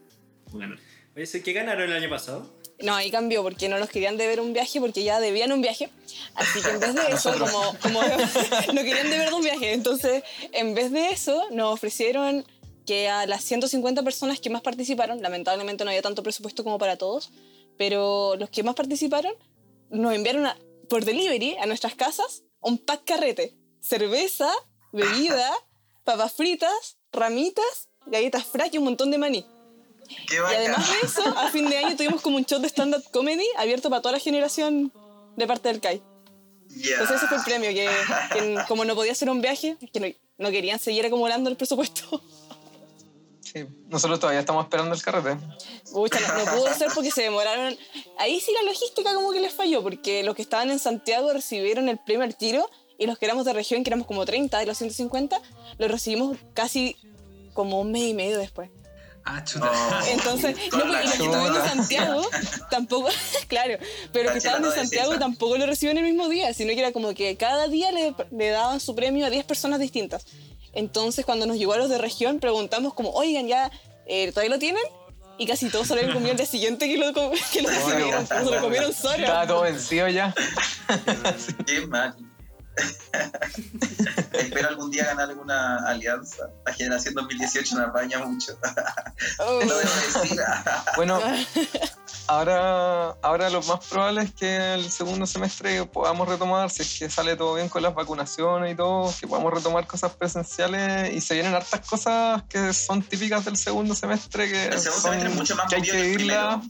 ganar. 0.53 0.79
Oye, 1.15 1.27
¿sí 1.27 1.43
¿qué 1.43 1.53
ganaron 1.53 1.91
el 1.91 1.97
año 1.97 2.09
pasado? 2.11 2.51
No, 2.81 2.95
ahí 2.95 3.11
cambió 3.11 3.43
porque 3.43 3.69
no 3.69 3.79
nos 3.79 3.89
querían 3.89 4.17
deber 4.17 4.41
un 4.41 4.53
viaje 4.53 4.81
porque 4.81 5.03
ya 5.03 5.19
debían 5.21 5.53
un 5.53 5.63
viaje. 5.63 5.89
Así 6.35 6.61
que 6.63 6.71
en 6.71 6.81
vez 6.81 6.95
de 6.95 7.03
eso, 7.13 7.33
como, 7.39 7.77
como 7.81 8.01
no 8.75 8.83
querían 8.83 9.11
deber 9.11 9.33
un 9.33 9.43
viaje, 9.43 9.73
entonces 9.73 10.23
en 10.53 10.75
vez 10.75 10.91
de 10.93 11.11
eso 11.11 11.43
nos 11.51 11.73
ofrecieron 11.75 12.45
que 12.87 13.09
a 13.09 13.27
las 13.27 13.43
150 13.45 14.03
personas 14.03 14.41
que 14.41 14.51
más 14.51 14.63
participaron, 14.63 15.21
lamentablemente 15.23 15.85
no 15.85 15.91
había 15.91 16.03
tanto 16.03 16.23
presupuesto 16.23 16.65
como 16.65 16.79
para 16.79 16.97
todos, 16.97 17.31
pero 17.79 18.37
los 18.37 18.49
que 18.51 18.63
más 18.63 18.75
participaron 18.75 19.33
nos 19.91 20.15
enviaron 20.15 20.47
a- 20.47 20.57
por 20.89 21.05
delivery 21.05 21.57
a 21.57 21.67
nuestras 21.67 21.95
casas 21.95 22.45
un 22.61 22.79
pack 22.79 23.05
carrete, 23.05 23.55
cerveza, 23.81 24.51
bebida, 24.93 25.51
papas 26.05 26.33
fritas, 26.35 26.99
ramitas, 27.17 27.89
galletas 28.07 28.45
frac 28.45 28.73
y 28.75 28.79
un 28.79 28.85
montón 28.85 29.11
de 29.11 29.19
maní. 29.19 29.45
Qué 30.29 30.37
Y 30.37 30.39
bacán. 30.39 30.57
además 30.57 30.89
de 30.89 31.07
eso, 31.07 31.23
a 31.39 31.51
fin 31.51 31.69
de 31.69 31.79
año 31.79 31.97
tuvimos 31.97 32.23
como 32.23 32.37
un 32.37 32.45
show 32.45 32.61
de 32.61 32.69
stand-up 32.69 33.03
comedy 33.13 33.47
abierto 33.57 33.91
para 33.91 34.03
toda 34.03 34.13
la 34.13 34.21
generación 34.21 34.93
de 35.37 35.47
parte 35.47 35.69
del 35.69 35.81
CAI. 35.81 36.03
Entonces 36.71 37.17
ese 37.17 37.27
fue 37.27 37.39
el 37.39 37.43
premio, 37.45 37.71
que, 37.71 37.89
que 38.33 38.57
como 38.69 38.85
no 38.85 38.95
podía 38.95 39.13
hacer 39.13 39.31
un 39.31 39.41
viaje, 39.41 39.77
que 39.93 40.01
no, 40.01 40.07
no 40.39 40.51
querían 40.51 40.79
seguir 40.79 41.05
acumulando 41.07 41.51
el 41.51 41.57
presupuesto. 41.57 42.23
Sí, 43.41 43.65
nosotros 43.89 44.21
todavía 44.21 44.41
estamos 44.41 44.65
esperando 44.65 44.95
el 44.95 45.03
carrete. 45.03 45.39
Pucha, 45.93 46.21
no, 46.21 46.45
no 46.45 46.53
pudo 46.53 46.75
ser 46.75 46.89
porque 46.95 47.11
se 47.11 47.23
demoraron. 47.23 47.77
Ahí 48.19 48.41
sí 48.41 48.53
la 48.53 48.63
logística 48.71 49.15
como 49.15 49.33
que 49.33 49.41
les 49.41 49.55
falló, 49.55 49.83
porque 49.83 50.23
los 50.23 50.35
que 50.35 50.43
estaban 50.43 50.71
en 50.71 50.79
Santiago 50.79 51.33
recibieron 51.33 51.89
el 51.89 51.99
premio 51.99 52.25
al 52.25 52.37
tiro 52.37 52.69
y 52.99 53.07
los 53.07 53.19
que 53.19 53.25
éramos 53.27 53.45
de 53.45 53.53
región, 53.53 53.83
que 53.85 53.91
éramos 53.91 54.07
como 54.07 54.25
30 54.27 54.59
de 54.59 54.67
los 54.67 54.77
150, 54.79 55.41
lo 55.79 55.89
recibimos 55.89 56.37
casi 56.55 56.97
como 57.57 57.81
un 57.81 57.91
mes 57.91 58.03
y 58.03 58.15
medio 58.15 58.39
después. 58.39 58.71
Ah, 59.25 59.43
chuta. 59.45 59.73
Oh. 59.73 60.07
Entonces, 60.07 60.57
no, 60.73 60.85
y 60.87 60.93
los 60.93 61.15
que 61.15 61.25
estaban 61.25 61.57
en 61.57 61.69
Santiago 61.69 62.23
tampoco, 62.71 63.09
claro, 63.49 63.77
pero 64.13 64.25
los 64.25 64.33
que 64.33 64.39
estaban 64.39 64.65
en 64.65 64.71
Santiago 64.71 65.19
tampoco 65.19 65.59
lo 65.59 65.67
recibían 65.67 65.99
el 65.99 66.05
mismo 66.05 66.29
día, 66.29 66.55
sino 66.55 66.73
que 66.73 66.79
era 66.79 66.93
como 66.93 67.13
que 67.13 67.37
cada 67.37 67.67
día 67.67 67.91
le, 67.91 68.15
le 68.31 68.51
daban 68.51 68.79
su 68.79 68.95
premio 68.95 69.27
a 69.27 69.31
10 69.31 69.45
personas 69.45 69.81
distintas. 69.81 70.27
Entonces, 70.73 71.25
cuando 71.25 71.47
nos 71.47 71.57
llegó 71.57 71.73
a 71.73 71.79
los 71.79 71.89
de 71.89 71.99
región, 71.99 72.39
preguntamos 72.39 72.95
como, 72.95 73.11
oigan, 73.11 73.49
¿ya 73.49 73.73
eh, 74.07 74.31
todavía 74.31 74.55
lo 74.55 74.61
tienen? 74.61 74.83
Y 75.39 75.47
casi 75.47 75.71
todos 75.71 75.89
salieron 75.89 76.13
conmigo 76.13 76.31
el 76.31 76.37
día 76.37 76.47
siguiente 76.47 76.87
que 76.87 76.97
lo, 76.97 77.13
que 77.13 77.63
lo 77.63 77.69
recibieron, 77.69 78.27
se 78.27 78.45
lo 78.45 78.61
comieron 78.61 78.93
solo. 78.93 79.25
Estaba 79.25 79.47
todo 79.47 79.63
vencido 79.63 80.09
ya. 80.09 80.33
Qué 81.67 81.87
mal. 81.87 82.15
Espero 84.33 84.69
algún 84.69 84.91
día 84.91 85.07
ganar 85.07 85.29
alguna 85.31 85.79
alianza. 85.87 86.49
La 86.65 86.73
generación 86.73 87.15
2018 87.15 87.77
me 87.77 87.83
apaña 87.85 88.19
mucho. 88.25 88.59
Oh. 89.39 89.61
Lo 89.65 89.79
debo 89.79 89.91
decir. 90.23 90.41
Bueno, 90.97 91.21
ahora, 92.27 93.11
ahora 93.23 93.51
lo 93.51 93.63
más 93.63 93.85
probable 93.87 94.23
es 94.23 94.33
que 94.35 94.75
el 94.75 94.91
segundo 94.91 95.27
semestre 95.27 95.85
podamos 95.87 96.29
retomar, 96.29 96.71
si 96.71 96.83
es 96.83 96.99
que 96.99 97.11
sale 97.11 97.37
todo 97.37 97.55
bien 97.55 97.69
con 97.69 97.83
las 97.83 97.95
vacunaciones 97.95 98.73
y 98.73 98.77
todo, 98.77 99.13
que 99.19 99.27
podamos 99.27 99.53
retomar 99.55 99.87
cosas 99.87 100.13
presenciales 100.13 101.13
y 101.15 101.21
se 101.21 101.35
vienen 101.35 101.55
hartas 101.55 101.81
cosas 101.87 102.43
que 102.49 102.73
son 102.73 103.03
típicas 103.03 103.45
del 103.45 103.57
segundo 103.57 103.95
semestre 103.95 104.51
que, 104.51 104.67
El 104.67 104.79
segundo 104.81 105.01
son- 105.03 105.11
semestre 105.13 105.31
es 105.31 105.37
mucho 105.37 105.57
más 105.57 105.67
que 105.69 105.77
hay 105.77 105.83
que 105.83 105.93
vivirla. 106.03 106.63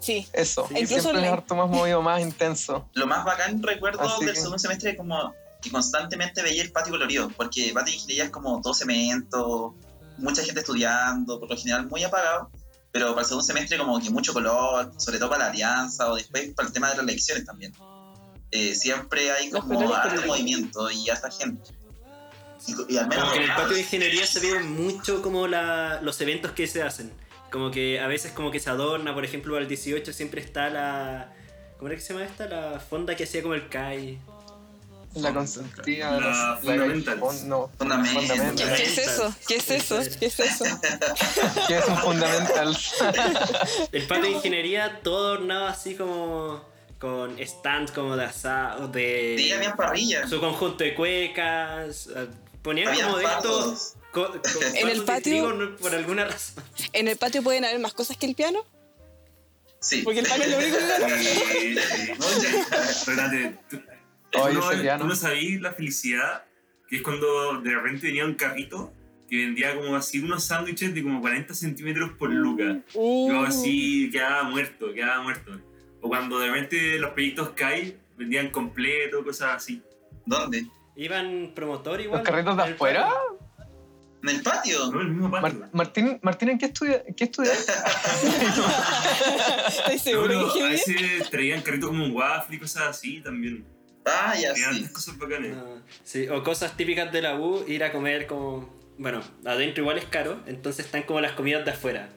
Sí, 0.00 0.26
Eso, 0.32 0.66
Sí. 0.68 0.74
Incluso 0.80 1.02
siempre 1.02 1.22
es 1.22 1.28
el- 1.28 1.34
harto 1.34 1.54
más 1.54 1.68
movido, 1.68 2.00
más 2.02 2.20
intenso. 2.22 2.88
Lo 2.94 3.06
más 3.06 3.24
bacán 3.24 3.62
recuerdo 3.62 4.00
Así 4.00 4.24
del 4.24 4.34
que- 4.34 4.40
segundo 4.40 4.58
semestre 4.58 4.90
es 4.92 4.96
como 4.96 5.34
que 5.60 5.70
constantemente 5.70 6.42
veía 6.42 6.62
el 6.62 6.72
patio 6.72 6.90
colorido, 6.92 7.28
porque 7.36 7.70
patio 7.74 7.90
de 7.92 7.96
ingeniería 7.96 8.24
es 8.24 8.30
como 8.30 8.60
todo 8.62 8.72
cemento, 8.72 9.74
mucha 10.16 10.42
gente 10.42 10.60
estudiando, 10.60 11.38
por 11.38 11.50
lo 11.50 11.56
general 11.56 11.86
muy 11.86 12.02
apagado, 12.02 12.50
pero 12.92 13.08
para 13.10 13.20
el 13.20 13.26
segundo 13.26 13.46
semestre 13.46 13.76
como 13.78 14.00
que 14.00 14.08
mucho 14.10 14.32
color, 14.32 14.90
sobre 14.96 15.18
todo 15.18 15.28
para 15.28 15.44
la 15.44 15.50
alianza 15.50 16.10
o 16.10 16.16
después 16.16 16.48
para 16.54 16.66
el 16.68 16.72
tema 16.72 16.88
de 16.90 16.96
las 16.96 17.04
elecciones 17.04 17.44
también. 17.44 17.74
Eh, 18.52 18.74
siempre 18.74 19.30
hay 19.30 19.50
como 19.50 19.94
harto 19.94 20.26
movimiento 20.26 20.90
y 20.90 21.08
harta 21.10 21.30
gente. 21.30 21.70
Y, 22.66 22.94
y 22.94 22.96
al 22.98 23.06
menos 23.08 23.24
Como 23.24 23.32
que 23.36 23.44
en 23.44 23.50
el 23.50 23.56
patio 23.56 23.74
de 23.74 23.80
ingeniería 23.80 24.26
se 24.26 24.40
ven 24.40 24.70
mucho 24.72 25.22
como 25.22 25.46
la, 25.46 26.00
los 26.02 26.20
eventos 26.20 26.52
que 26.52 26.66
se 26.66 26.82
hacen. 26.82 27.12
Como 27.50 27.70
que 27.70 27.98
a 28.00 28.06
veces 28.06 28.32
como 28.32 28.50
que 28.50 28.60
se 28.60 28.70
adorna, 28.70 29.12
por 29.14 29.24
ejemplo, 29.24 29.56
al 29.56 29.66
18 29.68 30.12
siempre 30.12 30.40
está 30.40 30.70
la... 30.70 31.32
¿Cómo 31.78 31.88
era 31.88 31.96
que 31.96 32.02
se 32.02 32.12
llama 32.12 32.24
esta? 32.26 32.46
La 32.46 32.78
fonda 32.80 33.16
que 33.16 33.24
hacía 33.24 33.42
como 33.42 33.54
el 33.54 33.68
CAI. 33.68 34.18
La 35.14 35.34
consentida, 35.34 36.12
La 36.12 36.20
la, 36.20 36.58
Fundamentals. 36.62 37.18
fun- 37.18 37.48
no, 37.48 37.68
Fundamental. 37.76 38.14
¿Qué, 38.22 38.28
Fundamental. 38.28 38.76
qué 38.76 38.82
es 38.84 38.98
eso? 38.98 39.34
¿Qué 39.48 39.56
es 39.56 39.70
eso? 39.70 39.98
¿Qué 40.20 40.26
es 40.26 40.40
eso? 40.40 40.64
que 41.66 41.78
es 41.78 41.88
un 41.88 41.98
fundamental. 41.98 42.76
El 43.92 44.06
patio 44.06 44.22
de 44.24 44.30
ingeniería 44.30 45.00
todo 45.02 45.28
adornado 45.34 45.66
así 45.66 45.96
como 45.96 46.62
con 47.00 47.36
stands 47.44 47.90
como 47.90 48.16
de 48.16 48.24
asado, 48.26 48.86
de 48.86 49.34
Sí, 49.36 49.50
habían 49.50 49.74
parrillas. 49.74 50.30
su 50.30 50.38
conjunto 50.38 50.84
de 50.84 50.94
cuecas. 50.94 52.08
eh, 52.14 52.28
Ponían 52.62 52.88
Habían 52.88 53.06
como 53.06 53.18
de 53.18 53.24
estos 53.24 53.94
En 54.74 54.88
el 54.88 55.04
patio- 55.04 55.22
trigo, 55.56 55.76
por 55.78 55.94
alguna 55.94 56.24
razón. 56.26 56.64
¿En 56.92 57.08
el 57.08 57.16
patio 57.16 57.42
pueden 57.42 57.64
haber 57.64 57.78
más 57.78 57.92
cosas 57.94 58.16
que 58.16 58.26
el 58.26 58.34
piano? 58.34 58.64
Sí. 59.80 60.02
Porque 60.02 60.20
el 60.20 60.26
piano 60.26 60.44
es 60.44 60.50
lo 60.50 60.58
único 60.58 60.76
que 60.76 61.18
Sí, 61.18 61.76
sí. 61.76 62.12
Muchas- 62.12 62.90
Espérate, 62.98 63.58
tú, 63.70 63.80
no, 64.32 65.16
sabías 65.16 65.60
la 65.60 65.72
felicidad 65.72 66.44
que 66.88 66.96
es 66.96 67.02
cuando 67.02 67.60
de 67.60 67.70
repente 67.74 68.08
venía 68.08 68.24
un 68.24 68.34
carrito 68.34 68.92
que 69.28 69.36
vendía 69.36 69.76
como 69.76 69.94
así 69.94 70.18
unos 70.18 70.42
sándwiches 70.44 70.92
de 70.92 71.02
como 71.04 71.20
40 71.20 71.54
centímetros 71.54 72.10
por 72.18 72.30
luca. 72.30 72.80
Uh, 72.94 73.30
Yo 73.30 73.40
así 73.42 74.10
quedaba 74.10 74.42
muerto, 74.42 74.92
quedaba 74.92 75.22
muerto. 75.22 75.52
O 76.00 76.08
cuando 76.08 76.40
de 76.40 76.48
repente 76.50 76.98
los 76.98 77.10
proyectos 77.12 77.50
CAI 77.50 77.96
vendían 78.16 78.50
completo, 78.50 79.22
cosas 79.24 79.54
así. 79.56 79.82
¿Dónde? 80.26 80.66
Iban 80.96 81.52
promotor 81.54 82.00
igual. 82.00 82.20
¿Los 82.20 82.28
carritos 82.28 82.56
de 82.56 82.62
afuera? 82.64 83.08
¿En 84.22 84.28
el 84.28 84.42
patio? 84.42 84.90
No, 84.92 85.00
el 85.00 85.08
mismo 85.08 85.30
patio. 85.30 85.58
Mar- 85.60 85.68
Martín, 85.72 86.18
Martín, 86.22 86.48
¿en 86.50 86.58
qué, 86.58 86.66
estudia, 86.66 87.02
qué 87.16 87.24
estudias? 87.24 87.66
¿Estoy 89.68 89.96
No, 89.96 90.02
seguro 90.02 90.28
pero 90.28 90.52
que 90.52 90.62
a 90.62 90.72
es 90.72 90.86
veces 90.86 91.30
traían 91.30 91.62
carritos 91.62 91.88
como 91.90 92.04
un 92.04 92.12
waffle 92.12 92.56
y 92.56 92.58
cosas 92.58 92.82
así 92.88 93.20
también. 93.20 93.64
Ah, 94.06 94.34
ya 94.40 94.54
sí. 94.54 94.86
cosas 94.92 95.16
bacanas. 95.18 95.56
No, 95.56 95.82
sí, 96.04 96.28
o 96.28 96.42
cosas 96.42 96.76
típicas 96.76 97.12
de 97.12 97.22
la 97.22 97.36
U, 97.38 97.64
ir 97.68 97.84
a 97.84 97.92
comer 97.92 98.26
como... 98.26 98.78
Bueno, 98.98 99.22
adentro 99.46 99.82
igual 99.82 99.98
es 99.98 100.04
caro, 100.06 100.40
entonces 100.46 100.84
están 100.86 101.04
como 101.04 101.20
las 101.20 101.32
comidas 101.32 101.64
de 101.64 101.70
afuera. 101.70 102.10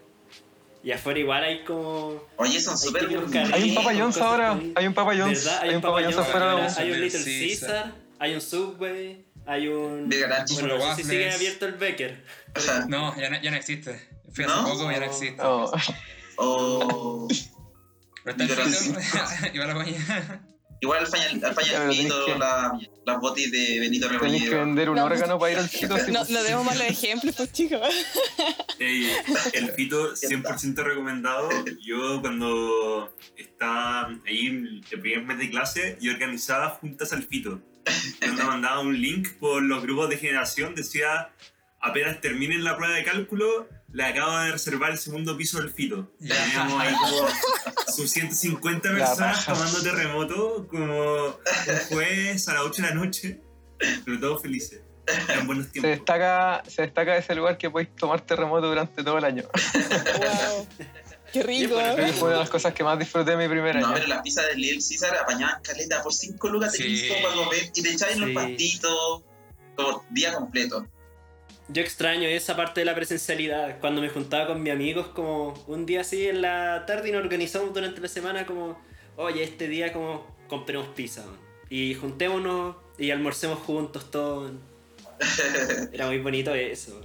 Y 0.83 0.91
afuera 0.91 1.19
igual 1.19 1.43
hay 1.43 1.63
como... 1.63 2.21
Oye, 2.35 2.59
son 2.59 2.77
súper. 2.77 3.07
Hay 3.53 3.69
un 3.69 3.75
Papa 3.75 3.93
John's 3.97 4.17
ahora. 4.17 4.59
Hay 4.75 4.85
un 4.87 4.93
Papa 4.93 5.13
John's. 5.17 5.47
Hay 5.47 5.75
un 5.75 5.81
Papa 5.81 6.01
John's 6.03 6.17
afuera 6.17 6.45
de 6.47 6.55
la 6.61 6.65
afuera, 6.65 6.75
U. 6.75 6.81
Hay 6.81 6.91
un 6.91 7.01
Little 7.01 7.19
Little 7.19 7.47
Caesar, 7.47 7.93
hay 8.19 8.33
un 8.33 8.41
Subway, 8.41 9.25
hay 9.45 9.67
un... 9.67 10.09
Vegarachi. 10.09 10.53
Bueno, 10.55 10.77
no 10.77 10.95
sé 10.95 11.03
si 11.03 11.09
sigue 11.09 11.31
abierto 11.31 11.65
el 11.65 11.73
Becker. 11.73 12.23
No, 12.87 13.15
ya 13.19 13.29
no, 13.29 13.41
ya 13.41 13.49
no 13.51 13.57
existe. 13.57 13.99
Fui 14.33 14.43
hace 14.45 14.53
¿No? 14.55 14.63
poco, 14.67 14.91
ya 14.91 14.99
no 14.99 15.05
existe. 15.05 15.41
Oh, 15.41 15.71
O 16.37 17.27
Pero 18.23 18.43
está 18.43 18.63
el 18.63 18.69
fito. 18.73 18.99
va 19.59 19.65
la 19.67 19.75
mañana. 19.75 20.47
igual 20.81 20.99
al 20.99 21.07
Faña- 21.07 21.47
al 21.47 21.53
Fañalito, 21.55 22.25
que- 22.25 22.37
la, 22.37 22.79
las 23.05 23.19
botis 23.19 23.51
de 23.51 23.79
Benito 23.79 24.07
Tenés 24.07 24.21
que 24.21 24.27
Rebolledo. 24.27 24.59
vender 24.65 24.89
un 24.89 24.95
No, 24.97 25.05
órgano 25.05 25.39
para 25.39 25.51
ir 25.53 25.57
al 25.59 25.65
así, 25.65 25.85
No, 26.11 26.23
no 26.25 26.43
demos 26.43 26.65
malos 26.65 26.83
ejemplos, 26.87 27.35
pues 27.35 27.51
chicos. 27.53 27.79
Ey, 28.79 29.09
el 29.53 29.71
fito 29.75 30.13
100% 30.13 30.75
recomendado. 30.83 31.49
Yo 31.85 32.21
cuando 32.21 33.13
estaba 33.37 34.09
ahí 34.27 34.47
el 34.47 34.99
primer 35.01 35.23
mes 35.23 35.37
de 35.39 35.49
clase 35.49 35.97
y 36.01 36.09
organizaba 36.09 36.69
juntas 36.71 37.13
al 37.13 37.23
fito. 37.23 37.61
Cuando 38.19 38.43
mandaba 38.45 38.79
un 38.79 38.99
link 38.99 39.29
por 39.39 39.61
los 39.61 39.81
grupos 39.83 40.09
de 40.09 40.17
generación 40.17 40.75
decía 40.75 41.29
apenas 41.81 42.21
terminen 42.21 42.63
la 42.63 42.77
prueba 42.77 42.95
de 42.95 43.03
cálculo 43.03 43.67
le 43.91 44.03
acabo 44.05 44.37
de 44.39 44.51
reservar 44.53 44.91
el 44.91 44.97
segundo 44.97 45.37
piso 45.37 45.59
del 45.59 45.69
fito. 45.69 46.11
Ya. 46.19 46.35
Teníamos 46.35 46.81
ahí 46.81 46.93
como 46.95 47.27
sus 47.95 48.09
150 48.09 48.89
La 48.91 48.97
personas 49.05 49.45
tomando 49.45 49.83
terremoto 49.83 50.67
como 50.67 51.25
un 51.27 51.77
jueves 51.89 52.47
a 52.47 52.53
las 52.53 52.63
8 52.63 52.81
de 52.81 52.87
la 52.89 52.95
noche. 52.95 53.41
Pero 54.03 54.19
todos 54.19 54.41
felices. 54.41 54.81
Eran 55.27 55.45
buenos 55.45 55.65
Se 55.65 55.71
tiempos. 55.73 55.91
destaca, 55.91 56.63
se 56.67 56.81
destaca 56.83 57.17
ese 57.17 57.35
lugar 57.35 57.57
que 57.57 57.69
podéis 57.69 57.95
tomar 57.95 58.21
terremoto 58.21 58.67
durante 58.67 59.03
todo 59.03 59.17
el 59.17 59.25
año. 59.25 59.43
Wow. 60.53 60.67
Qué 61.33 61.43
rico. 61.43 61.75
Creo 61.75 61.95
que 61.95 62.13
fue 62.13 62.27
una 62.29 62.37
de 62.37 62.39
las 62.41 62.49
cosas 62.49 62.73
que 62.73 62.83
más 62.83 62.97
disfruté 62.99 63.31
de 63.31 63.37
mi 63.37 63.47
primer 63.49 63.75
No, 63.75 63.87
año. 63.87 63.95
pero 63.95 64.07
las 64.07 64.21
pizzas 64.21 64.45
del 64.47 64.57
Little 64.61 64.75
Caesar 64.87 65.17
apañaban 65.17 65.61
caleta 65.63 66.01
por 66.03 66.13
5 66.13 66.47
lucas 66.49 66.71
de 66.73 66.77
Sí. 66.77 67.09
Para 67.21 67.33
comer 67.35 67.71
y 67.73 67.81
te 67.81 67.91
echaban 67.91 68.19
los 68.19 68.29
Sí. 68.29 68.35
pastitos 68.35 69.23
todo 69.75 70.03
día 70.11 70.33
completo. 70.33 70.85
Yo 71.69 71.81
extraño 71.81 72.27
esa 72.27 72.55
parte 72.55 72.81
de 72.81 72.85
la 72.85 72.93
presencialidad, 72.93 73.79
cuando 73.79 74.01
me 74.01 74.09
juntaba 74.09 74.47
con 74.47 74.61
mis 74.61 74.71
amigos 74.73 75.07
como 75.07 75.53
un 75.67 75.85
día 75.85 76.01
así 76.01 76.27
en 76.27 76.41
la 76.41 76.83
tarde 76.85 77.09
y 77.09 77.11
nos 77.11 77.23
organizamos 77.23 77.73
durante 77.73 77.99
la 78.01 78.07
semana 78.09 78.45
como, 78.45 78.79
oye, 79.15 79.43
este 79.43 79.67
día 79.67 79.91
como 79.91 80.27
compremos 80.47 80.89
pizza 80.89 81.25
man, 81.25 81.37
y 81.69 81.95
juntémonos 81.95 82.75
y 82.99 83.09
almorcemos 83.11 83.57
juntos 83.59 84.11
todos. 84.11 84.51
Era 85.93 86.07
muy 86.07 86.19
bonito 86.19 86.53
eso. 86.53 87.01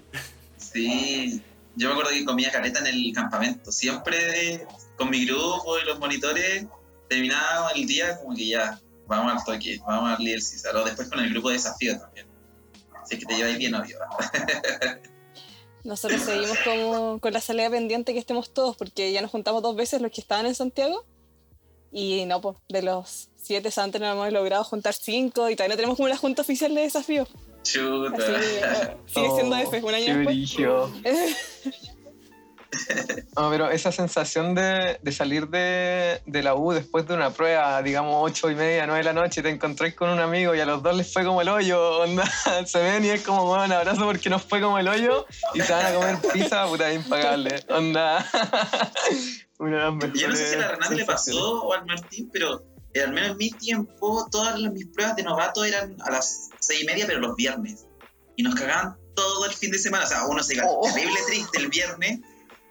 Sí. 0.57 1.41
Yo 1.79 1.89
me 1.89 1.93
acuerdo 1.93 2.11
que 2.11 2.25
comía 2.25 2.51
caleta 2.51 2.81
en 2.81 2.87
el 2.89 3.13
campamento. 3.15 3.71
Siempre 3.71 4.67
con 4.97 5.11
mi 5.11 5.25
grupo 5.25 5.79
y 5.79 5.85
los 5.85 5.99
monitores 5.99 6.67
terminaba 7.09 7.71
el 7.71 7.87
día 7.87 8.19
como 8.19 8.35
que 8.35 8.49
ya, 8.49 8.81
vamos 9.07 9.33
al 9.33 9.45
toque, 9.45 9.81
vamos 9.87 10.11
al 10.11 10.25
Little 10.25 10.43
Caesar. 10.43 10.77
O 10.77 10.85
después 10.85 11.09
con 11.09 11.21
el 11.21 11.31
grupo 11.31 11.49
de 11.49 11.55
desafío 11.55 11.99
también. 11.99 12.27
Así 13.01 13.15
es 13.15 13.21
que 13.21 13.27
te 13.27 13.37
lleváis 13.37 13.59
bien, 13.59 13.75
obvio. 13.75 13.97
Nosotros 15.85 16.21
seguimos 16.21 17.21
con 17.21 17.33
la 17.33 17.41
salida 17.41 17.71
pendiente 17.71 18.13
que 18.13 18.19
estemos 18.19 18.53
todos, 18.53 18.77
porque 18.77 19.13
ya 19.13 19.23
nos 19.23 19.31
juntamos 19.31 19.63
dos 19.63 19.77
veces 19.77 20.03
los 20.03 20.11
que 20.11 20.21
estaban 20.21 20.47
en 20.47 20.57
Santiago. 20.57 21.07
Y 21.93 22.27
no, 22.27 22.41
pues, 22.41 22.57
de 22.69 22.83
los 22.83 23.31
siete 23.49 23.71
santos 23.71 23.99
no 23.99 24.13
hemos 24.13 24.31
logrado 24.31 24.63
juntar 24.63 24.93
cinco 24.93 25.49
y 25.49 25.57
todavía 25.57 25.73
no 25.73 25.77
tenemos 25.77 25.97
como 25.97 26.07
la 26.07 26.19
junta 26.19 26.43
oficial 26.43 26.75
de 26.75 26.83
desafío. 26.83 27.27
Chuta. 27.63 28.15
Así 28.15 28.33
eh, 28.33 28.97
sigue 29.07 29.31
siendo 29.35 29.57
Oh, 29.57 29.59
F, 29.59 29.83
un 29.83 29.95
año 29.95 30.07
qué 30.07 30.15
después. 30.17 31.89
No, 33.35 33.49
pero 33.49 33.71
esa 33.71 33.91
sensación 33.91 34.55
de, 34.55 34.99
de 35.03 35.13
salir 35.13 35.49
de, 35.49 36.21
de 36.27 36.43
la 36.43 36.55
U 36.55 36.73
después 36.73 37.09
de 37.09 37.15
una 37.15 37.31
prueba, 37.31 37.83
digamos, 37.83 38.15
ocho 38.19 38.51
y 38.51 38.55
media, 38.55 38.87
nueve 38.87 38.99
de 38.99 39.05
la 39.05 39.15
noche, 39.15 39.41
y 39.41 39.43
te 39.43 39.49
encontrás 39.49 39.95
con 39.95 40.11
un 40.11 40.21
amigo 40.21 40.55
y 40.55 40.61
a 40.61 40.67
los 40.67 40.83
dos 40.83 40.95
les 40.95 41.11
fue 41.11 41.25
como 41.25 41.41
el 41.41 41.49
hoyo, 41.49 42.01
onda, 42.01 42.31
se 42.67 42.79
ven 42.83 43.07
y 43.07 43.09
es 43.09 43.23
como, 43.23 43.47
bueno, 43.47 43.65
un 43.65 43.73
abrazo 43.73 44.05
porque 44.05 44.29
nos 44.29 44.43
fue 44.43 44.61
como 44.61 44.79
el 44.79 44.87
hoyo 44.87 45.25
y 45.55 45.63
se 45.63 45.73
van 45.73 45.87
a 45.87 45.95
comer 45.95 46.19
pizza, 46.31 46.67
puta, 46.67 46.93
impagable, 46.93 47.65
onda. 47.71 48.25
Una 49.59 49.77
de 49.77 49.83
las 49.85 49.95
mejores 49.95 50.21
Yo 50.21 50.29
no 50.29 50.37
sé 50.37 50.49
si 50.51 50.55
a 50.55 50.59
la 50.59 50.69
Renata 50.69 50.95
le 50.95 51.05
pasó 51.07 51.63
o 51.63 51.73
al 51.73 51.87
Martín, 51.87 52.29
pero 52.31 52.63
eh, 52.99 53.05
al 53.05 53.13
menos 53.13 53.31
en 53.33 53.37
mi 53.39 53.51
tiempo, 53.51 54.29
todas 54.31 54.59
las- 54.61 54.73
mis 54.73 54.87
pruebas 54.87 55.17
de 55.17 55.23
novato 55.23 55.65
eran 55.65 55.97
a 56.01 56.11
las 56.11 56.49
seis 56.61 56.83
y 56.83 56.85
media, 56.85 57.07
pero 57.07 57.21
los 57.21 57.35
viernes. 57.37 57.87
Y 58.37 58.43
nos 58.43 58.55
cagaban 58.55 58.97
todo 59.15 59.47
el 59.47 59.53
fin 59.53 59.71
de 59.71 59.79
semana. 59.79 60.05
O 60.05 60.09
sea, 60.09 60.27
uno 60.27 60.43
se 60.43 60.61
Oh. 60.65 60.83
terrible 60.93 61.19
triste 61.27 61.59
el 61.59 61.69
viernes 61.69 62.21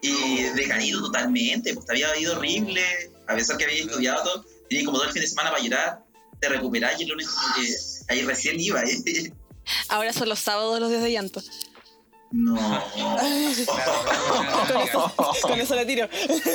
y 0.01 0.43
decaído 0.55 1.01
totalmente, 1.01 1.73
pues 1.73 1.85
te 1.85 1.93
había 1.93 2.15
ido 2.17 2.33
horrible, 2.37 2.81
a 3.27 3.35
pesar 3.35 3.57
que 3.57 3.65
había 3.65 3.81
estudiado 3.81 4.23
todo, 4.23 4.45
tenías 4.69 4.85
como 4.85 4.97
todo 4.99 5.07
el 5.07 5.13
fin 5.13 5.21
de 5.23 5.27
semana 5.27 5.49
para 5.51 5.61
llorar, 5.63 6.03
te 6.39 6.49
recuperás 6.49 6.99
y 6.99 7.03
el 7.03 7.09
lunes 7.09 7.27
como 7.27 7.55
que 7.55 7.75
ahí 8.13 8.21
recién 8.21 8.59
iba. 8.59 8.81
¿eh? 8.83 9.33
Ahora 9.89 10.13
son 10.13 10.29
los 10.29 10.39
sábados 10.39 10.79
los 10.79 10.89
días 10.89 11.01
de 11.01 11.11
llanto. 11.11 11.41
No, 12.31 12.55
Con 14.67 14.81
eso, 14.81 15.13
con 15.41 15.59
eso 15.59 15.75
le 15.75 15.85
tiro. 15.85 16.09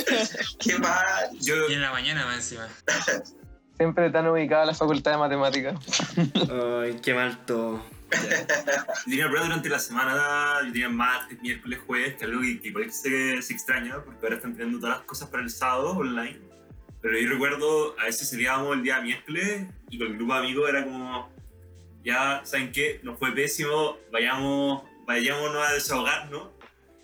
qué 0.61 0.79
mal. 0.79 1.31
Yo, 1.41 1.69
Y 1.69 1.75
en 1.75 1.81
la 1.81 1.91
mañana 1.91 2.27
más 2.27 2.37
encima. 2.37 2.69
Siempre 3.77 4.11
tan 4.11 4.27
ubicada 4.29 4.67
la 4.67 4.75
facultad 4.75 5.13
de 5.13 5.19
matemáticas. 5.19 5.75
Ay, 6.17 6.99
qué 7.03 7.15
mal 7.15 7.45
todo. 7.45 7.83
Yo 8.13 9.05
tenía 9.05 9.27
pruebas 9.27 9.49
durante 9.49 9.69
la 9.71 9.79
semana, 9.79 10.59
yo 10.67 10.73
tenía 10.73 10.89
martes, 10.91 11.41
miércoles, 11.41 11.81
jueves, 11.87 12.15
que 12.15 12.25
es 12.25 12.31
algo 12.31 12.43
que, 12.43 12.61
que 12.61 12.93
se 13.43 13.53
extraña, 13.55 14.05
porque 14.05 14.27
ahora 14.27 14.37
están 14.37 14.53
teniendo 14.53 14.79
todas 14.79 14.99
las 14.99 15.07
cosas 15.07 15.31
para 15.31 15.43
el 15.43 15.51
sábado 15.51 15.93
online. 15.93 16.39
Pero 17.01 17.19
yo 17.19 17.29
recuerdo, 17.31 17.97
a 17.99 18.05
veces 18.05 18.29
salíamos 18.29 18.77
el 18.77 18.83
día 18.83 19.01
miércoles 19.01 19.67
y 19.91 19.99
con 19.99 20.09
el 20.09 20.17
grupo 20.17 20.35
de 20.35 20.39
amigos 20.39 20.69
era 20.69 20.85
como, 20.85 21.33
ya, 22.05 22.43
¿saben 22.45 22.71
qué? 22.71 23.01
Nos 23.03 23.19
fue 23.19 23.33
pésimo, 23.33 23.97
vayamos, 24.13 24.83
vayámonos 25.07 25.67
a 25.67 25.73
desahogarnos. 25.73 26.49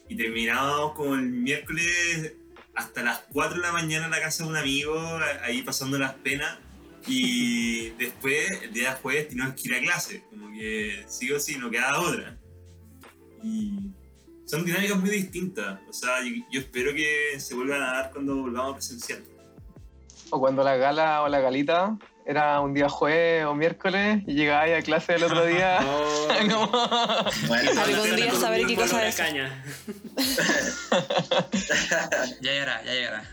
Y 0.09 0.17
terminábamos 0.17 0.93
como 0.93 1.15
el 1.15 1.23
miércoles 1.23 2.35
hasta 2.79 3.03
las 3.03 3.25
4 3.33 3.57
de 3.57 3.63
la 3.63 3.73
mañana 3.73 4.05
en 4.05 4.13
la 4.13 4.21
casa 4.21 4.45
de 4.45 4.51
un 4.51 4.57
amigo, 4.57 4.95
ahí 5.43 5.63
pasando 5.63 5.99
las 5.99 6.15
penas. 6.15 6.59
Y 7.07 7.91
después, 7.99 8.63
el 8.63 8.73
día 8.73 8.99
jueves, 9.03 9.29
teníamos 9.29 9.55
que 9.55 9.69
ir 9.69 9.75
a 9.75 9.81
clase. 9.81 10.25
Como 10.31 10.53
que 10.53 11.05
sí 11.09 11.31
o 11.33 11.41
sí, 11.41 11.57
no 11.59 11.71
quedaba 11.71 12.01
otra. 12.01 12.39
Y 13.43 13.91
son 14.47 14.65
dinámicas 14.65 14.99
muy 14.99 15.11
distintas. 15.11 15.81
O 15.89 15.93
sea, 15.93 16.23
yo, 16.23 16.31
yo 16.51 16.61
espero 16.61 16.95
que 16.95 17.39
se 17.41 17.55
vuelvan 17.55 17.83
a 17.83 17.93
dar 17.93 18.13
cuando 18.13 18.37
volvamos 18.37 18.73
a 18.73 18.75
presencial. 18.75 19.25
O 20.31 20.39
cuando 20.39 20.63
la 20.63 20.77
gala 20.77 21.23
o 21.23 21.29
la 21.29 21.41
galita 21.41 21.99
era 22.29 22.61
un 22.61 22.75
día 22.75 22.89
jueves 22.91 23.45
o 23.47 23.55
miércoles 23.55 24.23
y 24.27 24.35
llegabas 24.35 24.71
a 24.79 24.83
clase 24.83 25.15
el 25.15 25.25
otro 25.25 25.45
día. 25.47 25.79
Oh, 25.89 26.29
como- 26.51 26.69
Bueno, 27.49 27.71
Algún 27.81 28.17
día 28.17 28.33
sabré 28.35 28.67
qué 28.67 28.77
cosa 28.77 29.09
es. 29.09 29.17
caña. 29.17 29.65
Ya 32.41 32.53
llegará, 32.53 32.83
ya 32.85 32.93
llegará. 32.93 33.25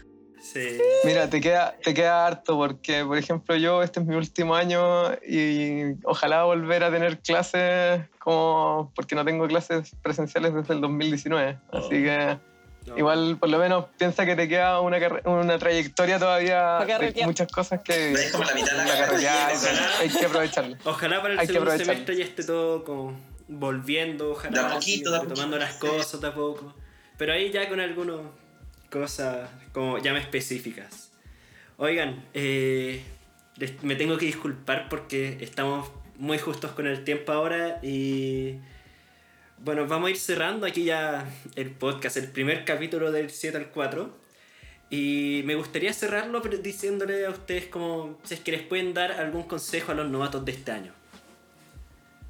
Sí. 0.41 0.78
Mira, 1.04 1.30
te 1.30 1.41
queda, 1.41 1.76
te 1.84 1.93
queda 1.93 2.26
harto 2.28 2.56
porque, 2.56 3.04
por 3.04 3.18
ejemplo, 3.18 3.56
yo 3.56 3.82
este 3.84 4.00
es 4.00 4.06
mi 4.06 4.16
último 4.16 4.56
año 4.56 5.12
y 5.28 5.96
ojalá 6.04 6.43
volver 6.43 6.84
a 6.84 6.91
tener 6.91 7.20
clases 7.20 8.02
como 8.20 8.91
porque 8.96 9.16
no 9.16 9.26
tengo 9.26 9.48
clases 9.48 9.91
presenciales 10.02 10.54
desde 10.54 10.74
el 10.76 10.82
2019. 10.82 11.60
Así 11.74 11.89
que 11.89 12.38
No. 12.86 12.98
igual 12.98 13.38
por 13.40 13.50
lo 13.50 13.58
menos 13.58 13.86
piensa 13.98 14.26
que 14.26 14.36
te 14.36 14.48
queda 14.48 14.80
una, 14.80 14.98
una 15.26 15.58
trayectoria 15.58 16.20
todavía 16.20 16.80
de 16.80 17.26
muchas 17.26 17.52
cosas 17.52 17.82
que 17.82 18.14
Es 18.14 18.32
como 18.32 18.44
la 18.44 18.54
mitad 18.54 18.78
de 18.78 19.22
la 19.24 20.00
hay 20.00 20.10
que 20.10 20.26
aprovecharlo. 20.26 20.78
Ojalá 20.86 21.22
para 21.22 21.34
el 21.34 21.40
Hay 21.40 21.48
segundo 21.48 21.78
semestre 21.78 22.16
ya 22.16 22.24
esté 22.24 22.44
todo 22.44 22.84
como 22.84 23.20
volviendo, 23.48 24.32
ojalá 24.32 24.52
De 24.52 24.60
a 24.60 24.78
así, 24.78 25.00
poquito, 25.00 25.12
de 25.12 25.18
a 25.18 25.22
tomando 25.22 25.58
las 25.58 25.74
cosas 25.76 26.22
de 26.22 26.28
a 26.28 26.34
poco. 26.34 26.74
Pero 27.18 27.34
ahí 27.34 27.52
ya 27.52 27.68
con 27.70 27.80
algunas 27.80 28.20
cosas 28.90 29.50
como 29.74 29.98
ya 29.98 30.14
más 30.14 30.22
específicas. 30.22 31.12
Oigan, 31.78 32.24
eh, 32.34 33.04
me 33.82 33.96
tengo 33.96 34.18
que 34.18 34.26
disculpar 34.26 34.90
porque 34.90 35.38
estamos 35.42 35.90
muy 36.18 36.38
justos 36.38 36.72
con 36.72 36.88
el 36.88 37.04
tiempo 37.04 37.32
ahora 37.32 37.80
y 37.82 38.60
bueno, 39.60 39.88
vamos 39.88 40.08
a 40.08 40.12
ir 40.12 40.18
cerrando 40.18 40.66
aquí 40.66 40.84
ya 40.86 41.28
el 41.56 41.72
podcast, 41.72 42.18
el 42.18 42.28
primer 42.30 42.66
capítulo 42.66 43.12
del 43.12 43.30
7 43.32 43.58
al 43.58 43.70
4. 43.72 44.26
Y 44.91 45.41
me 45.45 45.56
gustaría 45.56 45.91
cerrarlo 45.93 46.41
pero 46.43 46.58
diciéndole 46.60 47.26
a 47.26 47.32
ustedes 47.32 47.66
como 47.66 48.20
si 48.24 48.36
es 48.36 48.39
que 48.41 48.51
les 48.51 48.62
pueden 48.62 48.93
dar 48.93 49.14
algún 49.14 49.43
consejo 49.43 49.91
a 49.91 49.95
los 49.95 50.10
novatos 50.10 50.45
de 50.45 50.51
este 50.51 50.72
año. 50.72 50.93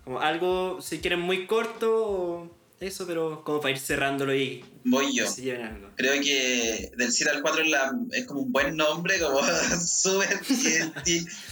Como 0.06 0.20
algo, 0.22 0.82
si 0.82 1.00
quieren, 1.00 1.20
muy 1.20 1.48
corto 1.48 2.06
o 2.08 2.56
eso, 2.80 3.06
pero 3.08 3.44
como 3.44 3.60
para 3.60 3.72
ir 3.72 3.80
cerrándolo 3.80 4.34
y 4.36 4.64
voy 4.84 5.14
yo. 5.16 5.26
lleven 5.36 5.64
algo. 5.64 5.90
Creo 5.96 6.14
que 6.22 6.92
del 6.96 7.12
7 7.12 7.32
al 7.32 7.42
4 7.42 7.64
es, 7.64 7.70
la- 7.70 7.92
es 8.12 8.26
como 8.26 8.42
un 8.42 8.52
buen 8.52 8.76
nombre, 8.78 9.20
como 9.20 9.40
súper 9.86 10.40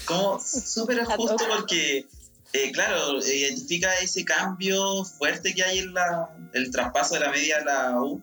como 0.06 0.40
súper 0.40 1.04
justo 1.04 1.36
porque, 1.58 2.06
eh, 2.54 2.72
claro, 2.72 3.18
identifica 3.26 3.94
ese 3.96 4.24
cambio 4.24 5.04
fuerte 5.04 5.54
que 5.54 5.64
hay 5.64 5.80
en 5.80 5.94
la, 5.94 6.30
el 6.54 6.70
traspaso 6.70 7.16
de 7.16 7.22
la 7.22 7.32
media 7.32 7.58
a 7.58 7.66
la 7.66 8.02
U. 8.02 8.22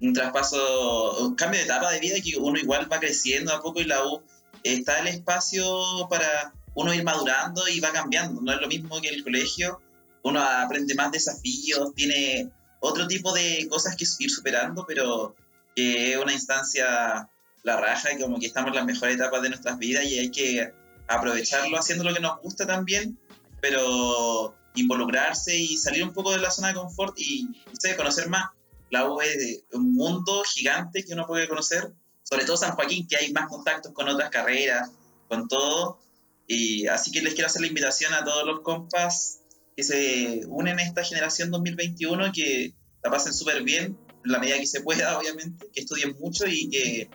Un 0.00 0.12
traspaso, 0.12 1.26
un 1.26 1.34
cambio 1.36 1.60
de 1.60 1.66
etapa 1.66 1.90
de 1.92 2.00
vida 2.00 2.16
que 2.22 2.36
uno 2.36 2.58
igual 2.58 2.90
va 2.90 2.98
creciendo 2.98 3.52
a 3.52 3.62
poco 3.62 3.80
y 3.80 3.84
la 3.84 4.04
U 4.04 4.22
está 4.64 4.98
el 5.00 5.08
espacio 5.08 6.08
para 6.08 6.52
uno 6.74 6.92
ir 6.94 7.04
madurando 7.04 7.68
y 7.68 7.80
va 7.80 7.92
cambiando. 7.92 8.40
No 8.40 8.52
es 8.52 8.60
lo 8.60 8.66
mismo 8.66 9.00
que 9.00 9.08
el 9.08 9.22
colegio. 9.22 9.80
Uno 10.22 10.40
aprende 10.42 10.94
más 10.94 11.12
desafíos, 11.12 11.94
tiene 11.94 12.50
otro 12.80 13.06
tipo 13.06 13.32
de 13.32 13.68
cosas 13.70 13.94
que 13.94 14.06
ir 14.18 14.30
superando, 14.30 14.84
pero 14.86 15.36
que 15.76 16.12
es 16.12 16.18
una 16.18 16.32
instancia 16.32 17.28
la 17.62 17.76
raja 17.76 18.12
y 18.12 18.18
como 18.18 18.40
que 18.40 18.46
estamos 18.46 18.70
en 18.70 18.76
las 18.76 18.86
mejores 18.86 19.14
etapas 19.14 19.42
de 19.42 19.50
nuestras 19.50 19.78
vidas 19.78 20.04
y 20.04 20.18
hay 20.18 20.30
que 20.30 20.72
aprovecharlo 21.06 21.78
haciendo 21.78 22.04
lo 22.04 22.14
que 22.14 22.20
nos 22.20 22.40
gusta 22.40 22.66
también, 22.66 23.18
pero 23.60 24.54
involucrarse 24.74 25.56
y 25.56 25.76
salir 25.76 26.04
un 26.04 26.12
poco 26.12 26.32
de 26.32 26.38
la 26.38 26.50
zona 26.50 26.68
de 26.68 26.74
confort 26.74 27.18
y 27.18 27.44
no 27.44 27.72
sé, 27.78 27.96
conocer 27.96 28.28
más. 28.28 28.50
La 28.90 29.08
U 29.08 29.20
es 29.20 29.62
un 29.72 29.94
mundo 29.94 30.42
gigante 30.44 31.04
que 31.04 31.12
uno 31.12 31.26
puede 31.26 31.48
conocer, 31.48 31.92
sobre 32.22 32.44
todo 32.44 32.56
San 32.56 32.72
Joaquín, 32.72 33.06
que 33.06 33.16
hay 33.16 33.32
más 33.32 33.48
contactos 33.48 33.92
con 33.92 34.08
otras 34.08 34.30
carreras, 34.30 34.90
con 35.28 35.48
todo. 35.48 36.00
Y 36.46 36.88
así 36.88 37.12
que 37.12 37.22
les 37.22 37.34
quiero 37.34 37.46
hacer 37.46 37.62
la 37.62 37.68
invitación 37.68 38.12
a 38.12 38.24
todos 38.24 38.44
los 38.44 38.60
compas 38.60 39.40
que 39.76 39.84
se 39.84 40.42
unen 40.48 40.78
a 40.78 40.82
esta 40.82 41.04
generación 41.04 41.50
2021, 41.50 42.32
que 42.32 42.74
la 43.04 43.10
pasen 43.10 43.32
súper 43.32 43.62
bien, 43.62 43.96
en 44.24 44.32
la 44.32 44.38
medida 44.38 44.58
que 44.58 44.66
se 44.66 44.80
pueda, 44.80 45.18
obviamente, 45.18 45.66
que 45.72 45.80
estudien 45.80 46.16
mucho 46.18 46.46
y 46.46 46.68
que, 46.68 47.10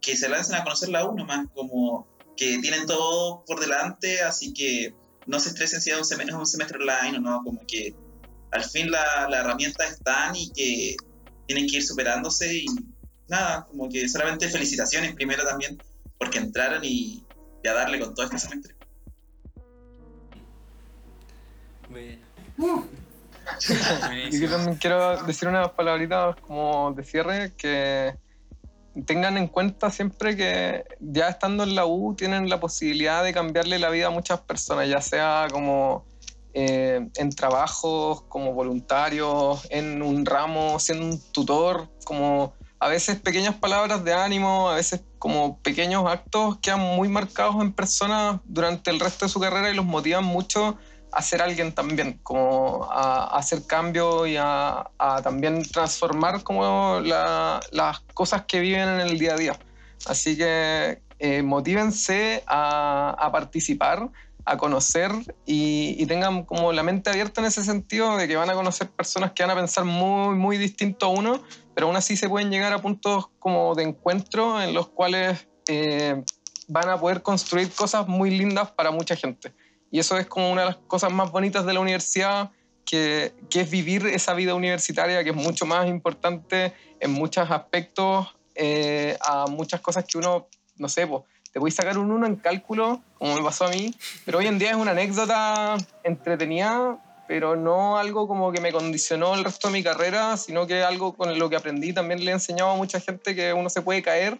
que 0.00 0.16
se 0.16 0.28
lancen 0.28 0.56
a 0.56 0.64
conocer 0.64 0.88
la 0.88 1.06
U 1.06 1.14
nomás, 1.14 1.46
como 1.54 2.08
que 2.36 2.58
tienen 2.58 2.86
todo 2.86 3.44
por 3.46 3.60
delante, 3.60 4.22
así 4.22 4.52
que 4.52 4.94
no 5.26 5.40
se 5.40 5.50
estresen 5.50 5.80
si 5.80 5.90
es 5.90 5.98
un 5.98 6.04
semestre, 6.04 6.34
un 6.34 6.46
semestre 6.46 6.78
online 6.78 7.18
o 7.18 7.20
no, 7.20 7.42
como 7.42 7.60
que 7.66 7.94
al 8.52 8.64
fin 8.64 8.90
la, 8.90 9.28
la 9.28 9.40
herramienta 9.40 9.84
están 9.84 10.34
y 10.36 10.50
que 10.50 10.96
tienen 11.46 11.66
que 11.66 11.76
ir 11.76 11.82
superándose 11.82 12.54
y 12.54 12.66
nada, 13.28 13.66
como 13.66 13.88
que 13.88 14.08
solamente 14.08 14.48
felicitaciones 14.48 15.14
primero 15.14 15.44
también, 15.44 15.80
porque 16.18 16.38
entraron 16.38 16.84
y, 16.84 17.24
y 17.62 17.68
a 17.68 17.74
darle 17.74 18.00
con 18.00 18.14
todo 18.14 18.26
este 18.26 18.38
semestre. 18.38 18.74
Bueno. 21.88 22.24
Y 24.30 24.40
yo 24.40 24.50
también 24.50 24.76
quiero 24.76 25.22
decir 25.22 25.46
unas 25.46 25.70
palabritas 25.70 26.34
como 26.40 26.92
de 26.92 27.04
cierre 27.04 27.52
que 27.56 28.16
tengan 29.04 29.36
en 29.36 29.48
cuenta 29.48 29.90
siempre 29.90 30.36
que 30.36 30.84
ya 31.00 31.28
estando 31.28 31.64
en 31.64 31.74
la 31.74 31.86
U 31.86 32.14
tienen 32.14 32.48
la 32.48 32.60
posibilidad 32.60 33.22
de 33.22 33.32
cambiarle 33.32 33.78
la 33.78 33.90
vida 33.90 34.06
a 34.06 34.10
muchas 34.10 34.40
personas, 34.40 34.88
ya 34.88 35.00
sea 35.00 35.48
como 35.50 36.04
eh, 36.54 37.06
en 37.16 37.30
trabajos 37.30 38.22
como 38.22 38.54
voluntarios, 38.54 39.66
en 39.70 40.02
un 40.02 40.24
ramo, 40.24 40.78
siendo 40.78 41.06
un 41.06 41.20
tutor, 41.32 41.88
como 42.04 42.54
a 42.78 42.88
veces 42.88 43.20
pequeñas 43.20 43.54
palabras 43.54 44.04
de 44.04 44.14
ánimo, 44.14 44.70
a 44.70 44.74
veces 44.74 45.02
como 45.18 45.58
pequeños 45.58 46.04
actos 46.06 46.58
quedan 46.58 46.80
muy 46.80 47.08
marcados 47.08 47.56
en 47.60 47.72
personas 47.72 48.40
durante 48.44 48.90
el 48.90 49.00
resto 49.00 49.26
de 49.26 49.30
su 49.30 49.40
carrera 49.40 49.70
y 49.70 49.74
los 49.74 49.84
motivan 49.84 50.24
mucho 50.24 50.78
a 51.16 51.22
ser 51.22 51.40
alguien 51.40 51.72
también, 51.72 52.20
como 52.22 52.86
hacer 52.92 53.66
cambio 53.66 54.26
y 54.26 54.36
a, 54.38 54.84
también 55.22 55.62
transformar 55.62 56.42
como 56.42 57.00
la- 57.00 57.58
las 57.72 58.00
cosas 58.12 58.44
que 58.46 58.60
viven 58.60 58.86
en 58.86 59.00
el 59.00 59.18
día 59.18 59.32
a 59.32 59.36
día. 59.38 59.58
Así 60.06 60.36
que 60.36 61.00
eh, 61.18 61.42
motívense 61.42 62.44
a, 62.46 63.30
participar, 63.32 64.10
a 64.44 64.58
conocer 64.58 65.10
y, 65.46 65.96
y 65.98 66.04
tengan 66.04 66.44
como 66.44 66.70
la 66.72 66.82
mente 66.82 67.08
abierta 67.08 67.40
en 67.40 67.46
ese 67.46 67.64
sentido 67.64 68.18
de 68.18 68.28
que 68.28 68.36
van 68.36 68.50
a 68.50 68.54
conocer 68.54 68.90
personas 68.90 69.32
que 69.32 69.42
van 69.42 69.52
a 69.52 69.56
pensar 69.56 69.84
muy, 69.86 70.36
muy 70.36 70.58
distinto 70.58 71.06
a 71.06 71.08
uno, 71.08 71.40
pero 71.74 71.86
aún 71.86 71.96
así 71.96 72.18
se 72.18 72.28
pueden 72.28 72.50
llegar 72.50 72.74
a 72.74 72.82
puntos 72.82 73.28
como 73.38 73.74
de 73.74 73.84
encuentro 73.84 74.60
en 74.60 74.74
los 74.74 74.88
cuales 74.88 75.48
eh, 75.66 76.22
van 76.68 76.90
a 76.90 77.00
poder 77.00 77.22
construir 77.22 77.70
cosas 77.72 78.06
muy 78.06 78.28
lindas 78.36 78.70
para 78.72 78.90
mucha 78.90 79.16
gente. 79.16 79.54
Y 79.96 79.98
eso 79.98 80.18
es 80.18 80.26
como 80.26 80.52
una 80.52 80.60
de 80.60 80.66
las 80.66 80.76
cosas 80.76 81.10
más 81.10 81.32
bonitas 81.32 81.64
de 81.64 81.72
la 81.72 81.80
universidad, 81.80 82.50
que, 82.84 83.32
que 83.48 83.62
es 83.62 83.70
vivir 83.70 84.06
esa 84.08 84.34
vida 84.34 84.54
universitaria, 84.54 85.24
que 85.24 85.30
es 85.30 85.36
mucho 85.36 85.64
más 85.64 85.88
importante 85.88 86.74
en 87.00 87.12
muchos 87.12 87.50
aspectos 87.50 88.26
eh, 88.54 89.16
a 89.26 89.46
muchas 89.46 89.80
cosas 89.80 90.04
que 90.04 90.18
uno, 90.18 90.48
no 90.76 90.90
sé, 90.90 91.06
po, 91.06 91.24
te 91.50 91.58
voy 91.58 91.70
a 91.70 91.74
sacar 91.74 91.96
un 91.96 92.10
uno 92.10 92.26
en 92.26 92.36
cálculo, 92.36 93.00
como 93.14 93.36
me 93.36 93.42
pasó 93.42 93.64
a 93.64 93.70
mí, 93.70 93.94
pero 94.26 94.36
hoy 94.36 94.46
en 94.46 94.58
día 94.58 94.72
es 94.72 94.76
una 94.76 94.90
anécdota 94.90 95.78
entretenida, 96.04 96.98
pero 97.26 97.56
no 97.56 97.96
algo 97.96 98.28
como 98.28 98.52
que 98.52 98.60
me 98.60 98.72
condicionó 98.72 99.34
el 99.34 99.44
resto 99.44 99.68
de 99.68 99.72
mi 99.72 99.82
carrera, 99.82 100.36
sino 100.36 100.66
que 100.66 100.82
algo 100.82 101.16
con 101.16 101.38
lo 101.38 101.48
que 101.48 101.56
aprendí 101.56 101.94
también 101.94 102.22
le 102.22 102.32
he 102.32 102.34
enseñado 102.34 102.72
a 102.72 102.76
mucha 102.76 103.00
gente 103.00 103.34
que 103.34 103.54
uno 103.54 103.70
se 103.70 103.80
puede 103.80 104.02
caer 104.02 104.38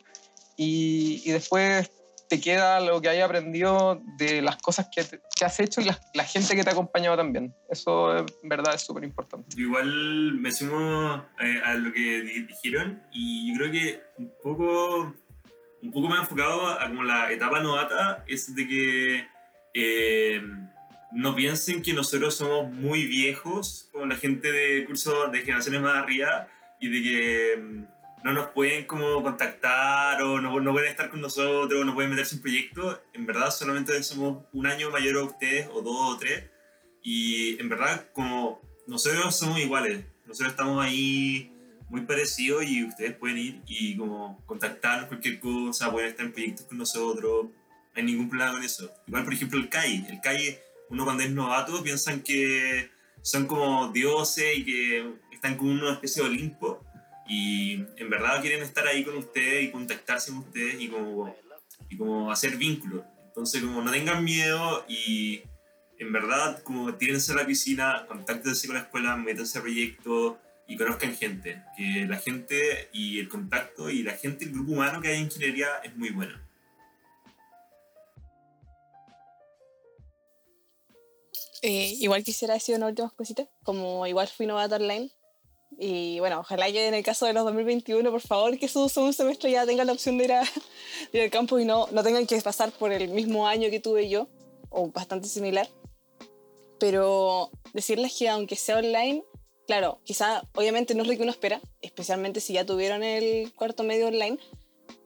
y, 0.54 1.22
y 1.24 1.32
después 1.32 1.90
te 2.28 2.40
queda 2.40 2.80
lo 2.80 3.00
que 3.00 3.08
hayas 3.08 3.24
aprendido 3.26 4.02
de 4.18 4.42
las 4.42 4.56
cosas 4.56 4.88
que, 4.94 5.04
te- 5.04 5.20
que 5.36 5.44
has 5.44 5.58
hecho 5.60 5.80
y 5.80 5.84
la, 5.84 5.98
la 6.14 6.24
gente 6.24 6.54
que 6.56 6.62
te 6.64 6.70
ha 6.70 6.72
acompañado 6.72 7.16
también. 7.16 7.54
Eso 7.70 8.16
en 8.16 8.26
verdad 8.42 8.74
es 8.74 8.82
súper 8.82 9.04
importante. 9.04 9.48
Igual 9.60 10.34
me 10.34 10.50
sumo 10.50 11.24
eh, 11.40 11.60
a 11.64 11.74
lo 11.74 11.92
que 11.92 12.22
di- 12.22 12.42
dijeron 12.42 13.02
y 13.12 13.52
yo 13.52 13.58
creo 13.58 13.72
que 13.72 14.00
un 14.18 14.32
poco, 14.42 15.14
un 15.82 15.92
poco 15.92 16.08
más 16.08 16.20
enfocado 16.20 16.66
a 16.68 16.88
como 16.88 17.04
la 17.04 17.30
etapa 17.30 17.60
novata 17.60 18.24
es 18.26 18.54
de 18.54 18.66
que 18.66 19.26
eh, 19.74 20.42
no 21.12 21.34
piensen 21.36 21.82
que 21.82 21.92
nosotros 21.92 22.34
somos 22.36 22.72
muy 22.72 23.06
viejos 23.06 23.88
como 23.92 24.06
la 24.06 24.16
gente 24.16 24.50
de 24.50 24.84
cursos 24.84 25.30
de 25.32 25.40
generaciones 25.42 25.80
más 25.80 25.96
arriba 25.96 26.48
y 26.80 26.88
de 26.88 27.02
que 27.02 27.86
no 28.26 28.32
nos 28.32 28.48
pueden 28.48 28.86
como 28.86 29.22
contactar 29.22 30.20
o 30.20 30.40
no, 30.40 30.58
no 30.58 30.72
pueden 30.72 30.90
estar 30.90 31.10
con 31.10 31.20
nosotros, 31.20 31.86
no 31.86 31.94
pueden 31.94 32.10
meterse 32.10 32.34
en 32.34 32.42
proyectos. 32.42 32.98
En 33.12 33.24
verdad 33.24 33.52
solamente 33.52 34.02
somos 34.02 34.44
un 34.52 34.66
año 34.66 34.90
mayor 34.90 35.18
a 35.18 35.22
ustedes 35.22 35.68
o 35.72 35.80
dos 35.80 36.14
o 36.14 36.18
tres 36.18 36.42
y 37.04 37.56
en 37.60 37.68
verdad, 37.68 38.08
como 38.12 38.60
nosotros 38.88 39.36
somos 39.36 39.60
iguales, 39.60 40.04
nosotros 40.26 40.50
estamos 40.50 40.84
ahí 40.84 41.52
muy 41.88 42.00
parecidos 42.00 42.64
y 42.64 42.82
ustedes 42.82 43.14
pueden 43.14 43.38
ir 43.38 43.62
y 43.68 43.96
como 43.96 44.44
contactarnos 44.44 45.06
cualquier 45.06 45.38
cosa, 45.38 45.92
pueden 45.92 46.08
estar 46.08 46.26
en 46.26 46.32
proyectos 46.32 46.66
con 46.66 46.78
nosotros, 46.78 47.44
no 47.44 47.52
hay 47.94 48.02
ningún 48.02 48.28
problema 48.28 48.50
con 48.50 48.64
eso. 48.64 48.92
Igual, 49.06 49.22
por 49.22 49.34
ejemplo, 49.34 49.60
el 49.60 49.68
CAI. 49.68 50.04
El 50.08 50.20
CAI, 50.20 50.58
uno 50.90 51.04
cuando 51.04 51.22
es 51.22 51.30
novato 51.30 51.80
piensan 51.80 52.22
que 52.22 52.90
son 53.22 53.46
como 53.46 53.92
dioses 53.92 54.58
y 54.58 54.64
que 54.64 55.14
están 55.30 55.56
como 55.56 55.70
una 55.70 55.92
especie 55.92 56.24
de 56.24 56.28
Olimpo 56.28 56.84
y 57.28 57.84
en 57.96 58.10
verdad 58.10 58.40
quieren 58.40 58.62
estar 58.62 58.86
ahí 58.86 59.04
con 59.04 59.16
ustedes 59.16 59.64
y 59.64 59.70
contactarse 59.70 60.30
con 60.30 60.40
ustedes 60.40 60.80
y 60.80 60.88
como, 60.88 61.34
y 61.88 61.96
como 61.96 62.30
hacer 62.30 62.56
vínculos. 62.56 63.04
Entonces, 63.26 63.62
como 63.62 63.82
no 63.82 63.90
tengan 63.90 64.24
miedo 64.24 64.84
y 64.88 65.42
en 65.98 66.12
verdad, 66.12 66.62
como 66.62 66.94
tírense 66.94 67.32
a 67.32 67.36
la 67.36 67.46
piscina, 67.46 68.04
contáctense 68.06 68.66
con 68.66 68.76
la 68.76 68.82
escuela, 68.82 69.16
métanse 69.16 69.58
a 69.58 69.62
proyectos 69.62 70.36
y 70.68 70.76
conozcan 70.76 71.14
gente. 71.14 71.62
Que 71.76 72.06
la 72.06 72.18
gente 72.18 72.88
y 72.92 73.18
el 73.20 73.28
contacto 73.28 73.90
y 73.90 74.02
la 74.02 74.12
gente, 74.12 74.44
el 74.44 74.52
grupo 74.52 74.72
humano 74.72 75.00
que 75.00 75.08
hay 75.08 75.16
en 75.16 75.24
ingeniería 75.24 75.68
es 75.84 75.96
muy 75.96 76.10
bueno. 76.10 76.38
Eh, 81.62 81.94
igual 81.98 82.22
quisiera 82.22 82.54
decir 82.54 82.76
una 82.76 82.86
última 82.86 83.10
cosita, 83.10 83.48
como 83.64 84.06
igual 84.06 84.28
fui 84.28 84.46
novata 84.46 84.76
online. 84.76 85.10
Y 85.78 86.18
bueno, 86.20 86.40
ojalá 86.40 86.70
que 86.72 86.88
en 86.88 86.94
el 86.94 87.04
caso 87.04 87.26
de 87.26 87.34
los 87.34 87.44
2021, 87.44 88.10
por 88.10 88.20
favor, 88.20 88.58
que 88.58 88.68
su 88.68 88.88
segundo 88.88 89.12
semestre 89.12 89.50
ya 89.50 89.66
tengan 89.66 89.86
la 89.86 89.92
opción 89.92 90.16
de 90.16 90.24
ir, 90.24 90.32
a, 90.32 90.40
de 91.12 91.18
ir 91.18 91.22
al 91.24 91.30
campo 91.30 91.58
y 91.58 91.64
no, 91.64 91.86
no 91.92 92.02
tengan 92.02 92.26
que 92.26 92.40
pasar 92.40 92.72
por 92.72 92.92
el 92.92 93.08
mismo 93.08 93.46
año 93.46 93.68
que 93.70 93.80
tuve 93.80 94.08
yo, 94.08 94.28
o 94.70 94.88
bastante 94.88 95.28
similar. 95.28 95.68
Pero 96.78 97.50
decirles 97.74 98.16
que 98.18 98.28
aunque 98.28 98.56
sea 98.56 98.78
online, 98.78 99.22
claro, 99.66 100.00
quizá 100.04 100.42
obviamente 100.54 100.94
no 100.94 101.02
es 101.02 101.08
lo 101.08 101.16
que 101.16 101.22
uno 101.22 101.30
espera, 101.30 101.60
especialmente 101.82 102.40
si 102.40 102.54
ya 102.54 102.64
tuvieron 102.64 103.02
el 103.02 103.52
cuarto 103.54 103.82
medio 103.82 104.08
online, 104.08 104.38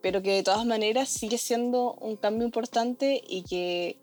pero 0.03 0.23
que 0.23 0.33
de 0.33 0.43
todas 0.43 0.65
maneras 0.67 1.09
sigue 1.09 1.39
siendo 1.39 1.95
un 1.95 2.17
cambio 2.17 2.45
importante 2.45 3.23
y 3.27 3.43
que 3.43 4.01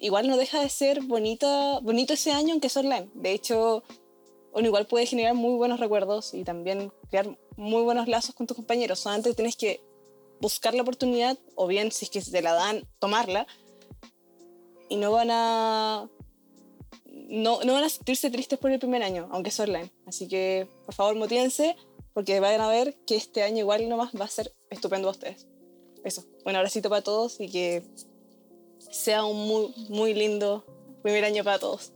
igual 0.00 0.28
no 0.28 0.36
deja 0.36 0.60
de 0.60 0.68
ser 0.68 1.02
bonita, 1.02 1.80
bonito 1.80 2.14
ese 2.14 2.32
año 2.32 2.52
aunque 2.52 2.68
es 2.68 2.76
online. 2.76 3.10
De 3.14 3.32
hecho, 3.32 3.82
uno 4.52 4.66
igual 4.66 4.86
puede 4.86 5.06
generar 5.06 5.34
muy 5.34 5.54
buenos 5.56 5.80
recuerdos 5.80 6.34
y 6.34 6.44
también 6.44 6.92
crear 7.10 7.38
muy 7.56 7.82
buenos 7.82 8.08
lazos 8.08 8.34
con 8.34 8.46
tus 8.46 8.56
compañeros. 8.56 8.98
Solamente 8.98 9.34
tienes 9.34 9.56
que 9.56 9.80
buscar 10.40 10.74
la 10.74 10.82
oportunidad 10.82 11.38
o 11.54 11.66
bien 11.66 11.92
si 11.92 12.04
es 12.04 12.10
que 12.10 12.20
te 12.20 12.42
la 12.42 12.52
dan, 12.52 12.86
tomarla. 12.98 13.46
Y 14.88 14.96
no 14.96 15.12
van 15.12 15.30
a... 15.30 16.08
No, 17.04 17.60
no 17.62 17.74
van 17.74 17.84
a 17.84 17.88
sentirse 17.90 18.30
tristes 18.30 18.58
por 18.58 18.70
el 18.70 18.78
primer 18.78 19.02
año, 19.02 19.28
aunque 19.30 19.50
es 19.50 19.60
online. 19.60 19.92
Así 20.06 20.28
que, 20.28 20.66
por 20.86 20.94
favor, 20.94 21.14
motívense, 21.14 21.76
porque 22.14 22.40
vayan 22.40 22.62
a 22.62 22.68
ver 22.68 22.96
que 23.06 23.16
este 23.16 23.42
año 23.42 23.58
igual 23.58 23.86
nomás 23.88 24.12
va 24.18 24.24
a 24.24 24.28
ser 24.28 24.54
estupendo 24.70 25.08
para 25.08 25.18
ustedes. 25.18 25.46
Eso, 26.04 26.24
un 26.46 26.56
abracito 26.56 26.88
para 26.88 27.02
todos 27.02 27.38
y 27.38 27.50
que 27.50 27.82
sea 28.90 29.24
un 29.24 29.46
muy, 29.46 29.74
muy 29.90 30.14
lindo 30.14 30.64
primer 31.02 31.24
año 31.24 31.44
para 31.44 31.58
todos. 31.58 31.92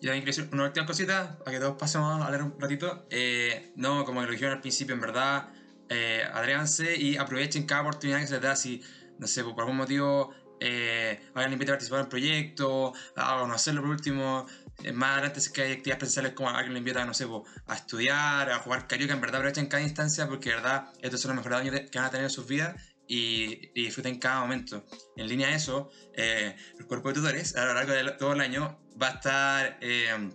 Y 0.00 0.06
también 0.06 0.24
quiero 0.24 0.36
decir 0.36 0.48
una 0.52 0.64
última 0.64 0.86
cosita, 0.86 1.38
para 1.38 1.50
que 1.52 1.60
todos 1.60 1.76
pasemos 1.78 2.10
a 2.10 2.24
hablar 2.24 2.42
un 2.42 2.58
ratito. 2.58 3.06
Eh, 3.10 3.72
no, 3.76 4.04
como 4.04 4.22
lo 4.22 4.30
dijeron 4.30 4.54
al 4.54 4.60
principio, 4.60 4.94
en 4.94 5.00
verdad, 5.00 5.50
eh, 5.88 6.24
adréganse 6.32 6.96
y 6.96 7.16
aprovechen 7.16 7.66
cada 7.66 7.82
oportunidad 7.82 8.20
que 8.20 8.26
se 8.26 8.34
les 8.34 8.42
da. 8.42 8.56
Si, 8.56 8.82
no 9.18 9.26
sé, 9.26 9.44
por 9.44 9.60
algún 9.60 9.76
motivo 9.76 10.32
eh, 10.60 11.20
alguien 11.34 11.50
les 11.50 11.52
invita 11.52 11.72
a 11.72 11.74
participar 11.74 12.00
en 12.00 12.04
un 12.04 12.10
proyecto, 12.10 12.92
a 13.16 13.38
conocerlo 13.40 13.80
por 13.82 13.90
último. 13.90 14.46
eh, 14.84 14.92
más 14.92 15.12
adelante, 15.12 15.40
si 15.40 15.52
que 15.52 15.62
hay 15.62 15.72
actividades 15.72 15.98
presenciales 15.98 16.32
como 16.32 16.50
alguien 16.50 16.72
le 16.72 16.78
invita, 16.78 17.04
no 17.04 17.14
sé, 17.14 17.26
po, 17.26 17.44
a 17.66 17.74
estudiar, 17.74 18.50
a 18.50 18.58
jugar 18.60 18.86
carioca, 18.86 19.12
en 19.14 19.20
verdad 19.20 19.36
aprovechen 19.36 19.66
cada 19.66 19.82
instancia 19.82 20.28
porque, 20.28 20.50
de 20.50 20.56
verdad, 20.56 20.92
estos 21.00 21.20
son 21.20 21.30
los 21.30 21.44
mejores 21.44 21.60
años 21.60 21.90
que 21.90 21.98
van 21.98 22.06
a 22.06 22.10
tener 22.10 22.24
en 22.24 22.30
sus 22.30 22.46
vidas 22.46 22.74
y, 23.06 23.70
y 23.74 23.84
disfruten 23.84 24.18
cada 24.18 24.40
momento. 24.40 24.86
En 25.16 25.28
línea 25.28 25.48
a 25.48 25.54
eso, 25.54 25.90
eh, 26.14 26.56
el 26.78 26.86
cuerpo 26.86 27.08
de 27.08 27.14
tutores 27.14 27.56
a 27.56 27.64
lo 27.64 27.74
largo 27.74 27.92
de 27.92 28.12
todo 28.12 28.32
el 28.32 28.40
año 28.40 28.79
va 29.00 29.08
a 29.08 29.10
estar 29.12 29.78
eh, 29.80 30.30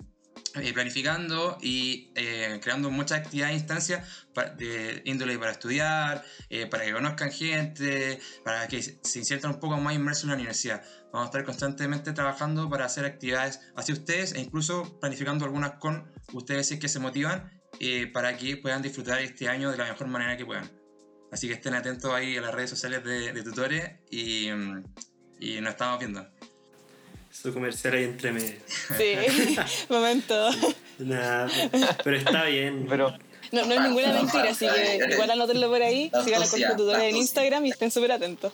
eh, 0.56 0.74
planificando 0.74 1.58
y 1.62 2.12
eh, 2.16 2.60
creando 2.64 2.89
muchas 2.89 3.20
actividades 3.20 3.56
e 3.56 3.58
instancias 3.58 4.28
de 4.58 5.01
índole 5.06 5.38
para 5.38 5.51
estudiar, 5.51 6.24
eh, 6.49 6.66
para 6.66 6.86
que 6.86 6.93
conozcan 6.93 7.32
gente, 7.32 8.20
para 8.43 8.68
que 8.68 8.82
se 8.82 8.99
se 9.03 9.24
sientan 9.26 9.51
un 9.51 9.60
poco 9.60 9.78
más 9.78 9.95
inmersos 9.95 10.24
en 10.24 10.30
la 10.30 10.36
universidad. 10.36 10.82
Vamos 11.12 11.28
a 11.28 11.30
estar 11.30 11.43
constantemente 11.43 12.14
trabajando 12.14 12.70
para 12.70 12.86
hacer 12.86 13.06
actividades 13.06 13.60
hacia 13.76 13.93
ustedes 13.93 14.34
e 14.34 14.39
incluso 14.39 14.97
planificando 14.99 15.43
algunas 15.45 15.74
con 15.74 16.10
ustedes 16.34 16.68
si 16.68 16.76
es 16.76 16.80
que 16.80 16.88
se 16.88 16.99
motivan 16.99 17.51
eh, 17.80 18.08
para 18.08 18.38
que 18.38 18.58
puedan 18.58 18.82
disfrutar 18.82 19.20
este 19.20 19.49
año 19.49 19.72
de 19.72 19.78
la 19.78 19.86
mejor 19.86 20.08
manera 20.08 20.38
que 20.38 20.45
puedan. 20.45 20.72
Así 21.32 21.47
que 21.47 21.56
estén 21.56 21.74
atentos 21.74 22.14
ahí 22.14 22.38
a 22.38 22.41
las 22.41 22.53
redes 22.53 22.70
sociales 22.70 23.03
de, 23.03 23.34
de 23.34 23.43
tutores 23.43 23.91
y, 24.10 24.49
mm, 24.51 24.84
y 25.39 25.60
nos 25.60 25.72
estamos 25.72 25.99
viendo. 25.99 26.35
Su 27.42 27.54
comercial 27.54 27.94
ahí 27.96 28.04
entre 28.06 28.32
medio. 28.32 28.56
Sí, 28.98 29.16
momento. 29.90 30.50
Nah, 31.00 31.48
pero 32.04 32.18
está 32.18 32.46
bien. 32.46 32.86
Pero 32.90 33.14
No, 33.52 33.66
no 33.66 33.74
es 33.74 33.82
ninguna 33.82 34.14
mentira, 34.14 34.50
así 34.50 34.66
que 34.68 35.14
igual 35.14 35.30
anótenlo 35.32 35.70
por 35.70 35.82
ahí, 35.82 36.10
sigan 36.24 36.40
la 36.42 36.46
en 36.46 36.78
tosia. 36.78 37.10
Instagram 37.12 37.66
y 37.66 37.70
estén 37.72 37.92
súper 37.92 38.14
atentos. 38.14 38.54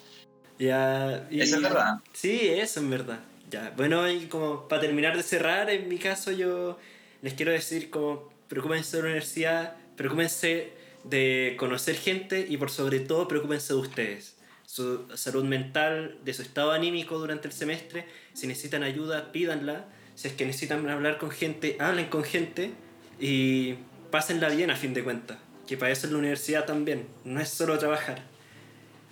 Ya, 0.59 1.27
y- 1.31 1.41
Eso 1.41 1.57
es 1.57 1.61
verdad. 1.61 1.95
Sí, 2.13 2.39
eso 2.47 2.79
es 2.81 2.89
verdad. 2.89 3.19
Ya, 3.49 3.73
bueno, 3.75 4.09
y 4.09 4.27
como 4.27 4.67
para 4.67 4.81
terminar 4.81 5.15
de 5.17 5.23
cerrar, 5.23 5.69
en 5.69 5.87
mi 5.89 5.97
caso 5.97 6.31
yo 6.31 6.77
les 7.21 7.33
quiero 7.33 7.51
decir 7.51 7.89
como 7.89 8.29
preocúpense 8.47 8.97
de 8.97 9.03
la 9.03 9.09
universidad, 9.09 9.75
preocúpense 9.95 10.71
de 11.03 11.55
conocer 11.59 11.95
gente 11.95 12.45
y 12.47 12.57
por 12.57 12.69
sobre 12.71 12.99
todo 13.01 13.27
preocúpense 13.27 13.73
de 13.73 13.79
ustedes. 13.79 14.35
Su 14.71 15.05
salud 15.15 15.43
mental, 15.43 16.17
de 16.23 16.33
su 16.33 16.43
estado 16.43 16.71
anímico 16.71 17.19
durante 17.19 17.45
el 17.49 17.53
semestre. 17.53 18.05
Si 18.33 18.47
necesitan 18.47 18.83
ayuda, 18.83 19.33
pídanla. 19.33 19.83
Si 20.15 20.29
es 20.29 20.33
que 20.33 20.45
necesitan 20.45 20.87
hablar 20.87 21.17
con 21.17 21.29
gente, 21.29 21.75
hablen 21.77 22.05
con 22.05 22.23
gente 22.23 22.71
y 23.19 23.75
pásenla 24.11 24.47
bien 24.47 24.71
a 24.71 24.77
fin 24.77 24.93
de 24.93 25.03
cuentas. 25.03 25.39
Que 25.67 25.75
para 25.75 25.91
eso 25.91 26.07
es 26.07 26.13
la 26.13 26.19
universidad 26.19 26.65
también, 26.65 27.05
no 27.25 27.41
es 27.41 27.49
solo 27.49 27.77
trabajar. 27.79 28.23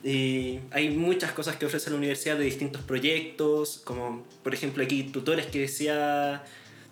Y 0.01 0.61
hay 0.71 0.91
muchas 0.91 1.33
cosas 1.33 1.57
que 1.57 1.65
ofrece 1.65 1.89
la 1.89 1.97
universidad 1.97 2.37
de 2.37 2.45
distintos 2.45 2.81
proyectos, 2.83 3.81
como 3.83 4.25
por 4.43 4.53
ejemplo 4.53 4.81
aquí 4.81 5.03
tutores 5.03 5.47
que 5.47 5.59
decía 5.59 6.41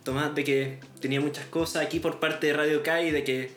Tomás 0.04 0.36
de 0.36 0.44
que 0.44 0.80
tenía 1.00 1.22
muchas 1.22 1.46
cosas 1.46 1.86
aquí 1.86 2.02
por 2.02 2.20
parte 2.20 2.48
de 2.48 2.54
Radio 2.54 2.84
Kai, 2.84 3.12
de 3.12 3.24
que 3.24 3.50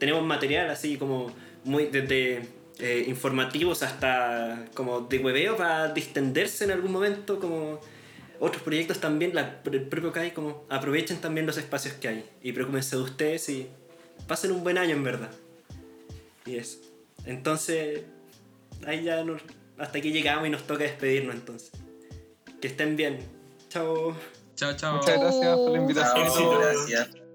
tenemos 0.00 0.24
material 0.24 0.68
así 0.68 0.96
como 0.96 1.32
muy 1.64 1.86
desde 1.86 2.57
eh, 2.80 3.04
informativos 3.08 3.82
hasta 3.82 4.66
como 4.74 5.00
de 5.00 5.18
hueveo 5.18 5.56
para 5.56 5.88
distenderse 5.92 6.64
en 6.64 6.70
algún 6.70 6.92
momento, 6.92 7.38
como 7.40 7.80
otros 8.40 8.62
proyectos 8.62 9.00
también, 9.00 9.34
la, 9.34 9.60
el 9.70 9.82
propio 9.82 10.12
Kai, 10.12 10.32
como 10.32 10.64
aprovechen 10.68 11.20
también 11.20 11.46
los 11.46 11.56
espacios 11.58 11.94
que 11.94 12.08
hay 12.08 12.24
y 12.42 12.52
preocúpense 12.52 12.96
de 12.96 13.02
ustedes 13.02 13.48
y 13.48 13.68
pasen 14.26 14.52
un 14.52 14.62
buen 14.62 14.78
año 14.78 14.92
en 14.94 15.02
verdad. 15.02 15.30
Y 16.46 16.56
eso. 16.56 16.78
Entonces, 17.26 18.02
ahí 18.86 19.02
ya 19.02 19.24
nos- 19.24 19.42
hasta 19.76 19.98
aquí 19.98 20.12
llegamos 20.12 20.46
y 20.46 20.50
nos 20.50 20.66
toca 20.66 20.84
despedirnos 20.84 21.34
entonces. 21.34 21.70
Que 22.60 22.68
estén 22.68 22.96
bien. 22.96 23.18
Chao. 23.68 24.14
Chao, 24.56 24.74
chao. 24.76 24.96
Muchas 24.96 25.20
gracias 25.20 25.56
por 25.56 25.70
la 25.70 25.78
invitación. 25.78 26.14
Chao, 26.26 26.26
Éxito. 26.26 26.58
gracias. 26.60 27.27